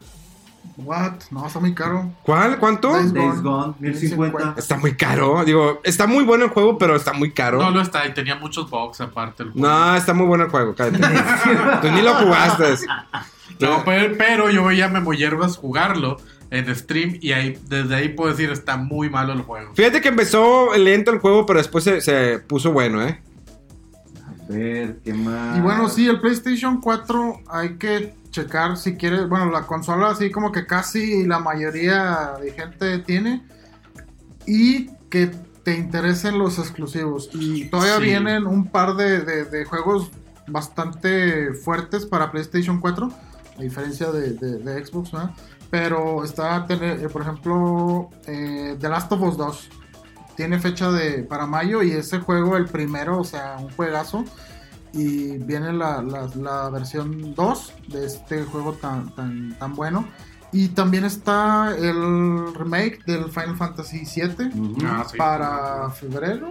What? 0.77 1.13
No, 1.31 1.47
está 1.47 1.61
muy 1.61 1.75
caro. 1.75 2.11
¿Cuál? 2.23 2.59
¿Cuánto? 2.59 2.93
Days 2.93 3.13
Days 3.13 3.41
Gone, 3.43 3.75
Gone, 3.79 3.91
1050. 3.93 4.55
Está 4.59 4.77
muy 4.77 4.95
caro. 4.97 5.45
Digo, 5.45 5.81
está 5.85 6.07
muy 6.07 6.25
bueno 6.25 6.45
el 6.45 6.51
juego, 6.51 6.79
pero 6.79 6.97
está 6.97 7.13
muy 7.13 7.31
caro. 7.31 7.59
No 7.59 7.65
No, 7.67 7.77
lo 7.77 7.81
está. 7.81 8.07
Y 8.07 8.15
tenía 8.15 8.35
muchos 8.37 8.69
bugs 8.69 9.01
aparte. 9.01 9.45
el 9.45 9.53
juego. 9.53 9.95
está 9.95 10.15
muy 10.15 10.27
bueno 10.27 10.45
el 10.45 10.51
juego, 10.51 10.75
cállate. 10.75 10.99
Tú 11.83 11.91
ni 11.93 12.03
lo 12.03 12.15
jugaste. 12.15 12.87
No, 13.61 13.85
pero, 13.85 14.15
pero 14.19 14.51
yo 14.51 14.65
veía 14.65 14.87
a 14.87 14.89
Memo 14.89 15.13
Hierbas 15.13 15.57
jugarlo 15.57 16.17
en 16.51 16.75
stream 16.75 17.19
y 17.21 17.33
ahí, 17.33 17.59
desde 17.69 17.95
ahí 17.95 18.09
puedo 18.11 18.31
decir 18.31 18.51
está 18.51 18.77
muy 18.77 19.09
malo 19.11 19.33
el 19.33 19.43
juego. 19.43 19.73
Fíjate 19.75 20.01
que 20.01 20.09
empezó 20.09 20.75
lento 20.77 21.13
el 21.13 21.19
juego, 21.19 21.47
pero 21.47 21.59
después 21.59 21.85
se, 21.85 22.01
se 22.01 22.39
puso 22.41 22.73
bueno, 22.73 23.03
¿eh? 23.03 23.21
Ver, 24.49 24.99
¿qué 25.03 25.15
más? 25.15 25.57
Y 25.57 25.61
bueno, 25.61 25.89
sí, 25.89 26.07
el 26.09 26.21
PlayStation 26.21 26.81
4 26.81 27.41
hay 27.49 27.77
que 27.79 28.15
checar 28.31 28.77
si 28.77 28.97
quieres. 28.97 29.29
Bueno, 29.29 29.51
la 29.51 29.63
consola 29.67 30.11
así 30.11 30.31
como 30.31 30.53
que 30.53 30.67
casi 30.67 31.25
la 31.27 31.39
mayoría 31.39 32.33
de 32.41 32.53
gente 32.53 32.99
tiene. 32.99 33.43
Y 34.47 34.89
que 35.09 35.31
te 35.63 35.77
interesen 35.77 36.39
los 36.39 36.59
exclusivos. 36.59 37.31
Y 37.33 37.67
todavía 37.71 37.97
Sí. 37.97 38.03
vienen 38.03 38.47
un 38.47 38.67
par 38.67 38.97
de, 38.97 39.21
de- 39.21 39.45
de 39.47 39.65
juegos 39.65 40.11
bastante 40.47 41.55
fuertes 41.55 42.05
para 42.05 42.31
PlayStation 42.31 42.81
4. 42.81 43.11
A 43.59 43.63
diferencia 43.63 44.11
de, 44.11 44.35
Xbox, 44.85 45.13
¿verdad? 45.13 45.31
Pero 45.71 46.23
está, 46.25 46.67
tener, 46.67 47.01
eh, 47.03 47.09
por 47.09 47.23
ejemplo, 47.23 48.11
eh, 48.27 48.77
The 48.79 48.89
Last 48.89 49.11
of 49.13 49.23
Us 49.23 49.37
2. 49.37 49.71
Tiene 50.37 50.59
fecha 50.59 50.91
de 50.91 51.23
para 51.23 51.47
mayo 51.47 51.83
y 51.83 51.93
ese 51.93 52.19
juego, 52.21 52.57
el 52.57 52.67
primero, 52.67 53.19
o 53.21 53.25
sea, 53.25 53.57
un 53.59 53.71
juegazo. 53.71 54.25
Y 54.93 55.39
viene 55.39 55.73
la, 55.73 56.03
la- 56.03 56.29
la 56.37 56.71
versión 56.71 57.35
2 57.35 57.73
de 57.89 58.07
este 58.07 58.45
juego 58.45 58.75
tan, 58.75 59.13
tan, 59.15 59.57
tan 59.59 59.75
bueno. 59.75 60.07
Y 60.53 60.69
también 60.69 61.05
está 61.05 61.75
el 61.77 62.55
remake 62.55 63.05
del 63.07 63.25
Final 63.25 63.57
Fantasy 63.57 64.05
VII. 64.05 64.51
Ah, 64.85 65.05
para 65.19 65.91
febrero. 65.91 66.49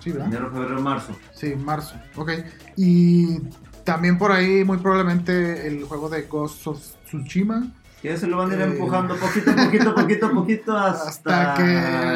Sí, 0.00 0.10
¿verdad? 0.10 0.26
Enero, 0.26 0.50
febrero, 0.50 0.80
marzo. 0.80 1.12
Sí, 1.34 1.54
marzo. 1.54 1.94
Ok. 2.16 2.30
Y 2.76 3.38
también 3.84 4.18
por 4.18 4.32
ahí, 4.32 4.64
muy 4.64 4.78
probablemente, 4.78 5.68
el 5.68 5.84
juego 5.84 6.08
de 6.08 6.22
Ghost 6.22 6.66
of 6.66 6.80
Tsushima. 7.06 7.68
Que 8.02 8.16
se 8.16 8.28
lo 8.28 8.36
van 8.36 8.52
a 8.52 8.54
ir 8.54 8.60
Eh. 8.60 8.64
empujando 8.64 9.16
poquito, 9.16 9.54
poquito, 9.56 9.94
poquito, 9.94 10.30
poquito 10.32 10.76
hasta, 10.76 11.08
Hasta 11.08 11.54
que 11.54 11.64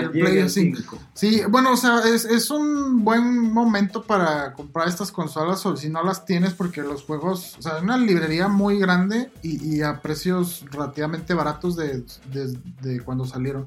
el 0.05 0.13
llegue 0.13 0.21
Play 0.27 0.39
el 0.39 0.51
5. 0.51 0.79
5. 0.79 0.99
Sí, 1.13 1.43
bueno, 1.49 1.73
o 1.73 1.77
sea, 1.77 2.01
es, 2.07 2.25
es 2.25 2.51
un 2.51 3.05
buen 3.05 3.53
momento 3.53 4.03
para 4.05 4.53
comprar 4.53 4.87
estas 4.87 5.11
consolas 5.11 5.67
o 5.67 5.77
si 5.77 5.89
no 5.89 6.03
las 6.05 6.25
tienes 6.25 6.55
porque 6.55 6.83
los 6.83 7.03
juegos, 7.03 7.57
o 7.59 7.63
sea, 7.63 7.79
es 7.79 7.83
una 7.83 7.97
librería 7.97 8.47
muy 8.47 8.79
grande 8.79 9.33
y, 9.43 9.77
y 9.77 9.83
a 9.83 10.01
precios 10.01 10.65
relativamente 10.71 11.35
baratos 11.35 11.75
de, 11.77 12.05
de- 12.33 12.57
de 12.81 13.01
cuando 13.01 13.25
salieron. 13.25 13.67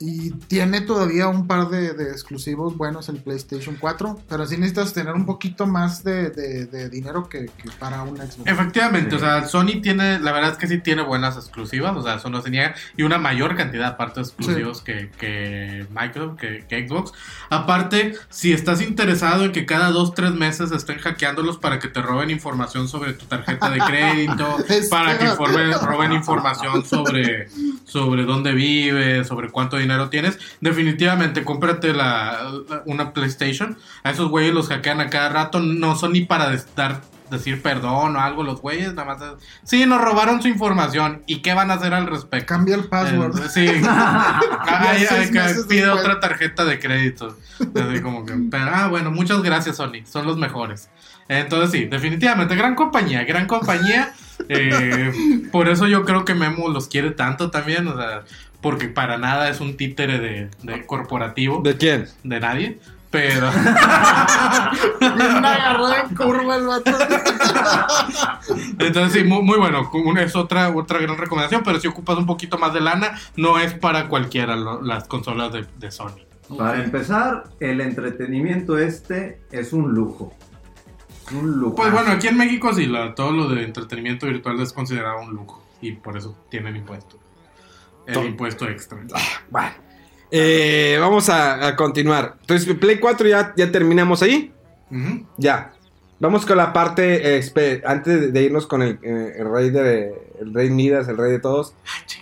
Y 0.00 0.30
tiene 0.30 0.80
todavía 0.82 1.26
un 1.28 1.46
par 1.48 1.70
de, 1.70 1.92
de 1.92 2.10
exclusivos 2.12 2.76
buenos 2.76 3.08
el 3.08 3.16
PlayStation 3.16 3.76
4, 3.80 4.20
pero 4.28 4.46
sí 4.46 4.56
necesitas 4.56 4.92
tener 4.92 5.12
un 5.14 5.26
poquito 5.26 5.66
más 5.66 6.04
de, 6.04 6.30
de- 6.30 6.66
de 6.66 6.88
dinero 6.88 7.28
que, 7.28 7.46
que 7.46 7.70
para 7.80 8.02
un 8.04 8.16
Xbox. 8.16 8.42
Efectivamente, 8.46 9.10
Sí. 9.10 9.16
o 9.16 9.18
sea, 9.18 9.44
Sony 9.46 9.80
tiene, 9.82 10.20
la 10.20 10.30
verdad 10.30 10.52
es 10.52 10.56
que 10.58 10.68
sí 10.68 10.78
tiene 10.78 11.02
buenas 11.02 11.36
exclusivas, 11.36 11.96
o 11.96 12.02
sea, 12.02 12.14
eso 12.14 12.30
no 12.30 12.40
se 12.42 12.50
niega, 12.50 12.74
y 12.96 13.02
una 13.02 13.18
mayor 13.18 13.56
cantidad 13.56 13.88
aparte 13.88 14.20
de 14.20 14.26
exclusivos 14.26 14.82
que, 14.82 15.10
que 15.18 15.86
Microsoft, 15.90 16.38
que, 16.38 16.64
que 16.68 16.86
Xbox. 16.86 17.12
Aparte, 17.50 18.14
si 18.28 18.52
estás 18.52 18.80
interesado 18.82 19.44
en 19.46 19.52
que 19.52 19.66
cada 19.66 19.90
dos, 19.90 20.14
tres 20.14 20.32
meses 20.32 20.70
estén 20.70 20.98
hackeándolos 20.98 21.58
para 21.58 21.78
que 21.80 21.88
te 21.88 22.00
roben 22.02 22.30
información 22.30 22.86
sobre 22.88 23.14
tu 23.14 23.24
tarjeta 23.26 23.68
de 23.70 23.78
crédito, 23.80 24.58
para 24.90 25.18
que 25.18 25.24
que- 25.24 25.30
informe- 25.32 25.76
roben 25.80 26.12
información 26.12 26.84
sobre, 26.84 27.48
sobre 27.84 28.24
dónde 28.24 28.52
vives, 28.52 29.26
sobre 29.26 29.50
cuánto 29.50 29.76
dinero 29.76 29.87
tienes, 30.10 30.38
definitivamente 30.60 31.44
cómprate 31.44 31.92
la, 31.92 32.50
la- 32.68 32.82
una 32.86 33.12
PlayStation. 33.12 33.76
A 34.04 34.10
esos 34.10 34.28
güeyes 34.28 34.54
los 34.54 34.68
hackean 34.68 35.00
a 35.00 35.10
cada 35.10 35.28
rato, 35.28 35.60
no 35.60 35.96
son 35.96 36.12
ni 36.12 36.24
para 36.24 36.50
dar 36.76 37.00
decir 37.30 37.60
perdón 37.62 38.16
o 38.16 38.20
algo 38.20 38.42
los 38.42 38.60
güeyes, 38.60 38.94
nada 38.94 39.14
más. 39.14 39.22
Sí, 39.62 39.84
nos 39.86 40.00
robaron 40.00 40.40
su 40.40 40.48
información. 40.48 41.22
¿Y 41.26 41.40
qué 41.40 41.54
van 41.54 41.70
a 41.70 41.74
hacer 41.74 41.92
al 41.94 42.06
respecto? 42.06 42.46
Cambia 42.46 42.74
el 42.74 42.84
password. 42.84 43.38
Eh, 43.38 43.48
sí. 43.48 43.66
Ay, 44.66 45.04
seis 45.06 45.28
ay, 45.28 45.30
meses 45.32 45.66
pide 45.68 45.88
otra 45.88 46.20
tarjeta 46.20 46.64
de 46.64 46.78
crédito. 46.78 47.36
Así 47.60 48.00
como 48.00 48.24
que, 48.24 48.34
pero, 48.50 48.70
ah, 48.72 48.88
bueno, 48.88 49.10
muchas 49.10 49.42
gracias, 49.42 49.76
Sony. 49.76 50.04
Son 50.10 50.26
los 50.26 50.36
mejores. 50.38 50.88
Entonces, 51.28 51.70
sí, 51.70 51.84
definitivamente, 51.86 52.56
gran 52.56 52.74
compañía, 52.74 53.24
gran 53.24 53.46
compañía. 53.46 54.12
Eh, 54.48 55.12
por 55.50 55.68
eso 55.68 55.88
yo 55.88 56.04
creo 56.04 56.24
que 56.24 56.32
Memo 56.32 56.68
los 56.68 56.86
quiere 56.86 57.10
tanto 57.10 57.50
también. 57.50 57.88
O 57.88 57.96
sea, 57.96 58.22
porque 58.60 58.88
para 58.88 59.18
nada 59.18 59.48
es 59.48 59.60
un 59.60 59.76
títere 59.76 60.18
de, 60.18 60.50
de 60.62 60.86
corporativo. 60.86 61.60
¿De 61.62 61.76
quién? 61.76 62.06
De 62.24 62.40
nadie. 62.40 62.78
Pero. 63.10 63.50
Bien 65.00 65.44
agarrado 65.44 65.94
en 65.94 66.14
curva 66.14 66.56
el 66.56 66.66
vato. 66.66 66.90
Entonces, 68.78 69.12
sí, 69.12 69.24
muy, 69.24 69.42
muy 69.42 69.58
bueno. 69.58 69.90
Es 70.20 70.36
otra, 70.36 70.68
otra 70.70 70.98
gran 70.98 71.16
recomendación. 71.16 71.62
Pero 71.64 71.80
si 71.80 71.88
ocupas 71.88 72.18
un 72.18 72.26
poquito 72.26 72.58
más 72.58 72.72
de 72.74 72.80
lana, 72.80 73.18
no 73.36 73.58
es 73.58 73.72
para 73.74 74.08
cualquiera 74.08 74.56
lo- 74.56 74.82
las 74.82 75.04
consolas 75.08 75.52
de, 75.52 75.66
de 75.78 75.90
Sony. 75.90 76.18
Para 76.56 76.82
empezar, 76.82 77.44
el 77.60 77.80
entretenimiento 77.80 78.78
este 78.78 79.40
es 79.52 79.72
un 79.72 79.94
lujo. 79.94 80.34
Un 81.32 81.52
lujo. 81.60 81.76
Pues 81.76 81.92
bueno, 81.92 82.10
aquí 82.12 82.26
en 82.28 82.36
México 82.36 82.72
sí, 82.74 82.86
la- 82.86 83.14
todo 83.14 83.32
lo 83.32 83.48
de 83.48 83.64
entretenimiento 83.64 84.26
virtual 84.26 84.60
es 84.60 84.72
considerado 84.72 85.20
un 85.20 85.30
lujo. 85.34 85.62
Y 85.80 85.92
por 85.92 86.16
eso 86.16 86.36
tienen 86.50 86.76
impuesto. 86.76 87.18
El 88.08 88.26
impuesto 88.26 88.66
extra. 88.68 88.98
Bueno. 89.50 89.70
Eh, 90.30 90.96
vamos 91.00 91.28
a, 91.28 91.66
a 91.68 91.76
continuar. 91.76 92.36
Entonces, 92.40 92.74
Play 92.76 92.98
4 92.98 93.28
ya, 93.28 93.52
ya 93.56 93.70
terminamos 93.72 94.22
ahí. 94.22 94.52
Ya. 95.36 95.72
Vamos 96.20 96.44
con 96.44 96.56
la 96.56 96.72
parte, 96.72 97.38
eh, 97.38 97.82
antes 97.86 98.32
de- 98.32 98.42
irnos 98.42 98.66
con 98.66 98.82
el, 98.82 98.98
eh, 99.02 99.34
el 99.38 99.50
rey 99.52 99.70
de 99.70 100.12
el 100.40 100.52
rey 100.52 100.68
Midas, 100.70 101.06
el 101.08 101.16
rey 101.16 101.30
de 101.32 101.38
todos. 101.38 101.74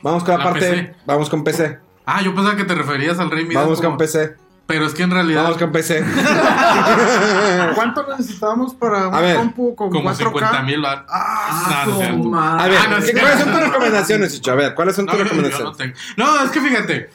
Vamos 0.03 0.23
con 0.23 0.33
la, 0.33 0.39
La 0.39 0.45
parte, 0.45 0.61
PC. 0.71 0.95
vamos 1.07 1.31
con 1.31 1.45
PC. 1.45 1.79
Ah, 2.05 2.23
yo 2.23 2.35
pensaba 2.35 2.57
que 2.57 2.65
te 2.65 2.75
referías 2.75 3.19
al 3.19 3.31
Rey 3.31 3.45
Midas. 3.45 3.63
Vamos 3.65 3.79
como- 3.79 3.91
con 3.91 3.99
PC. 3.99 4.35
Pero 4.67 4.85
es 4.87 4.95
que 4.95 5.05
en 5.05 5.11
realidad. 5.13 5.45
Vamos 5.45 5.59
con 5.59 5.71
PC. 5.71 6.05
¿Cuánto 7.75 8.07
necesitábamos 8.09 8.75
para 8.75 9.09
un 9.09 9.21
ver, 9.21 9.37
compu 9.37 9.75
con 9.77 9.91
como 9.91 10.11
4K? 10.11 10.17
50 10.17 10.63
mil 10.63 10.85
Ah, 10.85 11.05
Ah, 11.09 11.85
no, 11.87 11.99
toma. 12.23 12.63
A 12.65 12.69
ver, 12.69 12.79
Ah, 12.83 12.89
no, 12.91 12.97
¿qué- 12.97 13.07
sí. 13.07 13.13
¿cuáles 13.13 13.39
son 13.41 13.53
tus 13.53 13.61
recomendaciones, 13.67 14.35
Chicho? 14.35 14.53
A 14.53 14.55
ver, 14.57 14.75
¿cuáles 14.75 14.97
son 14.97 15.07
tus 15.07 15.19
recomendaciones? 15.19 15.77
tengo. 15.77 15.95
No, 16.17 16.43
es 16.45 16.51
que 16.51 16.61
fíjate, 16.61 17.11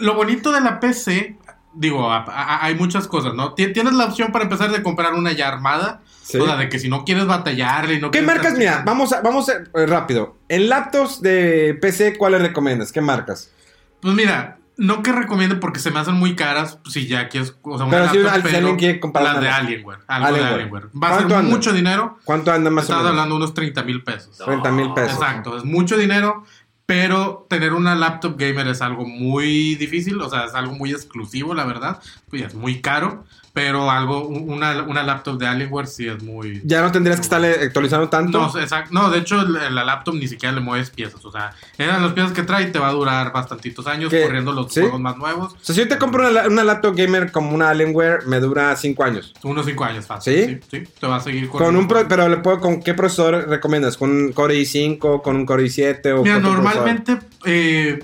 lo, 0.00 0.14
bonito 0.14 0.50
de 0.52 0.60
la 0.60 0.80
PC, 0.80 1.36
digo, 1.74 2.10
a- 2.10 2.24
a- 2.28 2.64
hay 2.64 2.74
muchas 2.74 3.06
cosas, 3.06 3.34
¿no? 3.34 3.54
Ti- 3.54 3.72
Tienes 3.72 3.92
la 3.94 4.06
opción 4.06 4.32
para 4.32 4.44
empezar 4.44 4.70
de 4.72 4.82
comprar 4.82 5.14
una 5.14 5.32
ya 5.32 5.48
armada. 5.48 6.00
Sí. 6.22 6.38
O 6.38 6.44
sea, 6.46 6.56
de 6.56 6.68
que 6.68 6.80
si 6.80 6.88
no 6.88 7.04
quieres 7.04 7.26
batallarle 7.26 7.94
y 7.94 8.00
no 8.00 8.10
¿Qué 8.10 8.18
quieres 8.18 8.26
marcas? 8.26 8.54
estar- 8.54 8.58
Mira, 8.58 8.82
vamos 8.84 9.12
a, 9.12 9.20
vamos 9.20 9.48
a, 9.48 9.52
eh, 9.52 9.86
rápido. 9.86 10.36
En 10.48 10.68
laptops 10.68 11.22
de 11.22 11.78
PC, 11.80 12.16
¿cuáles 12.18 12.42
recomiendas? 12.42 12.90
¿Qué 12.90 13.00
marcas? 13.00 13.52
Pues 14.00 14.12
mira, 14.14 14.58
no 14.78 15.02
que 15.02 15.12
recomiende 15.12 15.56
porque 15.56 15.80
se 15.80 15.90
me 15.90 16.00
hacen 16.00 16.14
muy 16.14 16.34
caras 16.36 16.78
si 16.88 17.06
ya 17.06 17.28
quieres, 17.28 17.56
o 17.62 17.76
sea, 17.78 17.86
una 17.86 17.96
Pero 17.96 18.10
si 18.10 18.18
laptop, 18.18 18.50
si 18.50 18.56
alguien 18.56 18.76
quiere 18.76 19.00
comprar 19.00 19.24
las 19.24 19.40
de. 19.40 19.48
Alienware, 19.48 20.00
algo 20.06 20.26
de 20.26 20.32
Alienware. 20.44 20.54
Alienware. 20.54 20.84
Va 21.02 21.08
a 21.08 21.10
¿Cuánto 21.12 21.28
ser 21.28 21.38
anda? 21.38 21.50
mucho 21.50 21.72
dinero. 21.72 22.18
¿Cuánto 22.24 22.52
anda 22.52 22.70
más 22.70 22.82
o 22.82 22.86
Estás 22.86 22.96
menos? 22.98 23.10
hablando 23.10 23.34
de 23.34 23.36
unos 23.38 23.54
30 23.54 23.82
mil 23.84 24.02
pesos. 24.02 24.38
30 24.38 24.70
mil 24.72 24.92
pesos. 24.92 25.12
Exacto, 25.12 25.56
es 25.56 25.64
mucho 25.64 25.96
dinero, 25.96 26.44
pero 26.84 27.46
tener 27.48 27.72
una 27.72 27.94
laptop 27.94 28.36
gamer 28.38 28.68
es 28.68 28.82
algo 28.82 29.04
muy 29.06 29.74
difícil, 29.76 30.20
o 30.20 30.28
sea, 30.30 30.44
es 30.44 30.54
algo 30.54 30.74
muy 30.74 30.90
exclusivo, 30.92 31.54
la 31.54 31.64
verdad, 31.64 32.00
pues 32.30 32.42
es 32.42 32.54
muy 32.54 32.80
caro, 32.80 33.24
pero 33.56 33.90
algo, 33.90 34.28
una, 34.28 34.82
una 34.82 35.02
laptop 35.02 35.38
de 35.38 35.46
Alienware 35.46 35.86
sí 35.86 36.06
es 36.06 36.22
muy... 36.22 36.60
Ya 36.62 36.82
no 36.82 36.92
tendrías 36.92 37.16
que 37.16 37.22
estarle 37.22 37.52
actualizando 37.52 38.06
tanto. 38.10 38.38
No, 38.38 38.60
exacto, 38.60 38.90
no, 38.92 39.08
de 39.08 39.20
hecho 39.20 39.42
la 39.46 39.70
la 39.70 39.82
laptop 39.82 40.14
ni 40.16 40.28
siquiera 40.28 40.54
le 40.54 40.60
mueves 40.60 40.90
piezas, 40.90 41.24
o 41.24 41.32
sea, 41.32 41.54
eran 41.78 42.02
las 42.02 42.12
piezas 42.12 42.32
que 42.32 42.42
trae 42.42 42.64
y 42.64 42.70
te 42.70 42.78
va 42.78 42.88
a 42.88 42.92
durar 42.92 43.32
bastantitos 43.32 43.86
años 43.86 44.10
¿Qué? 44.10 44.20
corriendo 44.24 44.52
los 44.52 44.70
¿Sí? 44.70 44.80
juegos 44.82 45.00
más 45.00 45.16
nuevos, 45.16 45.54
O 45.54 45.58
sea, 45.62 45.74
si 45.74 45.80
yo 45.80 45.88
te 45.88 45.96
compro 45.96 46.28
una, 46.28 46.46
una 46.48 46.64
laptop 46.64 46.94
gamer 46.94 47.32
como 47.32 47.54
una 47.54 47.70
Alienware, 47.70 48.26
me 48.26 48.40
dura 48.40 48.76
5 48.76 49.02
años. 49.04 49.32
unos 49.42 49.64
5 49.64 49.84
años 49.84 50.04
fácil. 50.06 50.34
¿Sí? 50.34 50.60
Sí, 50.70 50.84
sí, 50.84 50.92
te 51.00 51.06
va 51.06 51.16
a 51.16 51.20
seguir 51.20 51.48
Con 51.48 51.52
corriendo. 51.60 51.80
un 51.80 51.88
pro- 51.88 52.06
pero 52.08 52.28
le 52.28 52.36
puedo, 52.36 52.60
¿con 52.60 52.82
qué 52.82 52.92
procesador 52.92 53.48
recomiendas? 53.48 53.96
¿Con 53.96 54.10
un 54.10 54.32
Core 54.34 54.54
i5, 54.60 55.22
con 55.22 55.34
un 55.34 55.46
Core 55.46 55.64
i7 55.64 56.18
o 56.18 56.22
Mira, 56.22 56.34
con 56.34 56.42
normalmente 56.42 57.18
eh, 57.46 57.98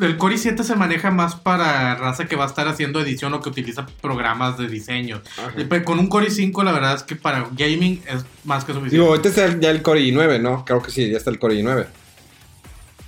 el 0.00 0.16
Core 0.16 0.34
i7 0.36 0.62
se 0.64 0.74
maneja 0.76 1.10
más 1.10 1.36
para 1.36 1.94
raza 1.94 2.24
que 2.26 2.34
va 2.36 2.44
a 2.44 2.48
estar 2.48 2.66
haciendo 2.66 3.00
edición 3.00 3.32
o 3.34 3.40
que 3.40 3.48
utiliza 3.48 3.86
programas 4.00 4.58
de 4.58 4.66
diseño. 4.68 5.22
Eh, 5.56 5.66
pero 5.68 5.84
Con 5.84 5.98
un 6.00 6.08
Core 6.08 6.28
i5 6.28 6.64
la 6.64 6.72
verdad 6.72 6.94
es 6.96 7.02
que 7.04 7.14
para 7.16 7.46
gaming 7.52 8.02
es 8.08 8.24
más 8.44 8.64
que 8.64 8.72
suficiente. 8.72 8.96
Digo, 8.96 9.14
está 9.14 9.44
el- 9.44 9.60
ya 9.60 9.70
el 9.70 9.82
Core 9.82 10.00
i9, 10.00 10.40
¿no? 10.40 10.64
Creo 10.64 10.82
que 10.82 10.90
sí, 10.90 11.10
ya 11.10 11.16
está 11.18 11.30
el 11.30 11.38
Core 11.38 11.54
i9. 11.62 11.86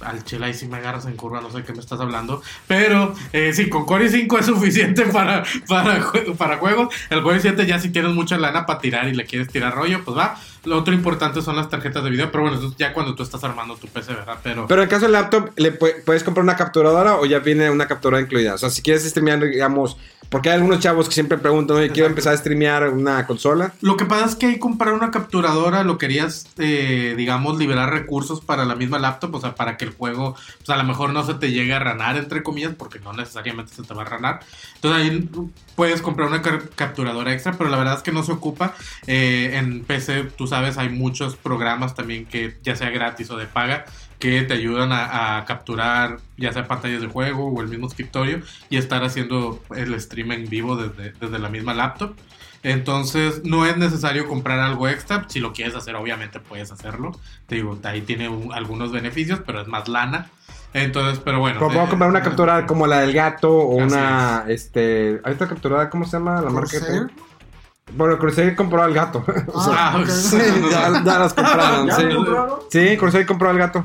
Al 0.01 0.22
chela 0.24 0.47
ahí 0.47 0.55
sí 0.55 0.66
me 0.68 0.76
agarras 0.76 1.07
en 1.07 1.16
curva, 1.16 1.41
no 1.41 1.51
sé 1.51 1.64
qué 1.64 1.72
me 1.72 1.80
estás 1.80 1.99
hablando. 2.01 2.43
Pero 2.66 3.14
eh, 3.32 3.53
sí, 3.55 3.68
con 3.70 3.87
Core 3.87 4.11
i5 4.11 4.39
es 4.41 4.47
suficiente 4.47 5.03
para, 5.12 5.43
para, 5.66 6.12
para 6.37 6.59
juegos. 6.59 6.95
El 7.09 7.22
Core 7.22 7.41
i7 7.41 7.64
ya 7.64 7.80
si 7.80 7.89
tienes 7.89 8.12
mucha 8.12 8.37
lana 8.37 8.66
para 8.66 8.78
tirar 8.78 9.09
y 9.09 9.14
le 9.14 9.24
quieres 9.24 9.49
tirar 9.49 9.74
rollo, 9.74 10.05
pues 10.05 10.16
va. 10.16 10.39
Lo 10.67 10.79
otro 10.79 10.93
importante 10.93 11.41
son 11.43 11.57
las 11.57 11.69
tarjetas 11.71 12.05
de 12.05 12.11
video, 12.11 12.31
pero 12.31 12.43
bueno, 12.43 12.59
eso 12.59 12.69
es 12.69 12.77
ya 12.77 12.93
cuando 12.93 13.14
tú 13.14 13.23
estás 13.23 13.43
armando 13.45 13.77
tu 13.77 13.87
PC, 13.89 14.12
¿verdad? 14.14 14.39
Pero, 14.43 14.67
Pero 14.67 14.83
en 14.83 14.89
caso 14.89 15.03
del 15.03 15.12
laptop, 15.12 15.51
¿le 15.57 15.79
pu- 15.79 15.95
puedes 16.05 16.23
comprar 16.25 16.45
una 16.45 16.57
capturadora 16.57 17.17
o 17.17 17.25
ya 17.27 17.39
viene 17.39 17.71
una 17.71 17.87
capturadora 17.87 18.23
incluida? 18.23 18.55
O 18.55 18.59
sea, 18.59 18.69
si 18.71 18.83
quieres 18.83 19.05
streamear, 19.05 19.41
digamos, 19.41 19.97
porque 20.29 20.49
hay 20.51 20.57
algunos 20.57 20.81
chavos 20.81 21.07
que 21.09 21.14
siempre 21.14 21.39
preguntan, 21.39 21.77
oye, 21.77 21.91
quiero 21.91 22.09
empezar 22.09 22.35
a 22.35 22.37
streamear 22.37 22.89
una 22.89 23.25
consola. 23.29 23.73
Lo 23.81 23.97
que 23.97 24.07
pasa 24.07 24.25
es 24.27 24.35
que 24.35 24.47
ahí 24.47 24.59
comprar 24.59 24.93
una 24.93 25.12
capturadora 25.12 25.85
lo 25.85 25.99
querías, 25.99 26.47
eh, 26.59 27.14
digamos, 27.17 27.59
liberar 27.59 27.93
recursos 27.93 28.41
para 28.41 28.64
la 28.64 28.75
misma 28.75 28.99
laptop, 28.99 29.37
o 29.37 29.41
sea, 29.41 29.55
para 29.55 29.77
que 29.77 29.85
el 29.85 29.93
juego, 29.93 30.35
pues 30.59 30.69
a 30.71 30.77
lo 30.77 30.83
mejor 30.83 31.11
no 31.12 31.25
se 31.25 31.35
te 31.35 31.53
llegue 31.53 31.75
a 31.75 31.79
ranar, 31.79 32.17
entre 32.17 32.43
comillas, 32.43 32.73
porque 32.77 32.99
no 32.99 33.12
necesariamente 33.12 33.73
se 33.73 33.85
te 33.85 33.95
va 33.95 34.03
a 34.03 34.07
ranar. 34.07 34.41
Entonces 34.75 35.01
ahí 35.12 35.29
puedes 35.77 36.03
comprar 36.03 36.27
una 36.29 36.43
capturadora 36.43 37.33
extra, 37.33 37.53
pero 37.57 37.71
la 37.71 37.77
verdad 37.77 37.95
es 37.95 38.03
que 38.03 38.11
no 38.11 38.25
se 38.25 38.33
ocupa. 38.33 38.75
Eh, 39.07 39.53
en 39.55 39.85
PC, 39.85 40.25
tú 40.37 40.49
sabes, 40.49 40.56
hay 40.79 40.89
muchos 40.89 41.37
programas 41.37 41.95
también 41.95 42.27
que 42.27 42.57
ya 42.63 42.77
sea 42.77 42.91
gratis 42.91 43.31
o 43.31 43.37
de 43.37 43.47
paga 43.47 43.85
que 44.19 44.43
te 44.43 44.55
ayudan 44.55 44.93
a, 44.93 45.37
a 45.39 45.45
capturar 45.45 46.19
ya 46.39 46.53
sea 46.53 46.67
pantallas 46.67 47.03
de 47.03 47.07
juego 47.09 47.49
o 47.49 47.61
el 47.61 47.69
mismo 47.69 47.87
escritorio 47.87 48.41
y 48.71 48.79
estar 48.79 49.05
haciendo 49.05 49.63
el 49.77 49.99
stream 50.01 50.33
en 50.33 50.49
vivo 50.49 50.77
desde, 50.77 51.13
desde 51.21 51.39
la 51.39 51.49
misma 51.49 51.75
laptop. 51.75 52.15
Entonces 52.63 53.43
no 53.45 53.65
es 53.67 53.77
necesario 53.77 54.27
comprar 54.27 54.59
algo 54.59 54.89
extra. 54.89 55.25
Si 55.29 55.39
lo 55.39 55.53
quieres 55.53 55.75
hacer, 55.77 55.95
obviamente 55.95 56.41
puedes 56.41 56.73
hacerlo. 56.73 57.13
Te 57.47 57.57
digo, 57.57 57.79
ahí 57.85 58.01
tiene 58.01 58.29
un- 58.29 58.53
algunos 58.53 58.91
beneficios, 58.91 59.41
pero 59.47 59.61
es 59.61 59.69
más 59.69 59.87
lana. 59.89 60.31
Entonces, 60.73 61.21
pero 61.25 61.39
bueno. 61.39 61.59
Como 61.61 61.71
puedo 61.73 61.87
eh, 61.87 61.91
comprar 61.91 62.11
una 62.11 62.19
eh, 62.19 62.23
capturadora 62.23 62.67
como 62.67 62.87
la 62.87 63.01
del 63.01 63.13
gato 63.13 63.53
o 63.53 63.77
una, 63.77 64.45
este, 64.49 65.21
¿hay 65.25 65.35
otra 65.35 65.47
capturadora? 65.47 65.91
¿Cómo 65.91 66.05
se 66.07 66.13
llama 66.17 66.41
la 66.43 66.51
marca? 66.51 66.79
Bueno, 67.93 68.18
Corsair 68.18 68.57
compró 68.57 68.82
al 68.82 68.93
gato. 68.93 69.24
O 69.53 69.62
sea, 69.62 69.95
Ah, 69.95 70.05
sí, 70.09 70.39
ya, 70.70 71.03
ya 71.05 71.18
las 71.18 71.34
compraron, 71.34 71.87
¿Ya 71.87 71.97
sí. 71.97 72.09
compraron? 72.14 72.59
Sí, 72.70 72.97
Corsair 72.97 73.26
compró 73.26 73.51
al 73.51 73.59
gato. 73.59 73.84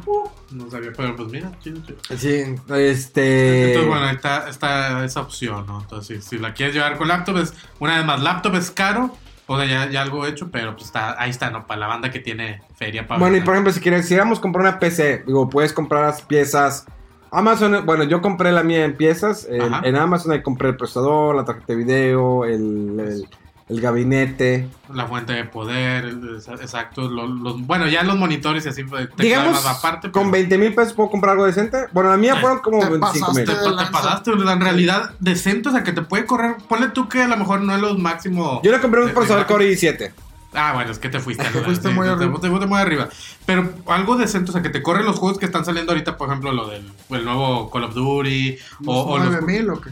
No 0.51 0.69
sabía, 0.69 0.91
pero 0.95 1.15
pues 1.15 1.29
mira, 1.29 1.51
chido, 1.59 1.81
chido. 1.85 1.97
Sí, 2.17 2.55
este... 2.75 3.67
Entonces, 3.67 3.87
bueno, 3.87 4.05
ahí 4.07 4.15
está, 4.15 4.49
está 4.49 5.05
esa 5.05 5.21
opción, 5.21 5.65
¿no? 5.65 5.81
Entonces, 5.81 6.23
si, 6.25 6.29
si 6.29 6.41
la 6.41 6.53
quieres 6.53 6.75
llevar 6.75 6.97
con 6.97 7.07
laptop, 7.07 7.37
es, 7.37 7.53
una 7.79 7.95
vez 7.97 8.05
más, 8.05 8.21
laptop 8.21 8.55
es 8.55 8.69
caro, 8.69 9.15
o 9.47 9.57
sea, 9.57 9.65
ya, 9.65 9.89
ya 9.89 10.01
algo 10.01 10.25
hecho, 10.25 10.49
pero 10.51 10.73
pues 10.73 10.85
está, 10.85 11.21
ahí 11.21 11.29
está, 11.29 11.49
¿no? 11.51 11.67
Para 11.67 11.79
la 11.81 11.87
banda 11.87 12.09
que 12.11 12.19
tiene 12.19 12.61
feria 12.75 13.07
para 13.07 13.19
Bueno, 13.19 13.37
y 13.37 13.41
por 13.41 13.53
ejemplo, 13.53 13.71
si 13.71 13.79
quieres, 13.79 14.07
si 14.07 14.15
vamos 14.17 14.39
a 14.39 14.41
comprar 14.41 14.61
una 14.65 14.79
PC, 14.79 15.23
digo, 15.25 15.49
puedes 15.49 15.71
comprar 15.73 16.05
las 16.05 16.21
piezas. 16.21 16.85
Amazon, 17.31 17.85
bueno, 17.85 18.03
yo 18.03 18.21
compré 18.21 18.51
la 18.51 18.63
mía 18.63 18.83
en 18.83 18.97
piezas. 18.97 19.47
En, 19.49 19.95
Amazon 19.95 20.33
ahí 20.33 20.41
compré 20.41 20.69
el 20.69 20.75
procesador, 20.75 21.35
la 21.35 21.45
tarjeta 21.45 21.67
de 21.73 21.75
video, 21.77 22.43
el, 22.43 22.99
el, 22.99 23.29
el 23.71 23.79
gabinete. 23.79 24.67
La 24.93 25.07
fuente 25.07 25.31
de 25.31 25.45
poder, 25.45 26.17
exacto. 26.59 27.09
los, 27.09 27.65
bueno, 27.65 27.87
ya 27.87 28.03
los 28.03 28.17
monitores 28.17 28.65
y 28.65 28.69
así, 28.69 28.83
pues, 28.83 29.07
Digamos, 29.17 29.65
aparte. 29.65 30.11
con 30.11 30.23
pero- 30.23 30.31
20 30.33 30.57
mil 30.57 30.75
pesos 30.75 30.93
puedo 30.93 31.09
comprar 31.09 31.33
algo 31.33 31.45
decente. 31.45 31.85
Bueno, 31.93 32.09
la 32.09 32.17
mía 32.17 32.35
fueron 32.35 32.59
como 32.59 32.79
te 32.79 32.89
25 32.89 33.33
mil. 33.33 33.45
Te, 33.45 33.51
pasaste. 33.53 33.69
te 33.69 33.75
lanza. 33.75 33.91
pasaste, 33.91 34.31
en 34.31 34.61
realidad, 34.61 35.11
decente, 35.19 35.69
o 35.69 35.71
sea, 35.71 35.83
que 35.83 35.93
te 35.93 36.01
puede 36.01 36.25
correr. 36.25 36.57
Ponle 36.67 36.89
tú 36.89 37.07
que 37.07 37.23
a 37.23 37.27
lo 37.29 37.37
mejor 37.37 37.61
no 37.61 37.73
es 37.73 37.81
lo 37.81 37.97
máximo. 37.97 38.61
Yo 38.63 38.71
le 38.71 38.79
compré 38.81 39.03
un 39.03 39.11
procesador 39.11 39.45
Core 39.45 39.71
i7. 39.71 40.11
Ah, 40.53 40.73
bueno, 40.73 40.91
es 40.91 40.99
que 40.99 41.07
te 41.07 41.21
fuiste. 41.21 41.43
Te 41.53 41.61
fuiste 41.61 41.87
muy 41.89 42.05
te- 42.07 42.11
arriba. 42.13 42.39
Te, 42.41 42.49
fuiste 42.49 42.67
muy 42.67 42.79
arriba. 42.79 43.07
Pero 43.45 43.69
algo 43.87 44.17
decente, 44.17 44.49
o 44.49 44.53
sea, 44.53 44.61
que 44.61 44.69
te 44.69 44.83
corren 44.83 45.05
los 45.05 45.17
juegos 45.17 45.37
que 45.39 45.45
están 45.45 45.63
saliendo 45.63 45.93
ahorita, 45.93 46.17
por 46.17 46.27
ejemplo, 46.27 46.51
lo 46.51 46.67
del 46.67 46.91
el 47.09 47.23
nuevo 47.23 47.71
Call 47.71 47.85
of 47.85 47.93
Duty 47.93 48.57
o, 48.85 49.01
o 49.03 49.17
los... 49.17 49.31
9000 49.31 49.69
o 49.69 49.79
qué? 49.79 49.91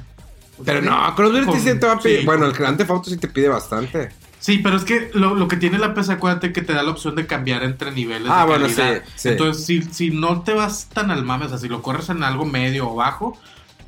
Pero 0.66 0.82
no, 0.82 1.16
Call 1.16 1.26
of 1.28 1.34
Duty 1.34 1.45
Con- 1.45 1.60
sí 1.60 1.80
te 1.80 1.86
va 1.86 1.93
a 1.93 1.99
pedir. 1.99 2.20
sí, 2.20 2.26
bueno, 2.26 2.45
el 2.45 2.53
Grand 2.53 2.78
Theft 2.78 2.89
Auto 2.91 3.10
sí 3.10 3.18
te 3.18 3.28
pide 3.28 3.47
bastante. 3.49 4.10
Sí, 4.39 4.60
pero 4.60 4.78
es 4.78 4.84
que 4.86 5.12
lo, 5.14 5.36
lo 5.36 5.47
que 5.49 5.57
tiene 5.57 5.78
la 5.80 5.93
PC, 5.93 6.14
acuérdate 6.14 6.53
que 6.53 6.62
te 6.62 6.72
da 6.74 6.82
la 6.82 6.91
opción 6.91 7.14
de 7.16 7.28
cambiar 7.28 7.62
entre 7.64 7.91
niveles 7.91 8.30
Ah, 8.32 8.41
de 8.41 8.45
bueno, 8.47 8.70
sí, 8.70 8.82
sí. 9.16 9.30
Entonces, 9.30 9.66
si, 9.66 9.82
si 9.82 10.12
no 10.12 10.41
te 10.43 10.53
vas 10.53 10.88
tan 10.93 11.12
al 11.12 11.26
mame, 11.26 11.45
o 11.45 11.49
sea, 11.49 11.57
si 11.57 11.68
lo 11.68 11.82
corres 11.82 12.07
en 12.10 12.24
algo 12.24 12.45
medio 12.45 12.89
o 12.89 12.95
bajo, 12.95 13.38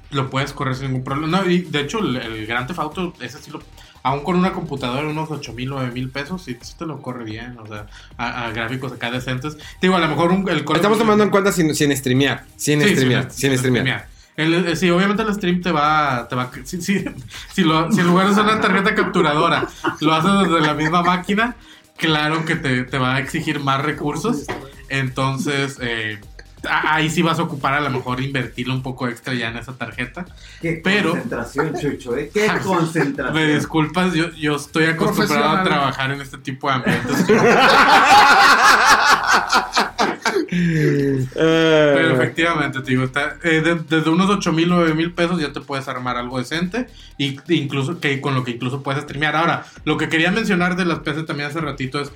lo 0.09 0.29
puedes 0.29 0.51
correr 0.51 0.75
sin 0.75 0.87
ningún 0.87 1.03
problema. 1.05 1.39
No, 1.41 1.49
y 1.49 1.59
de 1.61 1.79
hecho, 1.79 1.99
el, 1.99 2.17
el 2.17 2.45
Grand 2.47 2.67
Theft 2.67 2.79
Auto, 2.79 3.13
ese 3.21 3.39
sí 3.41 3.49
lo... 3.49 3.63
aún 4.03 4.25
con 4.25 4.35
una 4.35 4.51
computadora, 4.51 5.07
unos 5.07 5.31
8 5.31 5.53
mil, 5.53 5.69
9 5.69 5.91
mil 5.93 6.09
pesos, 6.09 6.43
sí, 6.43 6.57
sí 6.61 6.73
te 6.77 6.85
lo 6.85 7.01
corre 7.01 7.23
bien, 7.23 7.57
o 7.57 7.65
sea, 7.65 7.87
a, 8.17 8.47
a 8.47 8.51
gráficos 8.51 8.91
acá 8.91 9.09
decentes. 9.09 9.57
Digo, 9.81 9.95
a 9.95 9.99
lo 9.99 10.09
mejor 10.09 10.31
un, 10.33 10.49
el 10.49 10.65
Estamos 10.75 10.97
tomando 10.97 11.23
en 11.23 11.29
cuenta 11.29 11.53
sin, 11.53 11.73
sin 11.73 11.95
streamear. 11.95 12.43
Sin 12.57 12.81
Sí, 12.81 12.89
streamear. 12.89 13.23
sin- 13.31 13.31
Sin, 13.31 13.49
sin 13.51 13.57
streamear. 13.57 13.85
streamear. 13.85 14.10
El- 14.41 14.53
el- 14.53 14.77
sí, 14.77 14.89
obviamente 14.89 15.23
el 15.23 15.33
stream 15.33 15.61
te 15.61 15.71
va, 15.71 16.27
te 16.29 16.35
va, 16.35 16.49
si, 16.63 16.81
si, 16.81 17.03
si, 17.53 17.63
lo- 17.63 17.91
si 17.91 17.99
en 17.99 18.07
lugar 18.07 18.27
de 18.27 18.33
usar 18.33 18.45
una 18.45 18.61
tarjeta 18.61 18.95
capturadora 18.95 19.67
lo 19.99 20.13
haces 20.13 20.49
desde 20.49 20.65
la 20.65 20.73
misma 20.73 21.01
máquina, 21.03 21.55
claro 21.97 22.45
que 22.45 22.55
te, 22.55 22.83
te 22.83 22.97
va 22.97 23.15
a 23.15 23.19
exigir 23.19 23.59
más 23.59 23.81
recursos. 23.81 24.45
Entonces, 24.89 25.77
eh, 25.81 26.19
ahí 26.69 27.09
sí 27.09 27.21
vas 27.21 27.39
a 27.39 27.43
ocupar 27.43 27.73
a 27.73 27.79
lo 27.79 27.89
mejor 27.89 28.21
invertirle 28.21 28.73
un 28.73 28.83
poco 28.83 29.07
extra 29.07 29.33
ya 29.33 29.49
en 29.49 29.57
esa 29.57 29.73
tarjeta. 29.73 30.25
Qué 30.61 30.79
Pero- 30.83 31.11
concentración, 31.11 31.73
Chucho, 31.79 32.15
¿eh? 32.17 32.29
Qué 32.33 32.47
concentración. 32.63 33.35
Me 33.35 33.53
disculpas, 33.53 34.13
yo, 34.13 34.29
yo 34.31 34.55
estoy 34.57 34.85
acostumbrado 34.85 35.57
a 35.57 35.63
trabajar 35.63 36.11
en 36.11 36.21
este 36.21 36.37
tipo 36.37 36.67
de 36.69 36.75
ambientes. 36.75 37.25
Eh, 40.53 41.27
Pero 41.33 42.13
efectivamente, 42.15 42.81
te 42.81 42.91
digo, 42.91 43.03
está, 43.05 43.37
eh, 43.43 43.61
de- 43.61 43.75
desde 43.75 44.09
unos 44.09 44.29
8 44.29 44.51
mil, 44.51 44.67
9 44.69 44.93
mil 44.93 45.13
pesos 45.13 45.39
ya 45.39 45.53
te 45.53 45.61
puedes 45.61 45.87
armar 45.87 46.17
algo 46.17 46.37
decente 46.39 46.87
y 47.17 47.37
incluso 47.53 47.99
que 47.99 48.19
con 48.19 48.35
lo 48.35 48.43
que 48.43 48.51
incluso 48.51 48.83
puedes 48.83 49.03
streamear. 49.03 49.35
Ahora, 49.35 49.65
lo 49.85 49.97
que 49.97 50.09
quería 50.09 50.31
mencionar 50.31 50.75
de 50.75 50.85
las 50.85 50.99
PC 50.99 51.23
también 51.23 51.49
hace 51.49 51.61
ratito 51.61 52.01
es 52.01 52.11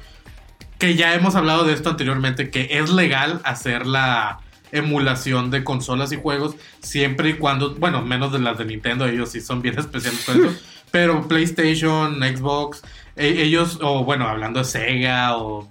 que 0.80 0.96
ya 0.96 1.14
hemos 1.14 1.36
hablado 1.36 1.64
de 1.64 1.74
esto 1.74 1.90
anteriormente, 1.90 2.50
que 2.50 2.68
es 2.72 2.90
legal 2.92 3.40
hacer 3.46 3.88
la 3.88 4.40
emulación 4.74 5.50
de 5.52 5.64
consolas 5.64 6.12
y 6.12 6.18
juegos 6.18 6.56
siempre 6.82 7.30
y 7.30 7.34
cuando, 7.36 7.76
bueno, 7.76 8.02
menos 8.02 8.34
de 8.34 8.40
las 8.40 8.58
de 8.58 8.66
Nintendo, 8.66 9.06
ellos 9.08 9.30
sí 9.32 9.40
son 9.40 9.62
bien 9.62 9.80
especiales 9.80 10.26
con 10.26 10.38
eso, 10.46 10.56
pero 10.92 11.26
PlayStation, 11.30 12.20
Xbox, 12.22 12.82
e- 13.16 13.42
ellos, 13.44 13.80
o 13.82 14.04
bueno, 14.04 14.28
hablando 14.28 14.60
de 14.60 14.66
Sega 14.66 15.38
o 15.38 15.70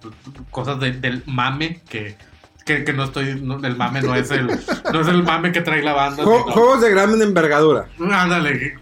cosas 0.50 0.80
de- 0.80 0.92
del 0.92 1.22
mame, 1.26 1.82
que, 1.90 2.16
que, 2.64 2.82
que 2.84 2.92
no 2.94 3.04
estoy, 3.04 3.40
no, 3.42 3.56
el 3.64 3.76
mame 3.76 4.00
no 4.02 4.14
es 4.14 4.30
el, 4.30 4.46
no 4.46 5.00
es 5.00 5.08
el 5.08 5.22
mame 5.22 5.52
que 5.52 5.60
trae 5.60 5.82
la 5.82 5.92
banda. 5.92 6.24
sino- 6.24 6.42
Juegos 6.44 6.80
de 6.80 6.90
gran 6.90 7.20
envergadura. 7.20 7.86
Ándale. 8.00 8.78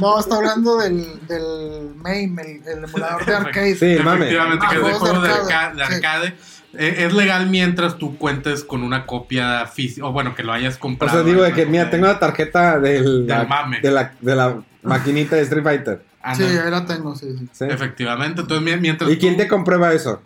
No, 0.00 0.18
está 0.20 0.36
hablando 0.36 0.76
del, 0.78 1.26
del 1.26 1.94
MAME, 1.96 2.60
el, 2.66 2.78
el 2.78 2.84
emulador 2.84 3.24
de 3.24 3.34
arcade. 3.34 3.74
Sí, 3.76 3.86
el 3.86 4.04
mame. 4.04 4.26
Efectivamente, 4.26 4.64
Ah, 4.66 4.70
que 4.70 4.76
es 4.76 4.84
de 4.84 4.92
juegos 4.94 5.22
de 5.22 5.82
arcade, 5.84 6.28
sí. 6.40 6.52
Eh, 6.78 7.06
es 7.06 7.14
legal 7.14 7.46
mientras 7.48 7.96
tú 7.96 8.18
cuentes 8.18 8.62
con 8.62 8.82
una 8.82 9.06
copia 9.06 9.66
física, 9.66 10.06
o 10.06 10.12
bueno, 10.12 10.34
que 10.34 10.42
lo 10.42 10.52
hayas 10.52 10.76
O 10.76 10.80
comprado. 10.80 11.14
sea, 11.18 11.22
digo 11.24 11.42
de 11.42 11.50
¿no? 11.50 11.56
que, 11.56 11.64
mira, 11.66 11.88
tengo 11.88 12.06
la 12.06 12.18
tarjeta 12.18 12.78
del, 12.78 13.26
Del 13.26 13.48
mame. 13.48 13.80
de, 13.80 13.90
la, 13.90 14.12
de 14.20 14.36
la 14.36 14.56
maquinita 14.82 15.36
de 15.36 15.42
Street 15.42 15.64
Fighter. 15.64 16.02
Sí, 16.34 16.42
Ándale. 16.42 16.60
ahí 16.60 16.70
la 16.70 16.84
tengo, 16.84 17.14
sí, 17.14 17.26
sí. 17.38 17.48
¿sí? 17.52 17.64
Efectivamente, 17.70 18.42
entonces 18.42 18.64
mi- 18.64 18.80
mientras. 18.80 19.10
¿Y 19.10 19.16
quién 19.16 19.36
te 19.36 19.46
comprueba 19.48 19.92
eso? 19.94 20.20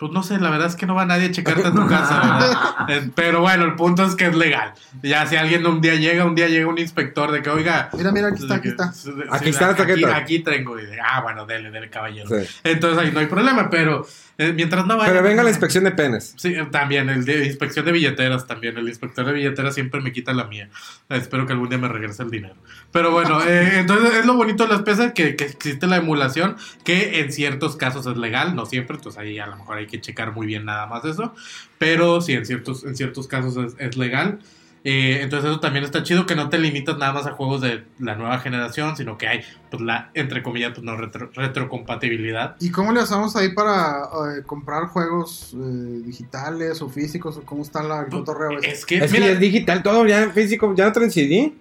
Pues 0.00 0.12
no 0.12 0.22
sé, 0.22 0.40
la 0.40 0.48
verdad 0.48 0.66
es 0.68 0.76
que 0.76 0.86
no 0.86 0.94
va 0.94 1.04
nadie 1.04 1.26
a 1.26 1.30
checarte 1.30 1.68
en 1.68 1.74
tu 1.74 1.86
casa, 1.86 2.18
¿verdad? 2.20 2.58
Eh, 2.88 3.10
Pero 3.14 3.42
bueno, 3.42 3.64
el 3.64 3.74
punto 3.74 4.02
es 4.02 4.14
que 4.16 4.24
es 4.26 4.34
legal. 4.34 4.72
Ya 5.02 5.26
si 5.26 5.36
alguien 5.36 5.66
un 5.66 5.82
día 5.82 5.94
llega, 5.96 6.24
un 6.24 6.34
día 6.34 6.48
llega 6.48 6.66
un 6.66 6.78
inspector 6.78 7.30
de 7.30 7.42
que, 7.42 7.50
oiga. 7.50 7.90
Mira, 7.92 8.10
mira, 8.10 8.28
aquí 8.28 8.42
está, 8.42 8.54
aquí 8.54 8.68
está. 8.68 8.92
sí, 8.94 9.10
Aquí 9.30 9.50
está 9.50 9.66
la 9.66 9.72
aquí, 9.72 9.82
tarjeta. 9.82 10.16
aquí 10.16 10.38
tengo. 10.38 10.80
Y 10.80 10.86
de, 10.86 10.98
ah, 11.00 11.20
bueno, 11.20 11.44
dele, 11.44 11.70
dele, 11.70 11.90
caballero. 11.90 12.26
Sí. 12.28 12.48
Entonces 12.64 12.98
ahí 12.98 13.12
no 13.12 13.20
hay 13.20 13.26
problema, 13.26 13.68
pero 13.68 14.06
eh, 14.38 14.52
mientras 14.52 14.86
no 14.86 14.96
vaya. 14.96 15.12
Pero 15.12 15.22
venga 15.22 15.42
la 15.42 15.50
inspección 15.50 15.84
de 15.84 15.90
penes. 15.90 16.34
Sí, 16.36 16.54
eh, 16.54 16.66
también, 16.70 17.08
el 17.10 17.24
de 17.24 17.46
inspección 17.46 17.84
de 17.84 17.92
billeteras 17.92 18.46
también. 18.46 18.76
El 18.78 18.88
inspector 18.88 19.26
de 19.26 19.32
billeteras 19.32 19.74
siempre 19.74 20.00
me 20.00 20.12
quita 20.12 20.32
la 20.32 20.44
mía. 20.44 20.70
Espero 21.08 21.46
que 21.46 21.52
algún 21.52 21.68
día 21.68 21.78
me 21.78 21.88
regrese 21.88 22.22
el 22.22 22.30
dinero. 22.30 22.54
Pero 22.92 23.10
bueno, 23.10 23.42
eh, 23.46 23.80
entonces 23.80 24.14
es 24.14 24.26
lo 24.26 24.34
bonito 24.34 24.64
de 24.64 24.70
las 24.70 24.82
PC 24.82 25.12
que, 25.12 25.36
que 25.36 25.44
existe 25.44 25.86
la 25.86 25.96
emulación, 25.96 26.56
que 26.84 27.20
en 27.20 27.32
ciertos 27.32 27.76
casos 27.76 28.06
es 28.06 28.16
legal, 28.16 28.54
no 28.54 28.66
siempre, 28.66 28.96
entonces 28.96 29.20
ahí 29.20 29.38
a 29.38 29.46
lo 29.46 29.56
mejor 29.56 29.78
hay 29.78 29.86
que 29.86 30.00
checar 30.00 30.32
muy 30.32 30.46
bien 30.46 30.64
nada 30.64 30.86
más 30.86 31.04
eso. 31.04 31.34
Pero 31.78 32.20
sí, 32.20 32.34
en 32.34 32.46
ciertos, 32.46 32.84
en 32.84 32.96
ciertos 32.96 33.26
casos 33.26 33.56
es, 33.56 33.74
es 33.78 33.96
legal. 33.96 34.38
Eh, 34.82 35.18
entonces 35.22 35.50
eso 35.50 35.60
también 35.60 35.84
está 35.84 36.02
chido 36.02 36.24
que 36.24 36.34
no 36.34 36.48
te 36.48 36.58
limitas 36.58 36.96
nada 36.96 37.12
más 37.12 37.26
a 37.26 37.32
juegos 37.32 37.60
de 37.60 37.84
la 37.98 38.14
nueva 38.14 38.38
generación, 38.38 38.96
sino 38.96 39.18
que 39.18 39.28
hay, 39.28 39.40
pues 39.70 39.82
la, 39.82 40.10
entre 40.14 40.42
comillas, 40.42 40.70
pues 40.72 40.82
no 40.84 40.96
retro- 40.96 41.30
retrocompatibilidad. 41.34 42.56
¿Y 42.60 42.70
cómo 42.70 42.92
le 42.92 43.00
hacemos 43.00 43.36
ahí 43.36 43.50
para 43.50 44.04
eh, 44.38 44.42
comprar 44.46 44.84
juegos 44.86 45.54
eh, 45.54 46.02
digitales 46.04 46.80
o 46.82 46.88
físicos? 46.88 47.36
¿O 47.36 47.42
cómo 47.42 47.62
está 47.62 47.82
la, 47.82 48.00
el 48.00 48.06
cotorreo? 48.08 48.58
ese? 48.58 48.70
Es 48.70 48.86
que, 48.86 48.96
Es 49.04 49.12
mira, 49.12 49.24
que 49.26 49.28
ya 49.30 49.34
es 49.34 49.40
digital 49.40 49.82
todo, 49.82 50.06
ya 50.06 50.22
en 50.22 50.32
físico, 50.32 50.74
ya 50.74 50.86
no 50.86 50.92
traen 50.92 51.10
CD. 51.10 51.52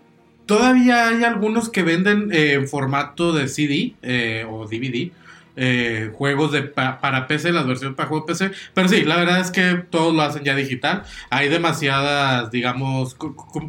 Todavía 0.46 1.10
hay 1.10 1.24
algunos 1.24 1.70
que 1.70 1.84
venden 1.84 2.32
eh, 2.32 2.54
en 2.54 2.68
formato 2.68 3.34
de 3.34 3.48
CD 3.48 3.94
eh, 4.02 4.46
o 4.50 4.66
DVD. 4.68 5.12
Eh, 5.62 6.12
juegos 6.14 6.54
de 6.54 6.62
pa- 6.64 7.00
para 7.02 7.28
PC, 7.28 7.52
las 7.52 7.68
versiones 7.68 7.98
para 7.98 8.08
juego 8.08 8.26
PC. 8.26 8.52
Pero 8.74 8.88
sí, 8.88 9.02
la 9.04 9.18
verdad 9.18 9.40
es 9.42 9.52
que 9.52 9.84
todos 9.90 10.14
lo 10.16 10.22
hacen 10.22 10.44
ya 10.46 10.56
digital. 10.56 11.04
Hay 11.30 11.50
demasiadas, 11.50 12.50
digamos, 12.50 13.18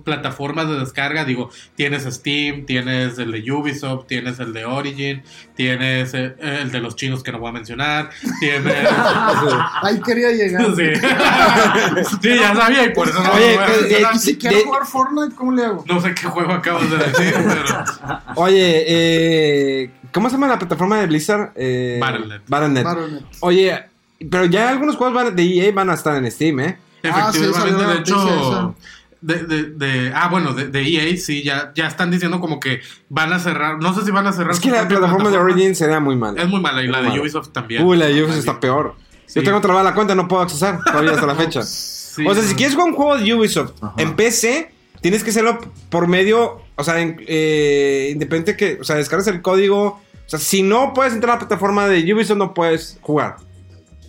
plataformas 0.04 0.68
de 0.68 0.78
descarga. 0.78 1.24
Digo, 1.24 1.50
tienes 1.74 2.04
Steam, 2.04 2.64
tienes 2.64 3.18
el 3.18 3.32
de 3.32 3.50
Ubisoft, 3.52 4.06
tienes 4.06 4.38
el 4.38 4.52
de 4.52 4.64
Origin, 4.66 5.22
tienes 5.56 6.14
eh, 6.14 6.34
el 6.40 6.70
de 6.70 6.80
los 6.80 6.94
chinos 6.94 7.22
que 7.24 7.32
no 7.32 7.38
voy 7.40 7.48
a 7.50 7.52
mencionar, 7.52 8.10
tienes... 8.38 8.74
Ahí 9.82 10.00
quería 10.00 10.30
llegar. 10.30 10.66
sí. 10.76 10.82
Sí, 12.22 12.28
ya 12.38 12.54
sabía 12.54 12.84
y 12.86 12.90
por 12.90 13.08
eso 13.08 13.22
no 13.22 13.32
Oye, 13.32 13.56
pues, 13.66 13.92
eh, 13.92 14.06
Si 14.14 14.18
sí, 14.18 14.38
quiero 14.38 14.56
de- 14.58 14.64
jugar 14.64 14.86
Fortnite, 14.86 15.34
¿cómo 15.34 15.52
le 15.52 15.64
hago? 15.64 15.84
No 15.88 16.00
sé 16.00 16.14
qué 16.14 16.26
juego 16.26 16.52
acabas 16.52 16.88
de 16.90 16.96
decir, 16.98 17.34
pero... 17.34 17.84
Oye, 18.36 18.84
eh, 18.86 19.90
¿cómo 20.12 20.28
se 20.28 20.34
llama 20.36 20.48
la 20.48 20.58
plataforma 20.58 20.98
de 21.00 21.06
Blizzard? 21.06 21.52
Eh, 21.56 21.98
Battle.net. 22.00 22.40
Battle.net. 22.48 22.84
Battle.net. 22.84 23.22
Oye, 23.40 23.84
pero 24.30 24.44
ya 24.46 24.68
algunos 24.68 24.96
juegos 24.96 25.34
de 25.34 25.42
EA 25.42 25.72
van 25.72 25.90
a 25.90 25.94
estar 25.94 26.16
en 26.16 26.30
Steam, 26.30 26.60
¿eh? 26.60 26.78
Ah, 27.04 27.30
sí, 27.32 27.40
de 27.40 27.94
hecho, 27.98 28.74
de, 29.22 29.34
de, 29.44 29.62
de- 29.64 30.12
ah, 30.14 30.28
bueno, 30.28 30.54
de, 30.54 30.68
de 30.68 30.82
EA 30.82 31.16
sí, 31.16 31.42
ya, 31.42 31.72
ya 31.74 31.86
están 31.86 32.10
diciendo 32.10 32.40
como 32.40 32.58
que 32.60 32.80
van 33.08 33.32
a 33.32 33.38
cerrar, 33.38 33.78
no 33.80 33.94
sé 33.94 34.04
si 34.04 34.10
van 34.10 34.26
a 34.26 34.32
cerrar. 34.32 34.52
Es 34.52 34.60
que 34.60 34.70
la 34.70 34.86
plataforma 34.88 35.30
de 35.30 35.36
Origin 35.38 35.74
sería 35.74 36.00
muy 36.00 36.16
mala. 36.16 36.42
Es 36.42 36.48
muy 36.48 36.60
mala 36.60 36.82
y 36.82 36.86
Es 36.86 36.90
la 36.90 37.02
de 37.02 37.08
mala. 37.08 37.20
Ubisoft 37.20 37.48
también. 37.50 37.84
Uy, 37.84 37.96
la 37.98 38.06
de 38.06 38.14
Ubisoft 38.22 38.38
está 38.38 38.60
peor. 38.60 38.94
Sí. 39.26 39.40
Yo 39.40 39.44
tengo 39.44 39.60
trabada 39.60 39.84
la 39.84 39.94
cuenta, 39.94 40.14
no 40.14 40.26
puedo 40.26 40.42
accesar 40.42 40.80
todavía 40.84 41.12
hasta 41.12 41.26
la 41.26 41.34
fecha. 41.34 41.60
Sí. 42.10 42.26
O 42.26 42.34
sea, 42.34 42.42
si 42.42 42.56
quieres 42.56 42.74
jugar 42.74 42.90
un 42.90 42.96
juego 42.96 43.16
de 43.18 43.32
Ubisoft 43.34 43.70
en 43.96 44.16
PC, 44.16 44.72
tienes 45.00 45.24
que 45.24 45.30
hacerlo 45.30 45.58
por 45.88 46.06
medio, 46.08 46.60
o 46.76 46.84
sea, 46.84 47.00
en- 47.00 47.22
eh, 47.26 48.10
independiente 48.12 48.56
que, 48.56 48.78
o 48.80 48.84
sea, 48.84 48.96
descargas 48.96 49.26
el 49.28 49.42
código. 49.42 49.84
O 49.86 50.28
sea, 50.30 50.38
si 50.38 50.62
no 50.62 50.92
puedes 50.94 51.12
entrar 51.12 51.32
a 51.32 51.34
la 51.34 51.38
plataforma 51.40 51.88
de 51.88 52.12
Ubisoft, 52.14 52.38
no 52.38 52.54
puedes 52.54 52.98
jugar. 53.00 53.36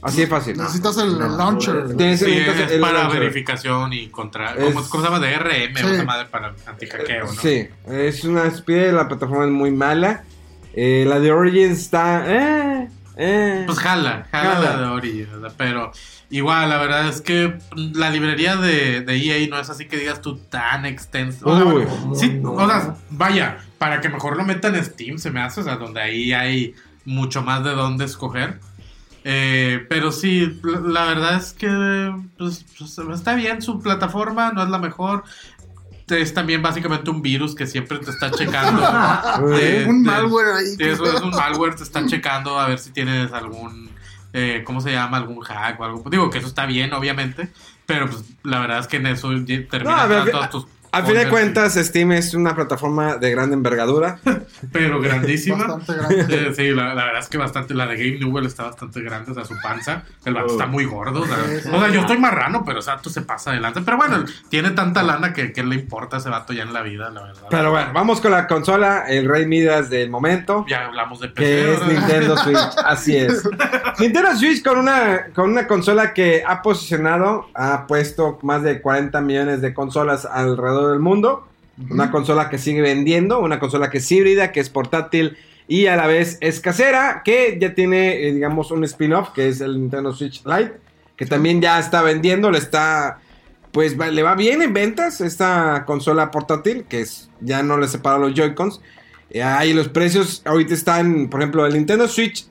Así 0.03 0.21
de 0.21 0.27
fácil. 0.27 0.57
Necesitas 0.57 0.97
el, 0.97 1.17
launcher. 1.19 1.95
Tienes- 1.95 2.19
Sí, 2.19 2.25
necesitas 2.25 2.59
es 2.67 2.71
el 2.71 2.81
para 2.81 2.99
launcher. 3.01 3.19
verificación 3.19 3.93
y 3.93 4.07
contra. 4.07 4.53
Es- 4.55 4.63
¿cómo, 4.73 4.87
cómo 4.89 5.03
se 5.03 5.09
llama? 5.11 5.19
De 5.25 5.33
RM 5.35 5.75
o 5.83 5.87
Sí. 5.87 5.93
esa 5.93 6.03
madre 6.03 6.27
para 6.29 6.55
antihackeo, 6.65 7.25
¿no? 7.25 7.31
Sí, 7.41 7.67
es 7.87 8.23
una 8.23 8.45
especie, 8.45 8.91
la 8.91 9.07
plataforma 9.07 9.45
es 9.45 9.51
muy 9.51 9.69
mala. 9.71 10.23
Eh, 10.73 11.05
la 11.07 11.19
de 11.19 11.31
Origin 11.31 11.71
está. 11.71 12.23
Eh, 12.27 12.87
eh. 13.17 13.63
Pues 13.67 13.77
jala, 13.77 14.27
jala, 14.31 14.49
Jala. 14.55 14.75
la 14.75 14.81
de 14.81 14.85
Origin, 14.87 15.27
¿verdad? 15.33 15.53
Pero 15.57 15.91
igual, 16.31 16.69
la 16.69 16.77
verdad 16.79 17.07
es 17.07 17.21
que 17.21 17.57
la 17.75 18.09
librería 18.09 18.55
de, 18.55 19.01
de 19.01 19.15
EA 19.17 19.47
no 19.49 19.59
es 19.59 19.69
así 19.69 19.87
que 19.87 19.97
digas 19.97 20.21
tú 20.21 20.37
tan 20.37 20.85
extenso. 20.85 21.47
O 21.47 21.55
sea, 21.55 21.65
Uy. 21.65 21.83
bueno, 21.85 22.15
sí, 22.15 22.41
o 22.43 22.67
sea, 22.67 22.95
vaya, 23.11 23.59
para 23.77 24.01
que 24.01 24.09
mejor 24.09 24.37
lo 24.37 24.43
metan 24.43 24.73
en 24.75 24.83
Steam, 24.83 25.17
se 25.19 25.29
me 25.29 25.41
hace, 25.41 25.61
o 25.61 25.63
sea, 25.63 25.75
donde 25.75 26.01
ahí 26.01 26.33
hay 26.33 26.73
mucho 27.05 27.43
más 27.43 27.63
de 27.63 27.71
dónde 27.71 28.05
escoger. 28.05 28.59
Eh, 29.23 29.85
pero 29.87 30.11
sí, 30.11 30.59
la, 30.63 30.79
la 30.79 31.05
verdad 31.05 31.35
es 31.35 31.53
que 31.53 31.67
pues, 32.39 32.65
pues, 32.77 32.97
está 33.13 33.35
bien 33.35 33.61
su 33.61 33.79
plataforma, 33.79 34.51
no 34.51 34.63
es 34.63 34.69
la 34.69 34.79
mejor. 34.79 35.23
Es 36.07 36.33
también 36.33 36.61
básicamente 36.63 37.09
un 37.11 37.21
virus 37.21 37.53
que 37.55 37.67
siempre 37.67 37.99
te 37.99 38.09
está 38.09 38.31
checando. 38.31 38.81
de- 39.47 39.85
Un 39.87 40.03
de- 40.03 40.09
malware 40.11 40.47
ahí. 40.57 40.75
Eso 40.79 41.05
es 41.05 41.21
un 41.21 41.29
malware, 41.29 41.75
te 41.75 41.83
están 41.83 42.07
checando 42.09 42.59
a 42.59 42.67
ver 42.67 42.79
si 42.79 42.89
tienes 42.91 43.31
algún, 43.31 43.90
eh, 44.33 44.63
¿cómo 44.65 44.81
se 44.81 44.91
llama? 44.91 45.17
Algún 45.17 45.41
hack 45.41 45.79
o 45.79 45.83
algo. 45.83 46.09
Digo 46.09 46.29
que 46.29 46.39
eso 46.39 46.47
está 46.47 46.65
bien, 46.65 46.93
obviamente, 46.93 47.49
pero 47.85 48.09
pues 48.09 48.23
la 48.43 48.59
verdad 48.59 48.79
es 48.79 48.87
que 48.87 48.97
en 48.97 49.07
eso 49.07 49.33
ya 49.37 49.57
No, 49.83 50.31
todas 50.31 50.49
tus 50.49 50.65
Al 50.91 51.05
fin 51.05 51.15
de 51.15 51.29
cuentas, 51.29 51.75
Steam 51.75 52.11
es 52.11 52.33
una 52.33 52.53
plataforma 52.55 53.15
de 53.15 53.31
gran 53.31 53.53
envergadura. 53.53 54.19
Pero 54.71 54.99
grandísima. 55.01 55.65
Bastante 55.67 55.93
grande. 55.93 56.53
Sí, 56.55 56.69
la, 56.71 56.93
la 56.93 57.05
verdad 57.05 57.21
es 57.21 57.29
que 57.29 57.37
bastante, 57.37 57.73
la 57.73 57.85
de 57.85 57.95
Game 57.95 58.19
Newell 58.19 58.45
está 58.45 58.63
bastante 58.63 59.01
grande, 59.01 59.31
o 59.31 59.33
sea, 59.33 59.45
su 59.45 59.55
panza, 59.61 60.03
el 60.25 60.33
vato 60.33 60.47
está 60.53 60.65
muy 60.67 60.85
gordo, 60.85 61.21
o 61.21 61.25
sea, 61.25 61.37
Sí, 61.47 61.59
sí. 61.63 61.69
o 61.71 61.79
sea, 61.79 61.89
yo 61.89 62.01
estoy 62.01 62.17
marrano, 62.17 62.63
pero 62.65 62.79
o 62.79 62.81
sea, 62.81 62.97
tú 62.97 63.09
se 63.09 63.21
pasa 63.21 63.51
adelante, 63.51 63.81
pero 63.85 63.97
bueno, 63.97 64.23
tiene 64.49 64.71
tanta 64.71 65.01
lana 65.03 65.33
que, 65.33 65.53
que 65.53 65.63
le 65.63 65.75
importa 65.75 66.17
a 66.17 66.19
ese 66.19 66.29
vato 66.29 66.53
ya 66.53 66.63
en 66.63 66.73
la 66.73 66.81
vida, 66.81 67.09
la 67.09 67.23
verdad. 67.23 67.43
Pero 67.49 67.71
bueno, 67.71 67.91
vamos 67.93 68.19
con 68.21 68.31
la 68.31 68.47
consola, 68.47 69.05
el 69.07 69.27
Rey 69.29 69.45
Midas 69.45 69.89
del 69.89 70.09
momento. 70.09 70.65
ya 70.67 70.85
hablamos 70.87 71.19
de 71.21 71.29
PC, 71.29 71.41
Que 71.41 71.73
es. 71.73 71.87
Nintendo 71.87 72.37
Switch, 72.43 72.57
así 72.85 73.15
es. 73.15 73.43
Nintendo 73.99 74.35
Switch 74.35 74.63
con 74.63 74.77
una, 74.77 75.27
con 75.33 75.49
una 75.49 75.67
consola 75.67 76.13
que 76.13 76.43
ha 76.45 76.61
posicionado, 76.61 77.47
ha 77.55 77.87
puesto 77.87 78.39
más 78.43 78.61
de 78.63 78.81
40 78.81 79.21
millones 79.21 79.61
de 79.61 79.73
consolas 79.73 80.25
alrededor 80.25 80.80
del 80.89 80.99
mundo. 80.99 81.47
Una 81.89 82.11
consola 82.11 82.49
que 82.49 82.57
sigue 82.57 82.81
vendiendo, 82.81 83.39
una 83.39 83.59
consola 83.59 83.89
que 83.89 83.97
es 83.99 84.11
híbrida, 84.11 84.51
que 84.51 84.59
es 84.59 84.69
portátil 84.69 85.37
y 85.67 85.87
a 85.87 85.95
la 85.95 86.05
vez 86.05 86.37
es 86.41 86.59
casera, 86.59 87.21
que 87.23 87.57
ya 87.59 87.73
tiene, 87.73 88.27
eh, 88.27 88.33
digamos, 88.33 88.71
un 88.71 88.83
spin-off, 88.83 89.29
que 89.29 89.47
es 89.47 89.61
el 89.61 89.79
Nintendo 89.79 90.11
Switch 90.13 90.43
Lite, 90.45 90.73
que 91.15 91.25
también 91.25 91.61
ya 91.61 91.79
está 91.79 92.01
vendiendo, 92.01 92.51
le 92.51 92.57
está, 92.57 93.19
pues 93.71 93.99
va- 93.99 94.09
le 94.11 94.21
va 94.21 94.35
bien 94.35 94.61
en 94.61 94.73
ventas 94.73 95.21
esta 95.21 95.85
consola 95.85 96.29
portátil, 96.29 96.83
que 96.89 97.01
es, 97.01 97.29
ya 97.39 97.63
no 97.63 97.77
le 97.77 97.87
separa 97.87 98.17
los 98.19 98.33
Joy-Cons. 98.33 98.81
Eh, 99.29 99.41
ahí 99.41 99.71
los 99.73 99.87
precios 99.87 100.41
ahorita 100.45 100.73
están, 100.73 101.29
por 101.29 101.39
ejemplo, 101.39 101.65
el 101.65 101.73
Nintendo 101.73 102.07
Switch, 102.07 102.47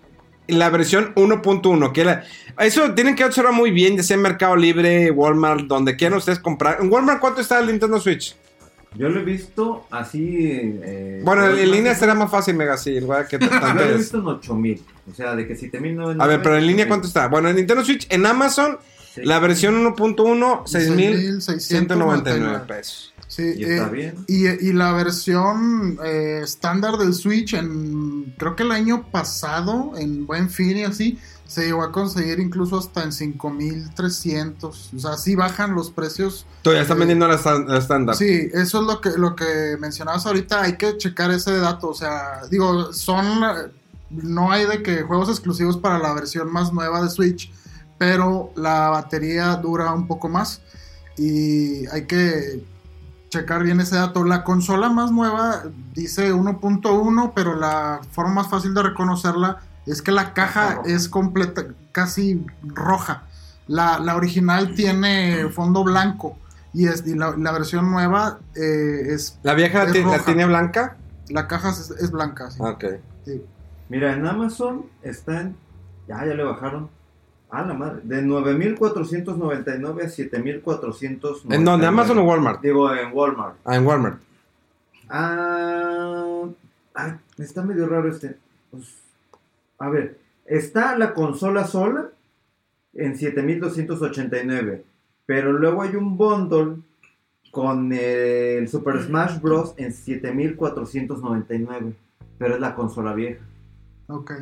la 0.49 0.69
versión 0.71 1.15
1.1, 1.15 1.93
que 1.93 2.05
la, 2.05 2.25
eso 2.59 2.93
tienen 2.95 3.15
que 3.15 3.25
observar 3.25 3.53
muy 3.53 3.71
bien, 3.71 3.97
ya 3.97 4.03
sea 4.03 4.17
en 4.17 4.23
Mercado 4.23 4.57
Libre, 4.57 5.11
Walmart, 5.11 5.67
donde 5.67 5.97
quieran 5.97 6.19
ustedes 6.19 6.39
comprar. 6.39 6.79
¿En 6.81 6.93
Walmart 6.93 7.21
cuánto 7.21 7.41
está 7.41 7.61
el 7.61 7.67
Nintendo 7.69 8.01
Switch? 8.01 8.37
Yo 8.97 9.09
lo 9.09 9.21
he 9.21 9.25
visto 9.25 9.87
así. 9.91 10.27
eh, 10.83 11.21
Bueno, 11.25 11.47
en, 11.49 11.71
línea 11.71 11.95
será 11.95 12.15
más 12.15 12.31
fácil, 12.31 12.57
mega, 12.57 12.77
sí, 12.77 12.95
que 13.29 13.39
Yo 13.39 13.75
lo 13.75 13.83
he 13.83 13.97
visto 13.97 14.19
en 14.19 14.27
8000. 14.27 14.83
O 15.11 15.15
sea, 15.15 15.37
de 15.37 15.47
que 15.47 15.55
7999. 15.55 16.19
A 16.23 16.27
ver, 16.27 16.43
pero 16.43 16.57
en 16.57 16.67
línea 16.67 16.89
cuánto 16.89 17.07
está? 17.07 17.29
Bueno, 17.29 17.49
en 17.49 17.57
Nintendo 17.57 17.85
Switch, 17.85 18.07
en 18.11 18.27
Amazon, 18.27 18.79
Sí. 19.15 19.23
la 19.25 19.41
versión 19.41 19.75
1.1, 19.85 20.63
6,699 20.67 22.23
6.199 22.61 22.67
pesos. 22.67 23.13
Sí, 23.41 23.61
Y 23.61 23.65
está 23.65 23.87
eh, 23.87 23.91
bien. 23.91 24.15
Y, 24.27 24.47
y 24.47 24.73
la 24.73 24.93
versión 24.93 25.99
eh, 26.05 26.41
estándar 26.43 26.97
del 26.99 27.15
Switch, 27.15 27.55
en 27.55 28.35
creo 28.39 28.57
que 28.57 28.63
el 28.63 28.73
año 28.73 29.07
pasado, 29.11 29.93
en 29.97 30.27
Buen 30.27 30.51
Fin 30.51 30.79
y 30.79 30.85
así, 30.85 31.19
se 31.51 31.65
llegó 31.67 31.83
a 31.83 31.91
conseguir 31.91 32.39
incluso 32.39 32.79
hasta 32.79 33.03
en 33.03 33.13
5300. 33.13 34.91
O 34.95 34.99
sea, 35.01 35.17
sí 35.17 35.35
bajan 35.35 35.75
los 35.75 35.91
precios. 35.91 36.47
Todavía 36.63 36.83
están 36.83 36.99
Eh, 36.99 37.01
vendiendo 37.01 37.27
la 37.27 37.77
estándar. 37.77 38.15
Sí, 38.15 38.49
eso 38.53 38.81
es 38.81 38.87
lo 38.87 39.01
que, 39.01 39.11
lo 39.17 39.35
que 39.35 39.77
mencionabas 39.81 40.27
ahorita. 40.27 40.63
Hay 40.63 40.77
que 40.77 40.97
checar 40.97 41.33
ese 41.33 41.57
dato. 41.57 41.89
O 41.89 41.95
sea, 41.95 42.43
digo, 42.51 42.93
son. 42.93 43.41
No 44.11 44.53
hay 44.53 44.67
de 44.67 44.83
que 44.83 45.03
juegos 45.03 45.29
exclusivos 45.29 45.77
para 45.77 45.99
la 45.99 46.15
versión 46.15 46.53
más 46.53 46.73
nueva 46.73 47.03
de 47.03 47.11
Switch, 47.11 47.53
pero 47.99 48.53
la 48.57 48.89
batería 48.91 49.57
dura 49.57 49.93
un 49.93 50.07
poco 50.07 50.29
más. 50.29 50.63
Y 51.17 51.87
hay 51.89 52.07
que 52.07 52.65
checar 53.31 53.63
bien 53.63 53.81
ese 53.81 53.97
dato. 53.97 54.25
La 54.25 54.45
consola 54.45 54.91
más 54.91 55.11
nueva 55.13 55.63
dice 55.95 56.33
1.1, 56.35 57.33
pero 57.35 57.57
la 57.57 58.01
forma 58.13 58.35
más 58.35 58.49
fácil 58.51 58.75
de 58.75 58.83
reconocerla 58.83 59.61
es 59.87 60.03
que 60.03 60.13
la 60.13 60.35
caja 60.35 60.83
es 60.85 61.09
completa, 61.09 61.65
casi 61.93 62.45
roja. 62.63 63.23
La, 63.67 63.99
la 63.99 64.17
original 64.17 64.75
tiene 64.75 65.49
fondo 65.49 65.85
blanco 65.85 66.37
y, 66.73 66.87
es, 66.89 67.07
y 67.07 67.15
la, 67.15 67.35
la 67.37 67.53
versión 67.53 67.91
nueva 67.91 68.39
eh, 68.57 69.07
es... 69.15 69.39
¿La 69.43 69.55
vieja 69.55 69.79
la, 69.79 69.85
es 69.87 69.93
ti- 69.93 69.99
la 70.01 70.05
roja. 70.07 70.25
tiene 70.25 70.45
blanca? 70.47 70.97
La 71.29 71.47
caja 71.47 71.71
es, 71.71 71.91
es 71.93 72.11
blanca, 72.11 72.51
sí. 72.51 72.59
Ah, 72.63 72.71
Ok. 72.71 72.85
Sí. 73.25 73.45
Mira, 73.89 74.13
en 74.15 74.27
Amazon 74.27 74.87
están. 75.03 75.57
Ya, 76.09 76.25
ya 76.25 76.35
le 76.35 76.43
bajaron. 76.45 76.89
Ah, 77.51 77.65
la 77.65 77.75
madre. 77.75 78.01
De 78.05 78.23
9.499 78.23 80.03
a 80.03 80.07
7.499. 80.07 81.55
¿En 81.55 81.65
dónde? 81.65 81.87
¿Amazon 81.87 82.19
o 82.19 82.25
Walmart? 82.25 82.61
Digo, 82.63 82.93
en 82.95 83.13
Walmart. 83.13 83.57
Ah, 83.65 83.77
en 83.77 83.87
Walmart. 83.87 84.21
Ah, 85.09 86.45
ah, 86.95 87.19
está 87.39 87.63
medio 87.63 87.89
raro 87.89 88.09
este. 88.09 88.37
Pues, 88.71 89.03
a 89.79 89.89
ver, 89.89 90.19
está 90.47 90.97
la 90.97 91.13
consola 91.15 91.67
sola 91.67 92.11
en 92.95 93.17
7289, 93.17 94.85
pero 95.27 95.53
luego 95.53 95.83
hay 95.83 95.97
un 95.97 96.17
bundle 96.17 96.77
con 97.51 97.93
el 97.93 98.69
Super 98.69 99.03
Smash 99.03 99.41
Bros. 99.41 99.75
en 99.77 99.93
7499, 99.93 101.95
pero 102.39 102.55
es 102.55 102.61
la 102.61 102.77
consola 102.77 103.13
vieja. 103.15 103.45
Ok. 104.07 104.33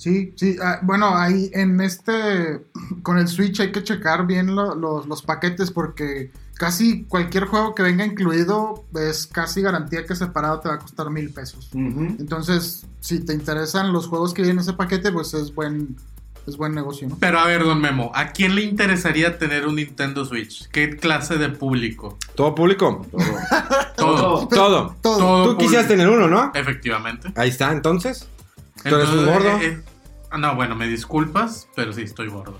Sí, 0.00 0.32
sí. 0.36 0.56
ah, 0.62 0.78
bueno, 0.82 1.14
ahí 1.14 1.50
en 1.52 1.78
este, 1.82 2.62
con 3.02 3.18
el 3.18 3.28
Switch 3.28 3.60
hay 3.60 3.70
que 3.70 3.82
checar 3.84 4.26
bien 4.26 4.54
lo- 4.56 4.74
los, 4.74 5.06
los 5.06 5.20
paquetes 5.22 5.70
porque 5.70 6.30
casi 6.54 7.04
cualquier 7.04 7.44
juego 7.44 7.74
que 7.74 7.82
venga 7.82 8.04
incluido 8.06 8.84
es 8.94 9.26
casi 9.26 9.60
garantía 9.60 10.06
que 10.06 10.16
separado 10.16 10.60
te 10.60 10.68
va 10.70 10.76
a 10.76 10.78
costar 10.78 11.10
mil 11.10 11.30
pesos. 11.30 11.68
Entonces, 11.74 12.86
si 13.00 13.20
te 13.20 13.34
interesan 13.34 13.92
los 13.92 14.06
juegos 14.06 14.32
que 14.32 14.40
vienen 14.42 14.58
en 14.58 14.62
ese 14.62 14.72
paquete, 14.72 15.12
pues 15.12 15.34
es 15.34 15.54
buen, 15.54 15.96
es 16.46 16.56
buen 16.56 16.74
negocio, 16.74 17.06
¿no? 17.08 17.18
Pero 17.20 17.38
a 17.38 17.46
ver, 17.46 17.62
don 17.64 17.78
Memo, 17.80 18.10
¿a 18.14 18.28
quién 18.32 18.54
le 18.54 18.62
interesaría 18.62 19.38
tener 19.38 19.66
un 19.66 19.76
Nintendo 19.76 20.24
Switch? 20.24 20.66
¿Qué 20.70 20.96
clase 20.96 21.36
de 21.36 21.50
público? 21.50 22.18
¿Todo 22.34 22.54
público? 22.54 23.06
Todo. 23.10 23.26
Todo. 24.48 24.48
Todo. 24.48 24.96
Todo 25.02 25.50
Tú 25.52 25.58
quisieras 25.58 25.88
tener 25.88 26.08
uno, 26.08 26.26
¿no? 26.26 26.52
Efectivamente. 26.54 27.32
Ahí 27.36 27.50
está, 27.50 27.70
entonces. 27.72 28.26
¿Tú 28.82 28.94
eres 28.94 29.10
un 29.10 29.26
gordo? 29.26 29.48
eh, 29.60 29.66
eh, 29.66 29.82
no, 30.38 30.54
bueno, 30.54 30.76
me 30.76 30.86
disculpas, 30.88 31.68
pero 31.74 31.92
sí 31.92 32.02
estoy 32.02 32.28
gordo. 32.28 32.58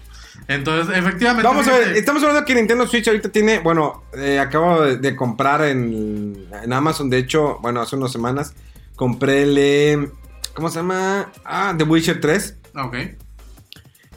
Entonces, 0.49 0.97
efectivamente. 0.97 1.47
Vamos 1.47 1.68
a 1.68 1.73
ver, 1.73 1.97
estamos 1.97 2.23
hablando 2.23 2.45
que 2.45 2.55
Nintendo 2.55 2.87
Switch 2.87 3.07
ahorita 3.09 3.31
tiene, 3.31 3.59
bueno, 3.61 4.05
eh, 4.16 4.39
acabo 4.39 4.83
de, 4.83 4.97
de 4.97 5.14
comprar 5.14 5.62
en, 5.64 6.47
en 6.62 6.73
Amazon, 6.73 7.11
de 7.11 7.18
hecho, 7.18 7.59
bueno, 7.61 7.81
hace 7.81 7.97
unas 7.97 8.11
semanas, 8.12 8.55
compré 8.97 9.43
el, 9.43 9.57
eh, 9.59 10.11
¿cómo 10.55 10.68
se 10.68 10.77
llama? 10.77 11.31
Ah, 11.45 11.75
The 11.77 11.85
Witcher 11.85 12.21
3, 12.21 12.57
Ok. 12.77 12.97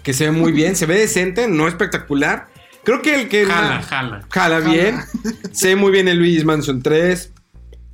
que 0.02 0.14
se 0.14 0.26
ve 0.26 0.32
muy 0.32 0.52
bien, 0.52 0.76
se 0.76 0.86
ve 0.86 1.00
decente, 1.00 1.48
no 1.48 1.68
espectacular. 1.68 2.48
Creo 2.84 3.02
que 3.02 3.16
el 3.22 3.30
que... 3.30 3.46
Jala, 3.46 3.82
jala. 3.82 4.26
jala 4.30 4.60
bien, 4.60 5.00
se 5.52 5.70
ve 5.70 5.76
muy 5.76 5.92
bien 5.92 6.08
el 6.08 6.18
Luigi's 6.18 6.46
Mansion 6.46 6.82
3, 6.82 7.32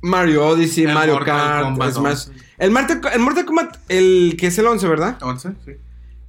Mario 0.02 0.46
Odyssey, 0.46 0.84
El 0.84 0.94
Mario 0.94 1.14
Mortal 1.14 1.36
Kart, 1.36 1.62
Kombat 1.64 1.92
Smash. 1.92 2.26
11. 2.28 2.49
El 2.60 2.70
Mortal, 2.70 3.00
el 3.12 3.18
Mortal 3.20 3.44
Kombat, 3.46 3.76
el 3.88 4.36
que 4.38 4.46
es 4.48 4.58
el 4.58 4.66
11, 4.66 4.86
¿verdad? 4.86 5.18
11, 5.20 5.50
sí. 5.64 5.72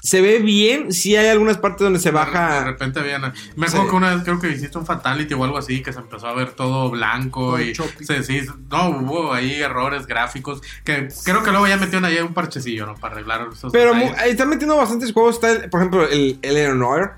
Se 0.04 0.20
ve 0.20 0.40
bien, 0.40 0.92
sí 0.92 1.16
hay 1.16 1.28
algunas 1.28 1.58
partes 1.58 1.82
donde 1.82 2.00
se 2.00 2.10
De 2.10 2.14
baja... 2.16 2.64
repente 2.64 3.00
habían. 3.00 3.22
Me 3.56 3.68
acuerdo 3.68 3.84
Sí. 3.84 3.90
que 3.92 3.96
una 3.96 4.16
vez 4.16 4.24
creo 4.24 4.40
que 4.40 4.50
hiciste 4.50 4.76
un 4.80 4.86
Fatality 4.88 5.36
o 5.36 5.44
algo 5.44 5.60
así, 5.60 5.84
que 5.84 5.94
se 5.94 6.00
empezó 6.00 6.26
a 6.26 6.34
ver 6.34 6.54
todo 6.54 6.90
blanco 6.90 7.52
Todo 7.52 7.62
y. 7.62 7.72
choppy. 7.74 8.04
Sí, 8.06 8.24
sí, 8.24 8.42
no, 8.72 8.90
hubo 8.90 9.32
ahí 9.32 9.62
errores 9.62 10.08
gráficos. 10.08 10.62
Que 10.84 11.10
creo 11.24 11.44
que 11.44 11.52
luego 11.52 11.68
ya 11.68 11.78
metieron 11.78 12.06
ahí 12.06 12.18
un 12.18 12.34
parchecillo, 12.34 12.88
¿no? 12.88 12.96
Para 12.96 13.14
arreglar 13.14 13.48
esos. 13.54 13.72
Pero 13.72 13.94
mu- 13.94 14.12
están 14.26 14.50
metiendo 14.50 14.76
bastantes 14.76 15.14
juegos. 15.14 15.36
Está, 15.36 15.52
el- 15.52 15.70
por 15.70 15.82
ejemplo, 15.82 16.08
el, 16.10 16.40
el 16.42 16.58
Eleanor. 16.58 17.14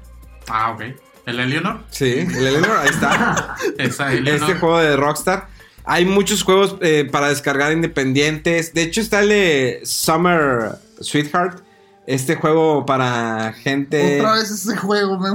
Ah, 0.49 0.71
ok. 0.71 0.81
¿El 1.25 1.39
Eleanor? 1.39 1.79
Sí, 1.89 2.11
el 2.19 2.47
Eleanor, 2.47 2.79
ahí 2.79 2.89
está. 2.89 3.55
Esa 3.77 4.11
Eleanor. 4.11 4.49
este 4.49 4.59
juego 4.59 4.79
de 4.79 4.97
Rockstar. 4.97 5.47
Hay 5.85 6.05
muchos 6.05 6.43
juegos 6.43 6.77
eh, 6.81 7.07
para 7.11 7.29
descargar 7.29 7.71
independientes. 7.73 8.73
De 8.73 8.83
hecho, 8.83 9.01
está 9.01 9.19
el 9.21 9.29
de 9.29 9.81
Summer 9.83 10.75
Sweetheart. 10.99 11.59
Este 12.05 12.35
juego 12.35 12.85
para 12.85 13.53
gente. 13.53 14.19
Otra 14.19 14.33
vez 14.33 14.51
ese 14.51 14.75
juego, 14.75 15.17
me... 15.19 15.29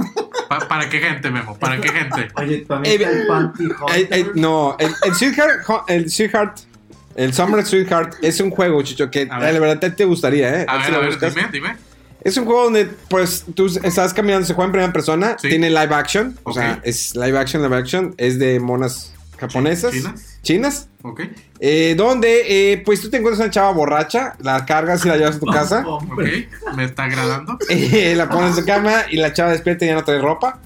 Pa- 0.47 0.67
¿Para 0.67 0.87
qué 0.87 0.99
gente, 0.99 1.31
Memo? 1.31 1.57
¿Para 1.57 1.81
qué 1.81 1.89
gente? 1.89 2.27
Oye, 2.35 2.57
también 2.59 3.01
Eh, 3.01 3.03
está 3.05 3.17
el 3.17 3.27
Panty 3.27 3.63
Eh, 3.65 4.07
Hunter. 4.11 4.31
no, 4.35 4.75
el, 4.79 4.91
el 5.03 5.15
Sweetheart, 5.15 5.61
el 5.87 6.11
Sweetheart, 6.11 6.59
el 7.15 7.33
Summer 7.33 7.65
Sweetheart 7.65 8.17
es 8.21 8.39
un 8.39 8.51
juego, 8.51 8.83
Chicho, 8.83 9.09
que 9.09 9.27
A 9.31 9.39
ver. 9.39 9.53
la 9.55 9.59
verdad 9.59 9.79
te, 9.79 9.89
te 9.89 10.05
gustaría, 10.05 10.61
¿eh? 10.61 10.65
A 10.67 10.75
ver 10.77 10.85
si 10.85 10.93
a 10.93 10.97
ver, 10.99 11.07
buscas. 11.09 11.33
dime, 11.33 11.47
dime. 11.51 11.75
Es 12.23 12.37
un 12.37 12.45
juego 12.45 12.65
donde, 12.65 12.85
pues, 13.09 13.45
tú 13.55 13.65
estás 13.83 14.13
caminando, 14.13 14.45
se 14.45 14.53
juega 14.53 14.67
en 14.67 14.71
primera 14.73 14.93
persona, 14.93 15.37
Sí. 15.39 15.49
tiene 15.49 15.69
live 15.71 15.95
action, 15.95 16.37
o 16.43 16.53
sea, 16.53 16.79
es 16.83 17.15
live 17.15 17.37
action, 17.39 17.63
live 17.63 17.75
action, 17.77 18.13
es 18.17 18.37
de 18.37 18.59
monas 18.59 19.11
japonesas, 19.39 19.91
¿Chinas? 19.91 20.39
chinas, 20.43 20.89
Ok. 21.03 21.21
eh, 21.59 21.95
donde, 21.97 22.73
eh, 22.73 22.77
pues, 22.85 23.01
tú 23.01 23.09
te 23.09 23.17
encuentras 23.17 23.39
una 23.43 23.51
chava 23.51 23.71
borracha, 23.71 24.35
la 24.39 24.65
cargas 24.65 25.05
y 25.05 25.09
la 25.09 25.17
llevas 25.17 25.37
a 25.37 25.39
tu 25.39 25.45
casa, 25.47 25.83
Ok. 25.87 26.21
Me 26.75 26.83
está 26.85 27.05
agradando. 27.05 27.57
eh, 27.69 28.13
la 28.15 28.29
pones 28.29 28.51
en 28.51 28.55
su 28.61 28.65
cama 28.65 29.03
y 29.09 29.17
la 29.17 29.33
chava 29.33 29.51
despierta 29.51 29.85
y 29.85 29.87
ya 29.89 29.95
no 29.95 30.03
trae 30.03 30.19
ropa. 30.19 30.59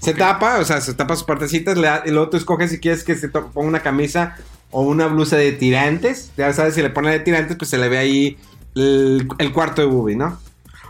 Se 0.00 0.14
tapa, 0.14 0.58
o 0.58 0.64
sea, 0.64 0.80
se 0.80 0.94
tapa 0.94 1.14
sus 1.14 1.24
partecitas, 1.24 1.76
le 1.76 1.86
da- 1.86 2.02
y 2.06 2.10
luego 2.10 2.30
tú 2.30 2.36
escoges 2.38 2.70
si 2.70 2.78
quieres 2.78 3.04
que 3.04 3.16
se 3.16 3.28
ponga 3.28 3.50
una 3.68 3.80
camisa 3.80 4.36
o 4.70 4.82
una 4.82 5.06
blusa 5.08 5.36
de 5.36 5.52
tirantes. 5.52 6.30
Ya 6.38 6.52
sabes, 6.54 6.74
si 6.74 6.80
le 6.82 6.88
pone 6.90 7.10
de 7.10 7.20
tirantes, 7.20 7.56
pues 7.58 7.68
se 7.68 7.76
le 7.76 7.88
ve 7.90 7.98
ahí 7.98 8.38
el, 8.74 9.28
el 9.38 9.52
cuarto 9.52 9.82
de 9.82 9.88
Booby, 9.88 10.16
¿no? 10.16 10.38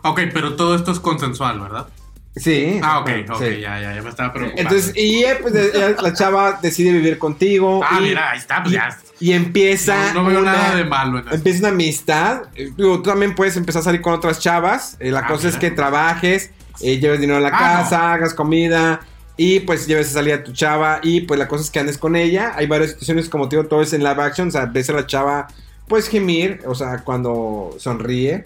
Ok, 0.04 0.20
pero 0.32 0.54
todo 0.54 0.76
esto 0.76 0.92
es 0.92 1.00
consensual, 1.00 1.58
¿verdad? 1.60 1.88
Sí. 2.36 2.78
Ah, 2.82 3.00
ok, 3.00 3.10
ok, 3.28 3.38
sí. 3.42 3.60
ya, 3.60 3.80
ya, 3.80 3.94
ya 3.94 4.02
me 4.02 4.08
estaba 4.10 4.32
preocupando. 4.32 4.62
Entonces, 4.62 4.96
y 4.96 5.24
eh, 5.24 5.36
pues, 5.42 5.52
ya 5.74 5.88
la 6.00 6.12
chava 6.14 6.58
decide 6.62 6.92
vivir 6.92 7.18
contigo. 7.18 7.80
ah, 7.84 7.98
y, 8.00 8.04
mira, 8.04 8.30
ahí 8.30 8.38
está, 8.38 8.62
pues 8.62 8.72
y, 8.72 8.76
ya. 8.76 8.98
y 9.18 9.32
empieza. 9.32 10.12
No, 10.14 10.22
no 10.22 10.28
veo 10.30 10.40
una- 10.40 10.52
nada 10.52 10.76
de 10.76 10.84
malo 10.84 11.18
en 11.18 11.26
eso. 11.26 11.34
Empieza 11.34 11.58
una 11.60 11.68
amistad. 11.70 12.42
Eh, 12.54 12.70
digo, 12.76 12.96
tú 13.02 13.10
también 13.10 13.34
puedes 13.34 13.56
empezar 13.56 13.80
a 13.80 13.84
salir 13.84 14.00
con 14.00 14.14
otras 14.14 14.38
chavas. 14.38 14.96
Eh, 15.00 15.10
la 15.10 15.20
Ah, 15.20 15.26
cosa 15.26 15.48
es 15.48 15.56
que 15.56 15.70
trabajes, 15.72 16.50
eh, 16.80 16.98
lleves 17.00 17.20
dinero 17.20 17.38
a 17.38 17.40
la 17.42 17.48
Ah, 17.48 17.58
casa, 17.82 18.12
hagas 18.12 18.32
comida. 18.32 19.00
Y 19.36 19.60
pues 19.60 19.86
lleves 19.88 20.10
a 20.10 20.12
salir 20.12 20.34
a 20.34 20.44
tu 20.44 20.52
chava. 20.52 21.00
Y 21.02 21.22
pues 21.22 21.36
la 21.38 21.48
cosa 21.48 21.64
es 21.64 21.70
que 21.70 21.80
andes 21.80 21.98
con 21.98 22.14
ella. 22.14 22.52
Hay 22.56 22.66
varias 22.68 22.90
situaciones, 22.90 23.28
como 23.28 23.48
te 23.48 23.56
digo, 23.56 23.68
todo 23.68 23.82
es 23.82 23.92
en 23.92 24.04
live 24.04 24.22
action. 24.22 24.48
O 24.48 24.50
sea, 24.52 24.66
ves 24.66 24.88
a 24.88 24.92
la 24.92 25.04
chava, 25.06 25.48
pues 25.88 26.08
gemir. 26.08 26.60
O 26.66 26.74
sea, 26.76 26.98
cuando 26.98 27.74
sonríe. 27.78 28.44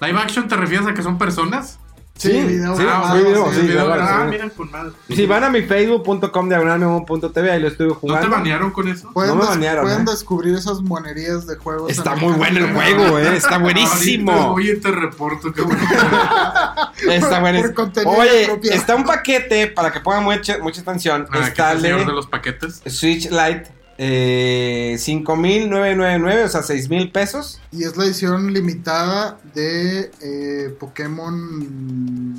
¿Live 0.00 0.18
action 0.18 0.48
te 0.48 0.56
refieres 0.56 0.86
a 0.86 0.94
que 0.94 1.02
son 1.02 1.18
personas? 1.18 1.78
Sí, 2.16 2.30
Sí, 2.30 2.42
video 2.42 2.76
sí, 2.76 2.82
grabado, 2.84 3.16
sí, 3.18 3.24
video, 3.24 3.50
sí, 3.50 3.56
sí, 3.60 3.66
Video- 3.66 3.86
grabado, 3.86 4.02
ah, 4.08 4.22
sí. 4.24 4.30
miren 4.30 4.50
con 4.50 4.70
madre. 4.70 4.92
Si 5.08 5.26
van 5.26 5.44
a 5.44 5.50
mi 5.50 5.62
facebook.com 5.62 6.48
diagonal 6.48 6.78
memo.tv, 6.78 7.50
ahí 7.50 7.60
lo 7.60 7.66
estuve 7.68 7.88
¿No 7.88 7.94
te 7.94 8.00
jugando. 8.00 8.30
banearon 8.30 8.70
con 8.70 8.86
eso? 8.88 9.10
Pueden, 9.12 9.34
No 9.36 9.42
me 9.42 9.48
banearon, 9.48 9.82
pueden 9.84 10.02
¿eh? 10.02 10.10
descubrir 10.12 10.54
esas 10.54 10.80
monerías 10.80 11.44
de 11.48 11.56
juegos. 11.56 11.90
Está 11.90 12.14
muy 12.14 12.32
bueno 12.34 12.60
el 12.60 12.72
juego, 12.72 13.18
eh. 13.18 13.36
Está 13.36 13.58
buenísimo. 13.58 14.50
voy 14.52 14.70
y 14.70 14.76
te 14.80 14.92
reporto 14.92 15.52
que 15.52 15.62
bueno. 15.62 15.80
Está 17.10 17.40
buenísimo. 17.40 17.82
Oye, 18.06 18.60
está 18.72 18.94
un 18.94 19.04
paquete 19.04 19.66
para 19.66 19.92
que 19.92 19.98
pongan 20.00 20.22
mucha, 20.24 20.58
mucha 20.58 20.80
atención. 20.82 21.26
Ah, 21.32 21.48
está 21.48 21.70
es 21.72 21.76
el 21.76 21.82
señor 21.82 22.06
de 22.06 22.12
los 22.12 22.26
paquetes. 22.28 22.80
Switch 22.86 23.28
Lite 23.28 23.72
eh, 23.98 24.96
5.999, 24.98 26.44
o 26.44 26.48
sea, 26.48 26.60
6.000 26.62 27.12
pesos. 27.12 27.60
Y 27.72 27.84
es 27.84 27.96
la 27.96 28.04
edición 28.04 28.52
limitada 28.52 29.38
de 29.54 30.10
eh, 30.20 30.76
Pokémon 30.78 32.34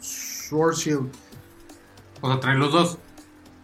Sword 0.00 0.74
Shield. 0.76 1.08
O 2.20 2.30
sea, 2.30 2.40
traen 2.40 2.58
los 2.58 2.72
dos. 2.72 2.98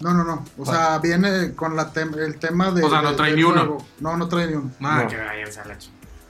No, 0.00 0.12
no, 0.14 0.24
no. 0.24 0.44
O 0.58 0.66
sea, 0.66 0.98
viene 0.98 1.54
con 1.54 1.76
la 1.76 1.92
tem- 1.92 2.16
el 2.16 2.36
tema 2.38 2.70
de. 2.72 2.82
O 2.82 2.90
sea, 2.90 3.02
no 3.02 3.14
trae 3.14 3.34
ni 3.36 3.44
uno. 3.44 3.60
juego. 3.60 3.86
No, 4.00 4.16
no 4.16 4.28
trae 4.28 4.48
ni 4.48 4.54
uno. 4.54 4.70
Nada, 4.80 5.04
No. 5.04 5.08
que 5.08 5.16
a 5.16 5.30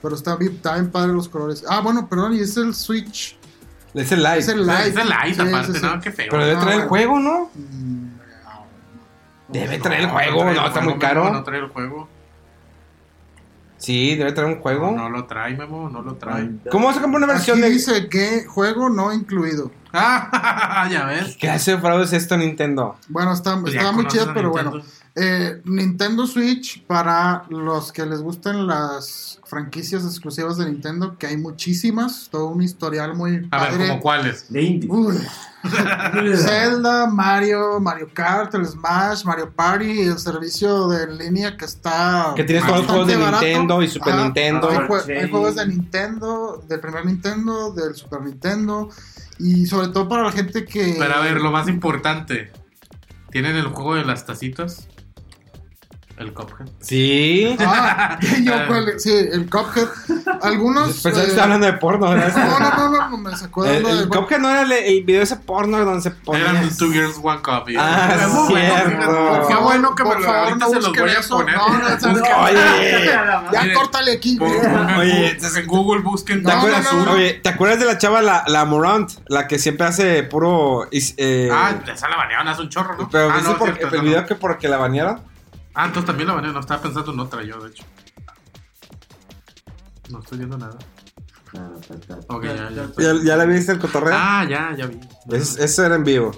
Pero 0.01 0.15
está 0.15 0.35
bien, 0.35 0.53
está 0.53 0.73
bien 0.75 0.91
padre 0.91 1.11
los 1.13 1.27
colores. 1.27 1.63
Ah, 1.67 1.81
bueno, 1.81 2.07
perdón, 2.07 2.35
y 2.35 2.39
es 2.41 2.55
el 2.57 2.75
Switch. 2.75 3.37
Es 3.95 4.11
el 4.11 4.21
Lite. 4.23 4.37
Es 4.39 4.47
el 4.47 4.61
Lite. 4.67 4.89
Es 4.89 4.95
el 4.95 5.09
light, 5.09 5.35
Sí, 5.35 5.41
aparte, 5.41 5.73
sí, 5.73 5.79
sí. 5.79 5.85
no, 5.85 6.01
qué 6.01 6.11
feo. 6.11 6.27
Pero 6.29 6.43
debe 6.45 6.55
No, 6.57 6.61
traer 6.61 6.81
el 6.81 6.87
juego, 6.87 7.19
¿no? 7.19 7.51
Mm, 7.55 8.02
Debe 9.53 9.77
traer 9.79 10.01
el 10.01 10.07
No, 10.07 10.13
juego, 10.13 10.39
el 10.49 10.55
no, 10.55 10.65
está 10.67 10.69
juego, 10.71 10.89
muy 10.89 10.99
caro. 10.99 11.23
Memo, 11.23 11.35
No 11.37 11.43
trae 11.43 11.59
el 11.59 11.67
juego. 11.69 12.09
Sí, 13.77 14.15
debe 14.15 14.31
traer 14.31 14.49
un 14.55 14.61
juego. 14.61 14.91
No, 14.91 15.03
no 15.03 15.09
lo 15.09 15.25
trae, 15.25 15.55
Memo, 15.57 15.89
no 15.89 16.01
lo 16.01 16.15
trae. 16.15 16.49
¿Cómo 16.71 16.87
vas 16.87 16.97
a 16.97 17.01
comprar 17.01 17.23
una 17.23 17.33
versión 17.33 17.57
Aquí 17.57 17.67
de. 17.67 17.73
dice 17.73 18.07
que 18.09 18.45
juego 18.45 18.89
no 18.89 19.13
incluido. 19.13 19.71
Ah, 19.95 20.87
ya 20.91 21.05
ves. 21.05 21.37
¿Qué 21.39 21.47
de 21.73 21.77
fraude 21.77 22.05
es 22.05 22.13
esto, 22.13 22.35
Nintendo? 22.35 22.95
Bueno, 23.09 23.31
está, 23.31 23.59
Pues 23.61 23.75
estaba 23.75 23.91
muy 23.91 24.07
chido, 24.07 24.33
pero 24.33 24.47
Nintendo. 24.49 24.71
bueno. 24.71 24.85
Eh, 25.15 25.61
Nintendo 25.65 26.25
Switch, 26.25 26.83
para 26.87 27.45
los 27.49 27.91
que 27.91 28.03
les 28.05 28.21
gusten 28.21 28.65
las 28.65 29.39
franquicias 29.45 30.03
exclusivas 30.05 30.57
de 30.57 30.65
Nintendo, 30.65 31.17
que 31.19 31.27
hay 31.27 31.37
muchísimas, 31.37 32.29
todo 32.31 32.47
un 32.47 32.63
historial 32.63 33.15
muy 33.15 33.47
A 33.51 33.61
ver, 33.61 33.69
padre. 33.71 33.87
¿como 33.89 33.99
cuáles? 33.99 34.51
De 34.51 34.61
indie. 34.63 34.89
Zelda, 36.35 37.07
Mario, 37.07 37.79
Mario 37.79 38.09
Kart, 38.13 38.53
el 38.55 38.65
Smash, 38.65 39.23
Mario 39.23 39.51
Party 39.53 40.01
el 40.01 40.17
servicio 40.17 40.87
de 40.87 41.07
línea 41.15 41.55
que 41.57 41.65
está. 41.65 42.33
Que 42.35 42.43
tienes 42.43 42.65
todos 42.65 42.79
los 42.79 42.87
juegos 42.87 43.07
de 43.07 43.17
Nintendo 43.17 43.81
y 43.81 43.87
Super. 43.87 44.15
Nintendo. 44.15 44.69
Hay, 44.69 44.77
jue- 44.77 45.21
hay 45.21 45.29
juegos 45.29 45.55
de 45.55 45.67
Nintendo, 45.67 46.63
del 46.67 46.79
primer 46.79 47.05
Nintendo, 47.05 47.71
del 47.71 47.95
Super 47.95 48.21
Nintendo. 48.21 48.89
Y 49.39 49.65
sobre 49.65 49.89
todo 49.89 50.07
para 50.09 50.23
la 50.23 50.31
gente 50.31 50.65
que. 50.65 50.95
Pero 50.97 51.13
a 51.13 51.19
ver, 51.21 51.39
lo 51.39 51.51
más 51.51 51.67
importante. 51.67 52.51
¿Tienen 53.31 53.55
el 53.55 53.65
juego 53.67 53.95
de 53.95 54.05
las 54.05 54.25
tacitas? 54.25 54.87
El 56.23 56.33
Cuphead. 56.33 56.67
Sí. 56.79 57.55
Ah, 57.59 58.17
yo, 58.41 58.53
cuál- 58.67 58.93
sí, 58.99 59.11
el 59.11 59.49
Cuphead. 59.49 59.87
Algunos. 60.41 61.01
Pensé 61.01 61.11
que 61.11 61.19
eh, 61.19 61.23
estaba 61.29 61.43
hablando 61.43 61.65
de 61.67 61.73
porno, 61.73 62.09
¿verdad? 62.09 62.35
No, 62.35 62.59
no, 62.59 62.69
no, 62.71 62.89
no, 62.89 63.09
no, 63.09 63.17
me 63.17 63.35
sacó 63.37 63.63
de 63.63 63.77
El, 63.77 63.85
el 63.85 64.09
de- 64.09 64.17
Cuphead 64.17 64.39
no 64.39 64.49
era 64.49 64.61
el, 64.61 64.71
el 64.71 65.03
video 65.03 65.21
ese 65.21 65.35
porno 65.37 65.83
donde 65.83 66.01
se 66.01 66.11
ponía. 66.11 66.49
Eran 66.51 66.75
Two 66.77 66.91
Girls, 66.91 67.19
One 67.21 67.41
Copy. 67.41 67.75
Ah, 67.77 68.15
Es 68.19 68.31
bueno, 68.33 68.47
cierto. 68.47 69.47
Qué 69.47 69.55
bueno 69.55 69.95
que 69.95 70.03
me 70.03 70.09
por 70.09 70.19
lo 70.19 70.25
favor, 70.25 70.39
ahorita 70.47 70.65
no 70.65 70.69
se 70.69 70.75
los 70.81 70.93
voy 70.97 71.09
a 71.09 71.19
eso. 71.19 71.37
poner. 71.37 71.55
No, 71.57 71.67
no, 71.67 71.79
no, 71.79 72.43
Oye, 72.43 73.11
Ya 73.51 73.51
Mire, 73.63 73.73
córtale 73.73 74.11
aquí. 74.13 74.39
Oye, 74.99 75.37
en 75.55 75.67
Google 75.67 76.01
busquen 76.01 76.43
¿Te 76.43 76.51
acuerdas, 76.51 76.83
no, 76.85 76.99
no, 76.99 77.05
no. 77.05 77.11
Oye, 77.13 77.33
¿te 77.35 77.49
acuerdas 77.49 77.79
de 77.79 77.85
la 77.85 77.97
chava, 77.97 78.21
la, 78.21 78.43
la 78.47 78.65
Morant? 78.65 79.11
La 79.27 79.47
que 79.47 79.59
siempre 79.59 79.87
hace 79.87 80.23
puro. 80.23 80.87
eh, 80.91 81.49
Ah, 81.51 81.71
esa 81.93 82.07
la 82.09 82.17
banearon 82.17 82.47
hace 82.47 82.61
un 82.61 82.69
chorro, 82.69 82.95
¿no? 82.97 83.09
pero 83.09 83.29
ah, 83.31 83.35
¿viste 83.35 83.83
no, 83.83 83.89
el 83.97 84.01
video 84.01 84.25
que 84.25 84.35
porque 84.35 84.67
la 84.67 84.77
banearon? 84.77 85.21
Ah, 85.75 85.85
entonces 85.87 86.05
también 86.05 86.27
la 86.27 86.33
banearon. 86.35 86.55
No 86.55 86.59
estaba 86.61 86.81
pensando 86.81 87.11
en 87.13 87.19
otra 87.19 87.43
yo, 87.43 87.59
de 87.63 87.69
hecho. 87.69 87.83
No 90.09 90.19
estoy 90.19 90.37
viendo 90.37 90.57
nada. 90.57 90.77
Ok, 92.27 92.45
ya, 92.45 92.69
ya. 92.71 92.87
¿Ya, 92.97 93.13
ya 93.23 93.35
la 93.37 93.45
viste 93.45 93.71
el 93.73 93.79
cotorreo? 93.79 94.13
Ah, 94.17 94.45
ya, 94.47 94.75
ya 94.75 94.87
vi. 94.87 94.99
Es- 95.31 95.57
eso 95.57 95.85
era 95.85 95.95
en 95.95 96.03
vivo. 96.03 96.31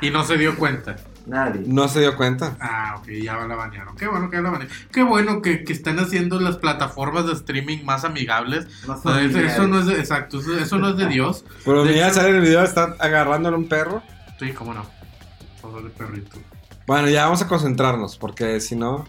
Y 0.00 0.10
no 0.10 0.24
se 0.24 0.36
dio 0.36 0.56
cuenta. 0.56 0.96
Nadie. 1.26 1.62
No 1.66 1.88
se 1.88 1.98
dio 2.00 2.16
cuenta. 2.16 2.56
Ah, 2.60 2.96
ok, 2.98 3.08
ya 3.20 3.34
la 3.46 3.56
banearon. 3.56 3.96
Qué 3.96 4.06
bueno 4.06 4.30
que 4.30 4.36
ya 4.36 4.42
la 4.42 4.50
banearon. 4.50 4.76
Qué 4.92 5.02
bueno 5.02 5.42
que, 5.42 5.64
que 5.64 5.72
están 5.72 5.98
haciendo 5.98 6.38
las 6.38 6.56
plataformas 6.58 7.26
de 7.26 7.32
streaming 7.32 7.84
más 7.84 8.04
amigables. 8.04 8.66
Más 8.86 9.04
No, 9.04 9.18
eso, 9.18 9.66
no 9.66 9.80
es 9.80 9.86
de, 9.86 9.94
exacto, 9.98 10.38
eso, 10.38 10.56
eso 10.56 10.78
no 10.78 10.90
es 10.90 10.96
de 10.96 11.06
Dios. 11.08 11.44
Pero 11.64 11.84
mira, 11.84 12.12
sale 12.12 12.28
en 12.30 12.36
el 12.36 12.42
video, 12.42 12.62
está 12.62 12.94
agarrándole 13.00 13.56
un 13.56 13.68
perro. 13.68 14.02
Sí, 14.38 14.52
cómo 14.52 14.72
no. 14.72 14.86
Pobre 15.60 15.90
perrito. 15.90 16.38
Bueno, 16.86 17.08
ya 17.08 17.24
vamos 17.24 17.42
a 17.42 17.48
concentrarnos, 17.48 18.16
porque 18.16 18.60
si 18.60 18.76
no. 18.76 19.04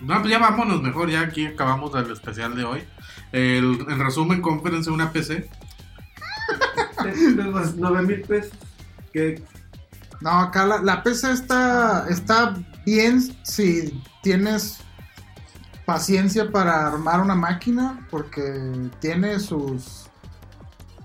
No, 0.00 0.18
pues 0.20 0.30
ya 0.30 0.38
vámonos 0.38 0.82
mejor, 0.82 1.10
ya 1.10 1.20
aquí 1.20 1.46
acabamos 1.46 1.94
el 1.94 2.10
especial 2.10 2.54
de 2.54 2.64
hoy. 2.64 2.84
El, 3.32 3.86
en 3.88 3.98
resumen, 3.98 4.42
cómprense 4.42 4.90
una 4.90 5.12
PC. 5.12 5.48
9 7.76 8.02
mil 8.02 8.22
pesos. 8.22 8.52
No, 10.20 10.30
acá 10.30 10.66
la, 10.66 10.82
la 10.82 11.02
PC 11.02 11.32
está, 11.32 12.06
está 12.08 12.54
bien 12.84 13.20
si 13.42 14.00
tienes 14.22 14.78
paciencia 15.84 16.50
para 16.50 16.88
armar 16.88 17.20
una 17.20 17.34
máquina, 17.34 18.06
porque 18.10 18.90
tiene 19.00 19.40
sus 19.40 20.10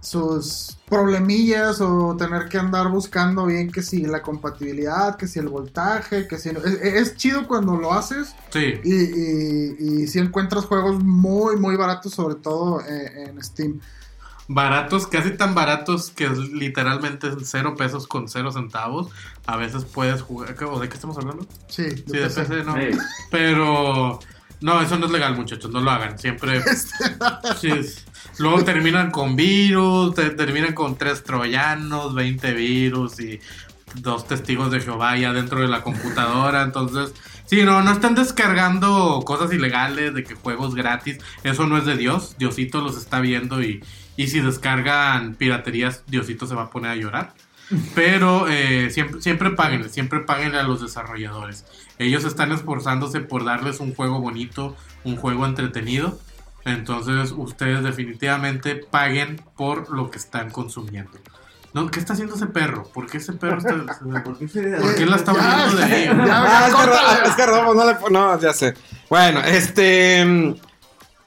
sus 0.09 0.77
problemillas 0.87 1.81
o 1.81 2.15
tener 2.17 2.47
que 2.47 2.57
andar 2.57 2.87
buscando 2.89 3.45
bien 3.45 3.71
que 3.71 3.81
si 3.83 4.05
la 4.05 4.21
compatibilidad, 4.21 5.17
que 5.17 5.27
si 5.27 5.39
el 5.39 5.49
voltaje, 5.49 6.27
que 6.27 6.37
si 6.37 6.51
no- 6.51 6.59
es, 6.59 6.79
es 6.81 7.15
chido 7.17 7.47
cuando 7.47 7.75
lo 7.75 7.93
haces 7.93 8.33
Sí. 8.51 8.75
y, 8.83 8.93
y, 8.95 9.75
y 10.03 10.07
si 10.07 10.19
encuentras 10.19 10.65
juegos 10.65 11.03
muy 11.03 11.57
muy 11.57 11.75
baratos 11.75 12.13
sobre 12.13 12.35
todo 12.35 12.79
eh, 12.81 13.25
en 13.27 13.43
Steam. 13.43 13.79
Baratos, 14.49 15.07
casi 15.07 15.31
tan 15.31 15.53
baratos 15.53 16.09
que 16.09 16.23
es 16.25 16.37
literalmente 16.37 17.29
cero 17.43 17.75
pesos 17.77 18.07
con 18.07 18.29
cero 18.29 18.49
centavos. 18.53 19.09
A 19.45 19.57
veces 19.57 19.83
puedes 19.83 20.21
jugar. 20.21 20.55
¿qué- 20.55 20.63
¿O 20.63 20.79
de 20.79 20.87
qué 20.87 20.95
estamos 20.95 21.17
hablando? 21.17 21.45
Sí, 21.67 21.83
de 21.83 21.97
Sí, 21.97 22.03
de 22.13 22.21
PC. 22.21 22.41
PC, 22.45 22.63
no. 22.63 22.75
Sí. 22.75 22.97
Pero. 23.29 24.19
No, 24.61 24.81
eso 24.81 24.97
no 24.97 25.05
es 25.07 25.11
legal, 25.11 25.35
muchachos. 25.35 25.69
No 25.69 25.81
lo 25.81 25.91
hagan. 25.91 26.17
Siempre. 26.17 26.63
Sí, 27.59 27.69
es- 27.71 28.05
luego 28.39 28.63
terminan 28.63 29.11
con 29.11 29.35
virus. 29.35 30.13
te- 30.15 30.29
terminan 30.31 30.73
con 30.73 30.97
tres 30.97 31.23
troyanos, 31.23 32.13
20 32.15 32.53
virus 32.53 33.19
y 33.19 33.39
dos 33.95 34.27
testigos 34.27 34.71
de 34.71 34.81
Jehová 34.81 35.17
ya 35.17 35.33
dentro 35.33 35.61
de 35.61 35.67
la 35.67 35.83
computadora. 35.83 36.61
Entonces. 36.63 37.13
Sí, 37.45 37.63
no, 37.63 37.81
no 37.81 37.91
están 37.93 38.13
descargando 38.13 39.21
cosas 39.25 39.53
ilegales 39.53 40.13
de 40.13 40.23
que 40.25 40.35
juegos 40.35 40.75
gratis. 40.75 41.17
Eso 41.43 41.65
no 41.65 41.77
es 41.77 41.85
de 41.85 41.95
Dios. 41.95 42.35
Diosito 42.37 42.81
los 42.81 42.97
está 42.97 43.21
viendo 43.21 43.63
y, 43.63 43.81
y 44.17 44.27
si 44.27 44.41
descargan 44.41 45.35
piraterías, 45.35 46.03
Diosito 46.07 46.45
se 46.45 46.55
va 46.55 46.63
a 46.63 46.69
poner 46.69 46.91
a 46.91 46.95
llorar. 46.97 47.33
Pero 47.95 48.47
eh, 48.49 48.89
siempre, 48.91 49.21
siempre 49.21 49.51
paguen, 49.51 49.89
siempre 49.89 50.19
paguen 50.21 50.55
a 50.55 50.63
los 50.63 50.81
desarrolladores. 50.81 51.65
Ellos 51.99 52.23
están 52.25 52.51
esforzándose 52.51 53.19
por 53.21 53.43
darles 53.45 53.79
un 53.79 53.93
juego 53.95 54.19
bonito, 54.19 54.75
un 55.05 55.15
juego 55.15 55.45
entretenido. 55.45 56.19
Entonces 56.67 57.33
ustedes 57.35 57.83
definitivamente 57.83 58.75
paguen 58.75 59.41
por 59.55 59.89
lo 59.89 60.11
que 60.11 60.17
están 60.17 60.49
consumiendo. 60.51 61.11
No, 61.73 61.89
¿Qué 61.91 61.99
está 61.99 62.13
haciendo 62.13 62.35
ese 62.35 62.47
perro? 62.47 62.83
¿Por 62.93 63.07
qué 63.07 63.17
ese 63.17 63.33
perro 63.33 63.57
está... 63.59 63.75
¿Por 64.23 64.37
qué 64.37 64.47
se- 64.49 64.61
¿Por 64.77 64.95
qué 64.95 65.05
la 65.05 65.15
está 65.15 65.33
Ya, 65.33 65.39
volviendo 65.65 65.75
de 65.75 65.83
ahí? 65.83 66.05
ya, 66.05 66.43
Ah, 66.45 67.19
es 67.25 67.35
que, 67.35 67.45
Rodolfo 67.45 67.73
no 67.73 67.85
le. 67.85 67.97
No, 68.11 68.39
ya 68.39 68.53
sé. 68.53 68.73
Bueno, 69.09 69.39
este. 69.41 70.55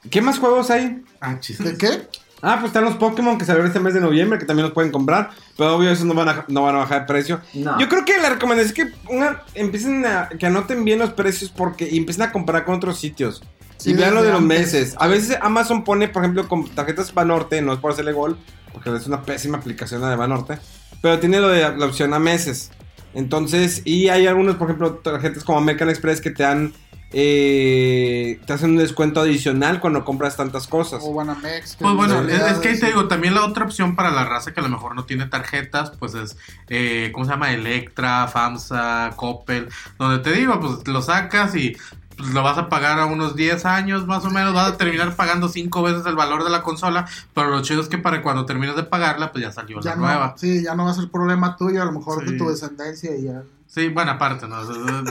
¿Qué 0.09 0.21
más 0.21 0.39
juegos 0.39 0.69
hay? 0.71 1.03
Ah. 1.21 1.37
¿De 1.59 1.77
qué? 1.77 2.07
Ah, 2.43 2.55
pues 2.59 2.69
están 2.71 2.83
los 2.85 2.95
Pokémon 2.95 3.37
que 3.37 3.45
salieron 3.45 3.67
este 3.67 3.79
mes 3.79 3.93
de 3.93 4.01
noviembre, 4.01 4.39
que 4.39 4.45
también 4.45 4.63
los 4.65 4.73
pueden 4.73 4.91
comprar. 4.91 5.29
Pero 5.57 5.75
obvio, 5.75 5.91
esos 5.91 6.05
no 6.05 6.15
van 6.15 6.27
a, 6.29 6.45
no 6.47 6.63
van 6.63 6.73
a 6.75 6.79
bajar 6.79 7.01
de 7.01 7.05
precio. 7.07 7.39
No. 7.53 7.79
Yo 7.79 7.87
creo 7.87 8.03
que 8.03 8.19
la 8.19 8.29
recomendación 8.29 8.67
es 8.87 8.93
que 8.93 9.13
una- 9.15 9.43
empiecen 9.53 10.03
a. 10.05 10.27
que 10.29 10.45
anoten 10.47 10.83
bien 10.83 10.99
los 10.99 11.11
precios 11.11 11.51
porque 11.55 11.87
y 11.89 11.97
empiecen 11.97 12.23
a 12.23 12.31
comparar 12.31 12.65
con 12.65 12.75
otros 12.75 12.99
sitios. 12.99 13.43
Sí, 13.81 13.91
y 13.91 13.93
vean 13.93 14.13
lo 14.15 14.23
de 14.23 14.31
los 14.31 14.41
antes. 14.41 14.59
meses. 14.59 14.95
A 14.99 15.07
veces 15.07 15.37
Amazon 15.41 15.83
pone, 15.83 16.07
por 16.07 16.23
ejemplo, 16.23 16.47
con 16.47 16.69
tarjetas 16.69 17.13
Banorte, 17.13 17.61
no 17.61 17.73
es 17.73 17.79
por 17.79 17.91
hacerle 17.91 18.13
gol, 18.13 18.37
porque 18.73 18.95
es 18.95 19.07
una 19.07 19.23
pésima 19.23 19.57
aplicación 19.57 20.01
la 20.01 20.09
de 20.09 20.15
Banorte. 20.15 20.59
Pero 21.01 21.19
tiene 21.19 21.39
lo 21.39 21.49
de 21.49 21.61
la 21.75 21.85
opción 21.85 22.13
a 22.13 22.19
meses. 22.19 22.71
Entonces, 23.13 23.81
y 23.85 24.09
hay 24.09 24.27
algunos, 24.27 24.55
por 24.55 24.67
ejemplo, 24.67 24.95
tarjetas 24.95 25.43
como 25.43 25.57
American 25.57 25.89
Express 25.89 26.21
que 26.21 26.31
te 26.31 26.43
dan. 26.43 26.73
eh, 27.13 28.39
te 28.45 28.53
hacen 28.53 28.71
un 28.71 28.77
descuento 28.77 29.19
adicional 29.19 29.81
cuando 29.81 30.05
compras 30.05 30.37
tantas 30.37 30.67
cosas. 30.67 31.01
O 31.03 31.13
Banamex. 31.13 31.75
Pues 31.77 31.95
bueno, 31.95 32.21
es, 32.29 32.41
es 32.41 32.59
que 32.59 32.69
ahí 32.69 32.79
te 32.79 32.85
digo, 32.87 33.07
también 33.09 33.33
la 33.33 33.43
otra 33.45 33.65
opción 33.65 33.95
para 33.97 34.11
la 34.11 34.23
raza 34.25 34.53
que 34.53 34.61
a 34.61 34.63
lo 34.63 34.69
mejor 34.69 34.95
no 34.95 35.05
tiene 35.05 35.25
tarjetas, 35.25 35.91
pues 35.99 36.13
es, 36.13 36.37
eh, 36.69 37.09
¿cómo 37.13 37.25
se 37.25 37.31
llama? 37.31 37.51
Electra, 37.51 38.27
FAMSA, 38.27 39.11
Coppel, 39.17 39.67
donde 39.99 40.19
te 40.19 40.31
digo, 40.31 40.57
pues 40.61 40.87
lo 40.87 41.01
sacas 41.01 41.53
y 41.55 41.75
pues, 42.21 42.33
lo 42.33 42.43
vas 42.43 42.57
a 42.57 42.69
pagar 42.69 42.99
a 42.99 43.05
unos 43.05 43.35
10 43.35 43.65
años 43.65 44.07
más 44.07 44.23
o 44.25 44.29
menos, 44.29 44.53
vas 44.53 44.71
a 44.71 44.77
terminar 44.77 45.15
pagando 45.15 45.49
5 45.49 45.83
veces 45.83 46.05
el 46.05 46.15
valor 46.15 46.43
de 46.43 46.49
la 46.49 46.61
consola, 46.63 47.05
pero 47.33 47.49
lo 47.49 47.61
chido 47.61 47.81
es 47.81 47.89
que 47.89 47.97
para 47.97 48.21
cuando 48.21 48.45
termines 48.45 48.75
de 48.75 48.83
pagarla, 48.83 49.31
pues 49.31 49.43
ya 49.43 49.51
salió 49.51 49.79
Ya 49.81 49.91
la 49.91 49.95
no, 49.97 50.01
nueva. 50.03 50.35
sí, 50.37 50.63
ya 50.63 50.75
no 50.75 50.85
va 50.85 50.91
a 50.91 50.93
ser 50.93 51.09
problema 51.09 51.57
tuyo, 51.57 51.81
a 51.81 51.85
lo 51.85 51.91
mejor 51.91 52.23
Sí. 52.25 52.31
de 52.31 52.37
tu 52.37 52.49
descendencia 52.49 53.15
y 53.15 53.23
ya. 53.23 53.43
Sí, 53.67 53.87
bueno, 53.89 54.11
aparte, 54.11 54.47
¿no? 54.47 54.57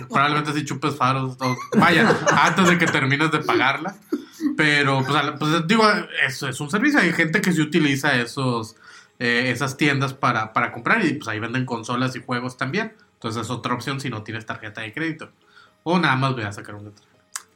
Probablemente 0.09 0.53
si 0.53 0.65
chupes 0.65 0.95
faros, 0.97 1.37
o- 1.41 1.57
vaya, 1.79 2.15
antes 2.45 2.69
de 2.69 2.77
que 2.79 2.87
termines 2.87 3.31
de 3.31 3.39
pagarla. 3.39 3.95
Pero, 4.57 5.03
pues, 5.07 5.23
pues, 5.39 5.67
digo, 5.67 5.85
eso 6.27 6.49
es 6.49 6.61
un 6.61 6.71
servicio. 6.71 7.01
Hay 7.01 7.13
gente 7.13 7.41
que 7.41 7.53
sí 7.53 7.61
utiliza 7.61 8.15
esos, 8.17 8.77
eh, 9.19 9.51
esas 9.51 9.77
tiendas 9.77 10.13
para, 10.15 10.53
para 10.53 10.73
comprar 10.73 11.05
y 11.05 11.15
pues 11.15 11.29
ahí 11.29 11.39
venden 11.41 11.65
consolas 11.67 12.17
y 12.17 12.23
juegos 12.23 12.57
también. 12.57 12.93
Entonces 13.15 13.43
es 13.43 13.51
otra 13.51 13.75
opción 13.75 14.01
si 14.01 14.09
no 14.11 14.23
tienes 14.23 14.47
tarjeta 14.47 14.81
de 14.83 14.93
crédito. 14.93 15.31
O 15.83 15.99
nada 15.99 16.17
más 16.17 16.35
voy 16.35 16.43
a 16.45 16.53
sacar 16.53 16.75
una 16.75 16.91
tarjeta. 16.91 17.09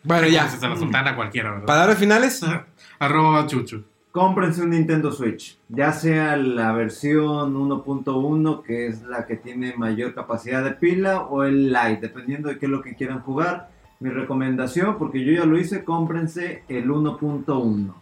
Bueno, 0.03 0.29
ya. 0.29 0.49
Se 0.49 0.67
la 0.69 0.77
soltan 0.77 1.09
a 1.09 1.17
cualquiera, 1.17 1.51
¿verdad? 1.53 1.67
Palabras 1.67 1.99
finales. 1.99 2.41
Arroba 2.99 3.47
chuchu. 3.47 3.85
Cómprense 4.13 4.63
un 4.63 4.71
Nintendo 4.71 5.11
Switch, 5.11 5.59
ya 5.69 5.93
sea 5.93 6.37
la 6.37 6.71
versión 6.73 7.53
1.1, 7.55 8.63
que 8.63 8.87
es 8.87 9.03
la 9.03 9.27
que 9.27 9.35
tiene 9.35 9.75
mayor 9.77 10.15
capacidad 10.15 10.63
de 10.63 10.71
pila, 10.71 11.23
o 11.23 11.43
el 11.43 11.73
Lite, 11.73 11.99
dependiendo 12.03 12.49
de 12.49 12.59
qué 12.59 12.67
es 12.67 12.71
lo 12.71 12.81
que 12.81 12.95
quieran 12.95 13.21
jugar. 13.23 13.71
Mi 13.99 14.11
recomendación, 14.11 14.99
porque 14.99 15.25
yo 15.25 15.33
ya 15.33 15.45
lo 15.47 15.59
hice, 15.59 15.83
cómprense 15.83 16.63
el 16.69 16.89
1.1 16.91 17.93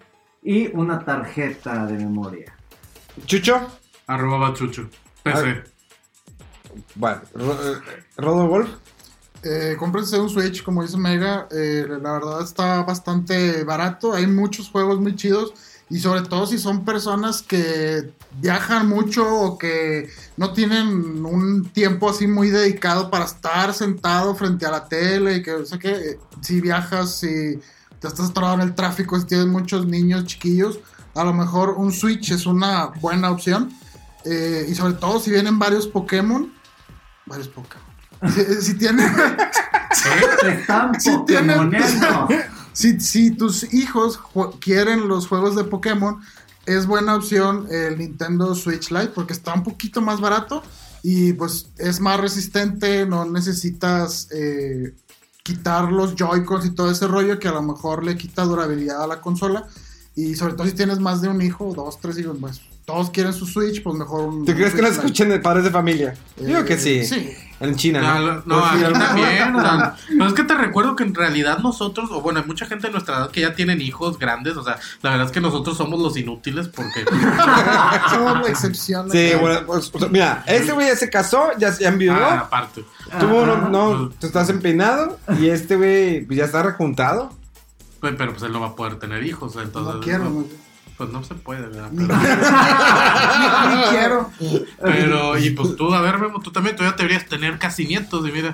y 0.42 0.66
una 0.76 0.98
tarjeta 1.02 1.86
de 1.86 1.94
memoria. 1.94 2.52
Chucho. 3.24 3.58
Arroba 4.06 4.52
chuchu. 4.52 4.88
PC. 5.22 5.62
Bueno, 6.96 7.20
Ro- 7.34 7.52
eh, 7.54 7.76
Rodo 8.18 8.46
Wolf. 8.48 8.68
Eh, 9.44 9.76
cómprense 9.78 10.20
un 10.20 10.30
Switch, 10.30 10.62
como 10.62 10.82
dice 10.82 10.96
Mega. 10.96 11.48
eh, 11.50 11.86
la 11.88 12.12
verdad 12.12 12.42
está 12.42 12.82
bastante 12.82 13.64
barato. 13.64 14.12
Hay 14.12 14.26
muchos 14.26 14.70
juegos 14.70 15.00
muy 15.00 15.16
chidos. 15.16 15.52
Y 15.90 15.98
sobre 15.98 16.22
todo 16.22 16.46
si 16.46 16.56
son 16.56 16.86
personas 16.86 17.42
que 17.42 18.14
viajan 18.40 18.88
mucho 18.88 19.28
o 19.28 19.58
que 19.58 20.08
no 20.38 20.54
tienen 20.54 21.22
un 21.22 21.68
tiempo 21.68 22.08
así 22.08 22.26
muy 22.26 22.48
dedicado 22.48 23.10
para 23.10 23.26
estar 23.26 23.74
sentado 23.74 24.34
frente 24.34 24.64
a 24.64 24.70
la 24.70 24.88
tele. 24.88 25.36
Y 25.36 25.42
que, 25.42 25.52
o 25.52 25.66
sea 25.66 25.78
que 25.78 25.90
eh, 25.90 26.18
si 26.40 26.62
viajas, 26.62 27.16
si 27.16 27.60
te 28.00 28.08
estás 28.08 28.30
atorado 28.30 28.54
en 28.54 28.62
el 28.62 28.74
tráfico, 28.74 29.20
si 29.20 29.26
tienes 29.26 29.48
muchos 29.48 29.86
niños 29.86 30.24
chiquillos, 30.24 30.78
a 31.14 31.24
lo 31.24 31.34
mejor 31.34 31.70
un 31.70 31.92
Switch 31.92 32.30
es 32.30 32.46
una 32.46 32.86
buena 32.86 33.30
opción. 33.30 33.70
Eh, 34.24 34.66
y 34.68 34.74
sobre 34.74 34.94
todo 34.94 35.20
si 35.20 35.30
vienen 35.30 35.58
varios 35.58 35.86
Pokémon. 35.86 36.50
Varios 37.26 37.48
Pokémon. 37.48 37.91
Si, 38.34 38.62
si 38.62 38.74
tienen. 38.74 39.12
Te 40.40 40.50
están 40.52 41.00
Si 41.00 41.10
tienen- 41.26 41.70
si, 42.72 43.00
si 43.00 43.30
tus 43.32 43.72
hijos 43.74 44.18
quieren 44.60 45.08
los 45.08 45.26
juegos 45.28 45.54
de 45.56 45.64
Pokémon, 45.64 46.20
es 46.66 46.86
buena 46.86 47.14
opción 47.16 47.66
el 47.70 47.98
Nintendo 47.98 48.54
Switch 48.54 48.90
Lite 48.90 49.08
porque 49.08 49.32
está 49.32 49.52
un 49.54 49.62
poquito 49.64 50.00
más 50.00 50.20
barato 50.20 50.62
y 51.02 51.32
pues 51.34 51.66
es 51.78 52.00
más 52.00 52.18
resistente, 52.20 53.04
no 53.04 53.24
necesitas 53.24 54.28
eh, 54.30 54.94
quitar 55.42 55.90
los 55.92 56.14
Joy-Cons 56.14 56.64
y 56.66 56.70
todo 56.70 56.90
ese 56.90 57.06
rollo 57.08 57.38
que 57.40 57.48
a 57.48 57.52
lo 57.52 57.62
mejor 57.62 58.04
le 58.04 58.16
quita 58.16 58.44
durabilidad 58.44 59.02
a 59.02 59.06
la 59.08 59.20
consola. 59.20 59.66
Y 60.14 60.36
sobre 60.36 60.54
todo 60.54 60.66
si 60.66 60.72
tienes 60.74 61.00
más 61.00 61.20
de 61.20 61.28
un 61.28 61.42
hijo, 61.42 61.72
dos, 61.74 61.98
tres 62.00 62.16
hijos, 62.18 62.36
pues 62.40 62.60
todos 62.84 63.10
quieren 63.10 63.32
su 63.32 63.46
Switch, 63.46 63.82
pues 63.82 63.96
mejor 63.96 64.24
un. 64.24 64.44
¿Tú 64.44 64.52
crees 64.54 64.74
que 64.74 64.82
lo 64.82 64.88
escuchen 64.88 65.28
de 65.28 65.38
padres 65.38 65.64
de 65.64 65.70
familia? 65.70 66.14
Yo 66.36 66.44
Digo 66.46 66.64
que 66.64 66.76
sí. 66.78 66.98
Eh, 67.00 67.04
sí. 67.04 67.30
En 67.60 67.76
China, 67.76 68.00
No, 68.00 68.14
¿no? 68.14 68.20
lo- 68.26 68.34
no, 68.44 68.58
Pues 68.60 68.72
aquí 68.72 68.84
algo- 68.84 68.98
también. 68.98 69.54
o 69.54 69.60
sea, 69.60 69.94
pero 70.08 70.26
es 70.26 70.32
que 70.32 70.42
te 70.42 70.54
recuerdo 70.54 70.96
que 70.96 71.04
en 71.04 71.14
realidad 71.14 71.58
nosotros, 71.58 72.10
o 72.10 72.20
bueno, 72.20 72.40
hay 72.40 72.46
mucha 72.46 72.66
gente 72.66 72.88
de 72.88 72.92
nuestra 72.92 73.18
edad 73.18 73.30
que 73.30 73.40
ya 73.42 73.54
tienen 73.54 73.80
hijos 73.80 74.18
grandes. 74.18 74.56
O 74.56 74.64
sea, 74.64 74.80
la 75.00 75.10
verdad 75.10 75.26
es 75.26 75.32
que 75.32 75.40
nosotros 75.40 75.76
somos 75.76 76.00
los 76.00 76.16
inútiles 76.16 76.66
porque. 76.66 77.04
Somos 78.10 78.40
la 78.42 78.48
excepción. 78.48 79.08
Sí, 79.10 79.30
bueno, 79.40 79.60
pues, 79.64 79.90
o 79.94 79.98
sea, 80.00 80.08
mira, 80.08 80.42
este 80.48 80.72
güey 80.72 80.88
ya 80.88 80.96
se 80.96 81.08
casó, 81.08 81.50
ya, 81.56 81.76
ya 81.78 81.88
enviudó. 81.88 82.16
ah, 82.16 82.40
aparte. 82.40 82.84
Tuvo 83.20 83.42
uno, 83.42 83.68
no, 83.68 84.08
tú 84.18 84.26
estás 84.26 84.48
empeinado 84.48 85.18
y 85.38 85.48
este 85.48 85.76
güey 85.76 86.24
pues, 86.24 86.38
ya 86.38 86.46
está 86.46 86.62
rejuntado. 86.64 87.30
Pues, 88.00 88.14
Pero 88.18 88.32
pues 88.32 88.42
él 88.42 88.50
no 88.52 88.60
va 88.60 88.68
a 88.68 88.74
poder 88.74 88.96
tener 88.98 89.22
hijos. 89.24 89.54
Entonces, 89.62 89.94
No 89.94 90.00
quiero, 90.00 90.44
pues, 90.96 91.10
no. 91.10 91.22
se 91.24 91.34
puede, 91.34 91.62
¿verdad? 91.68 91.90
Pero, 91.96 92.14
ni 93.68 93.82
quiero. 93.90 94.30
pero, 94.82 95.38
y 95.38 95.50
pues 95.50 95.76
tú, 95.76 95.92
a 95.94 96.00
ver, 96.00 96.18
Memo, 96.18 96.40
tú 96.40 96.50
también, 96.52 96.76
ya 96.76 96.92
deberías 96.92 97.26
tener 97.26 97.58
casi 97.58 97.86
nietos, 97.86 98.26
y 98.28 98.32
mira, 98.32 98.52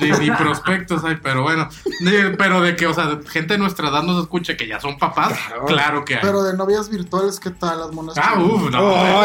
ni, 0.00 0.10
ni 0.12 0.30
prospectos 0.30 1.04
hay, 1.04 1.16
pero 1.22 1.42
bueno, 1.42 1.68
ni- 2.00 2.36
pero 2.36 2.60
de 2.60 2.76
que, 2.76 2.86
o 2.86 2.94
sea, 2.94 3.18
gente 3.28 3.54
de 3.54 3.58
nuestra 3.58 3.88
edad 3.88 4.02
nos 4.02 4.22
escuche 4.22 4.56
que 4.56 4.66
ya 4.66 4.80
son 4.80 4.98
papás, 4.98 5.38
claro, 5.66 6.04
que 6.04 6.16
hay. 6.16 6.20
Pero 6.22 6.42
de 6.42 6.56
novias 6.56 6.88
virtuales, 6.90 7.38
¿qué 7.40 7.50
tal 7.50 7.78
las 7.80 7.92
monas? 7.92 8.16
Ah, 8.18 8.34
uff, 8.38 8.70
no. 8.70 8.78
Oh, 8.82 9.24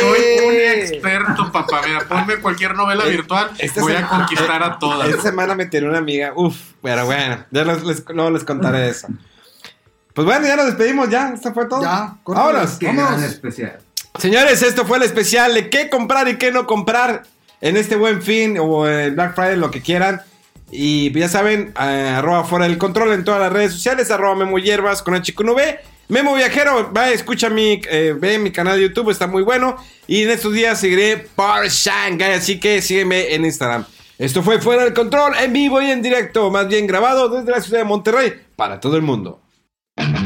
soy 0.00 0.46
un 0.46 0.54
experto, 0.82 1.50
papá. 1.52 1.80
Mira, 1.86 2.00
ponme 2.08 2.36
cualquier 2.36 2.74
novela 2.74 3.04
Eh, 3.06 3.10
virtual, 3.10 3.50
esta 3.58 3.80
voy 3.80 3.94
a 3.94 4.06
conquistar 4.08 4.62
a 4.62 4.78
todas. 4.78 5.08
Esta 5.08 5.22
semana 5.22 5.54
me 5.54 5.66
tiró 5.66 5.88
una 5.88 5.98
amiga, 5.98 6.32
uff, 6.34 6.56
pero 6.82 7.04
bueno, 7.06 7.38
ya 7.50 7.64
les, 7.64 7.82
les- 7.84 8.04
luego 8.08 8.30
les 8.30 8.44
contaré 8.44 8.88
eso. 8.88 9.08
Pues 10.16 10.24
bueno, 10.24 10.46
ya 10.46 10.56
nos 10.56 10.64
despedimos, 10.64 11.10
ya, 11.10 11.28
esto 11.34 11.52
fue 11.52 11.66
todo. 11.66 11.82
Ya, 11.82 12.16
córtale. 12.22 12.54
Vámonos. 12.54 12.78
Vámonos. 12.80 13.22
especial. 13.22 13.78
Señores, 14.18 14.62
esto 14.62 14.86
fue 14.86 14.96
el 14.96 15.02
especial 15.02 15.52
de 15.52 15.68
qué 15.68 15.90
comprar 15.90 16.26
y 16.26 16.38
qué 16.38 16.50
no 16.50 16.66
comprar 16.66 17.24
en 17.60 17.76
este 17.76 17.96
buen 17.96 18.22
fin 18.22 18.56
o 18.58 18.88
el 18.88 19.14
Black 19.14 19.34
Friday, 19.34 19.58
lo 19.58 19.70
que 19.70 19.82
quieran. 19.82 20.22
Y 20.70 21.12
ya 21.12 21.28
saben, 21.28 21.74
eh, 21.78 22.14
arroba 22.16 22.44
fuera 22.44 22.66
del 22.66 22.78
control 22.78 23.12
en 23.12 23.24
todas 23.24 23.42
las 23.42 23.52
redes 23.52 23.74
sociales, 23.74 24.10
arroba 24.10 24.36
Memo 24.36 24.58
Hierbas 24.58 25.02
con 25.02 25.14
H 25.14 25.34
con 25.34 25.50
V. 25.50 25.80
Memo 26.08 26.34
Viajero, 26.34 26.90
va, 26.94 27.10
escucha 27.10 27.50
mi, 27.50 27.82
eh, 27.90 28.14
ve 28.18 28.38
mi 28.38 28.50
canal 28.50 28.78
de 28.78 28.84
YouTube, 28.88 29.10
está 29.10 29.26
muy 29.26 29.42
bueno. 29.42 29.76
Y 30.06 30.22
en 30.22 30.30
estos 30.30 30.54
días 30.54 30.80
seguiré 30.80 31.28
por 31.36 31.68
Shanghai, 31.68 32.32
así 32.32 32.58
que 32.58 32.80
sígueme 32.80 33.34
en 33.34 33.44
Instagram. 33.44 33.84
Esto 34.16 34.42
fue 34.42 34.62
Fuera 34.62 34.84
del 34.84 34.94
Control, 34.94 35.34
en 35.38 35.52
vivo 35.52 35.82
y 35.82 35.90
en 35.90 36.00
directo, 36.00 36.50
más 36.50 36.68
bien 36.68 36.86
grabado 36.86 37.28
desde 37.28 37.50
la 37.50 37.60
ciudad 37.60 37.80
de 37.80 37.84
Monterrey, 37.84 38.32
para 38.56 38.80
todo 38.80 38.96
el 38.96 39.02
mundo. 39.02 39.42
Thank 39.96 40.20
you 40.20 40.25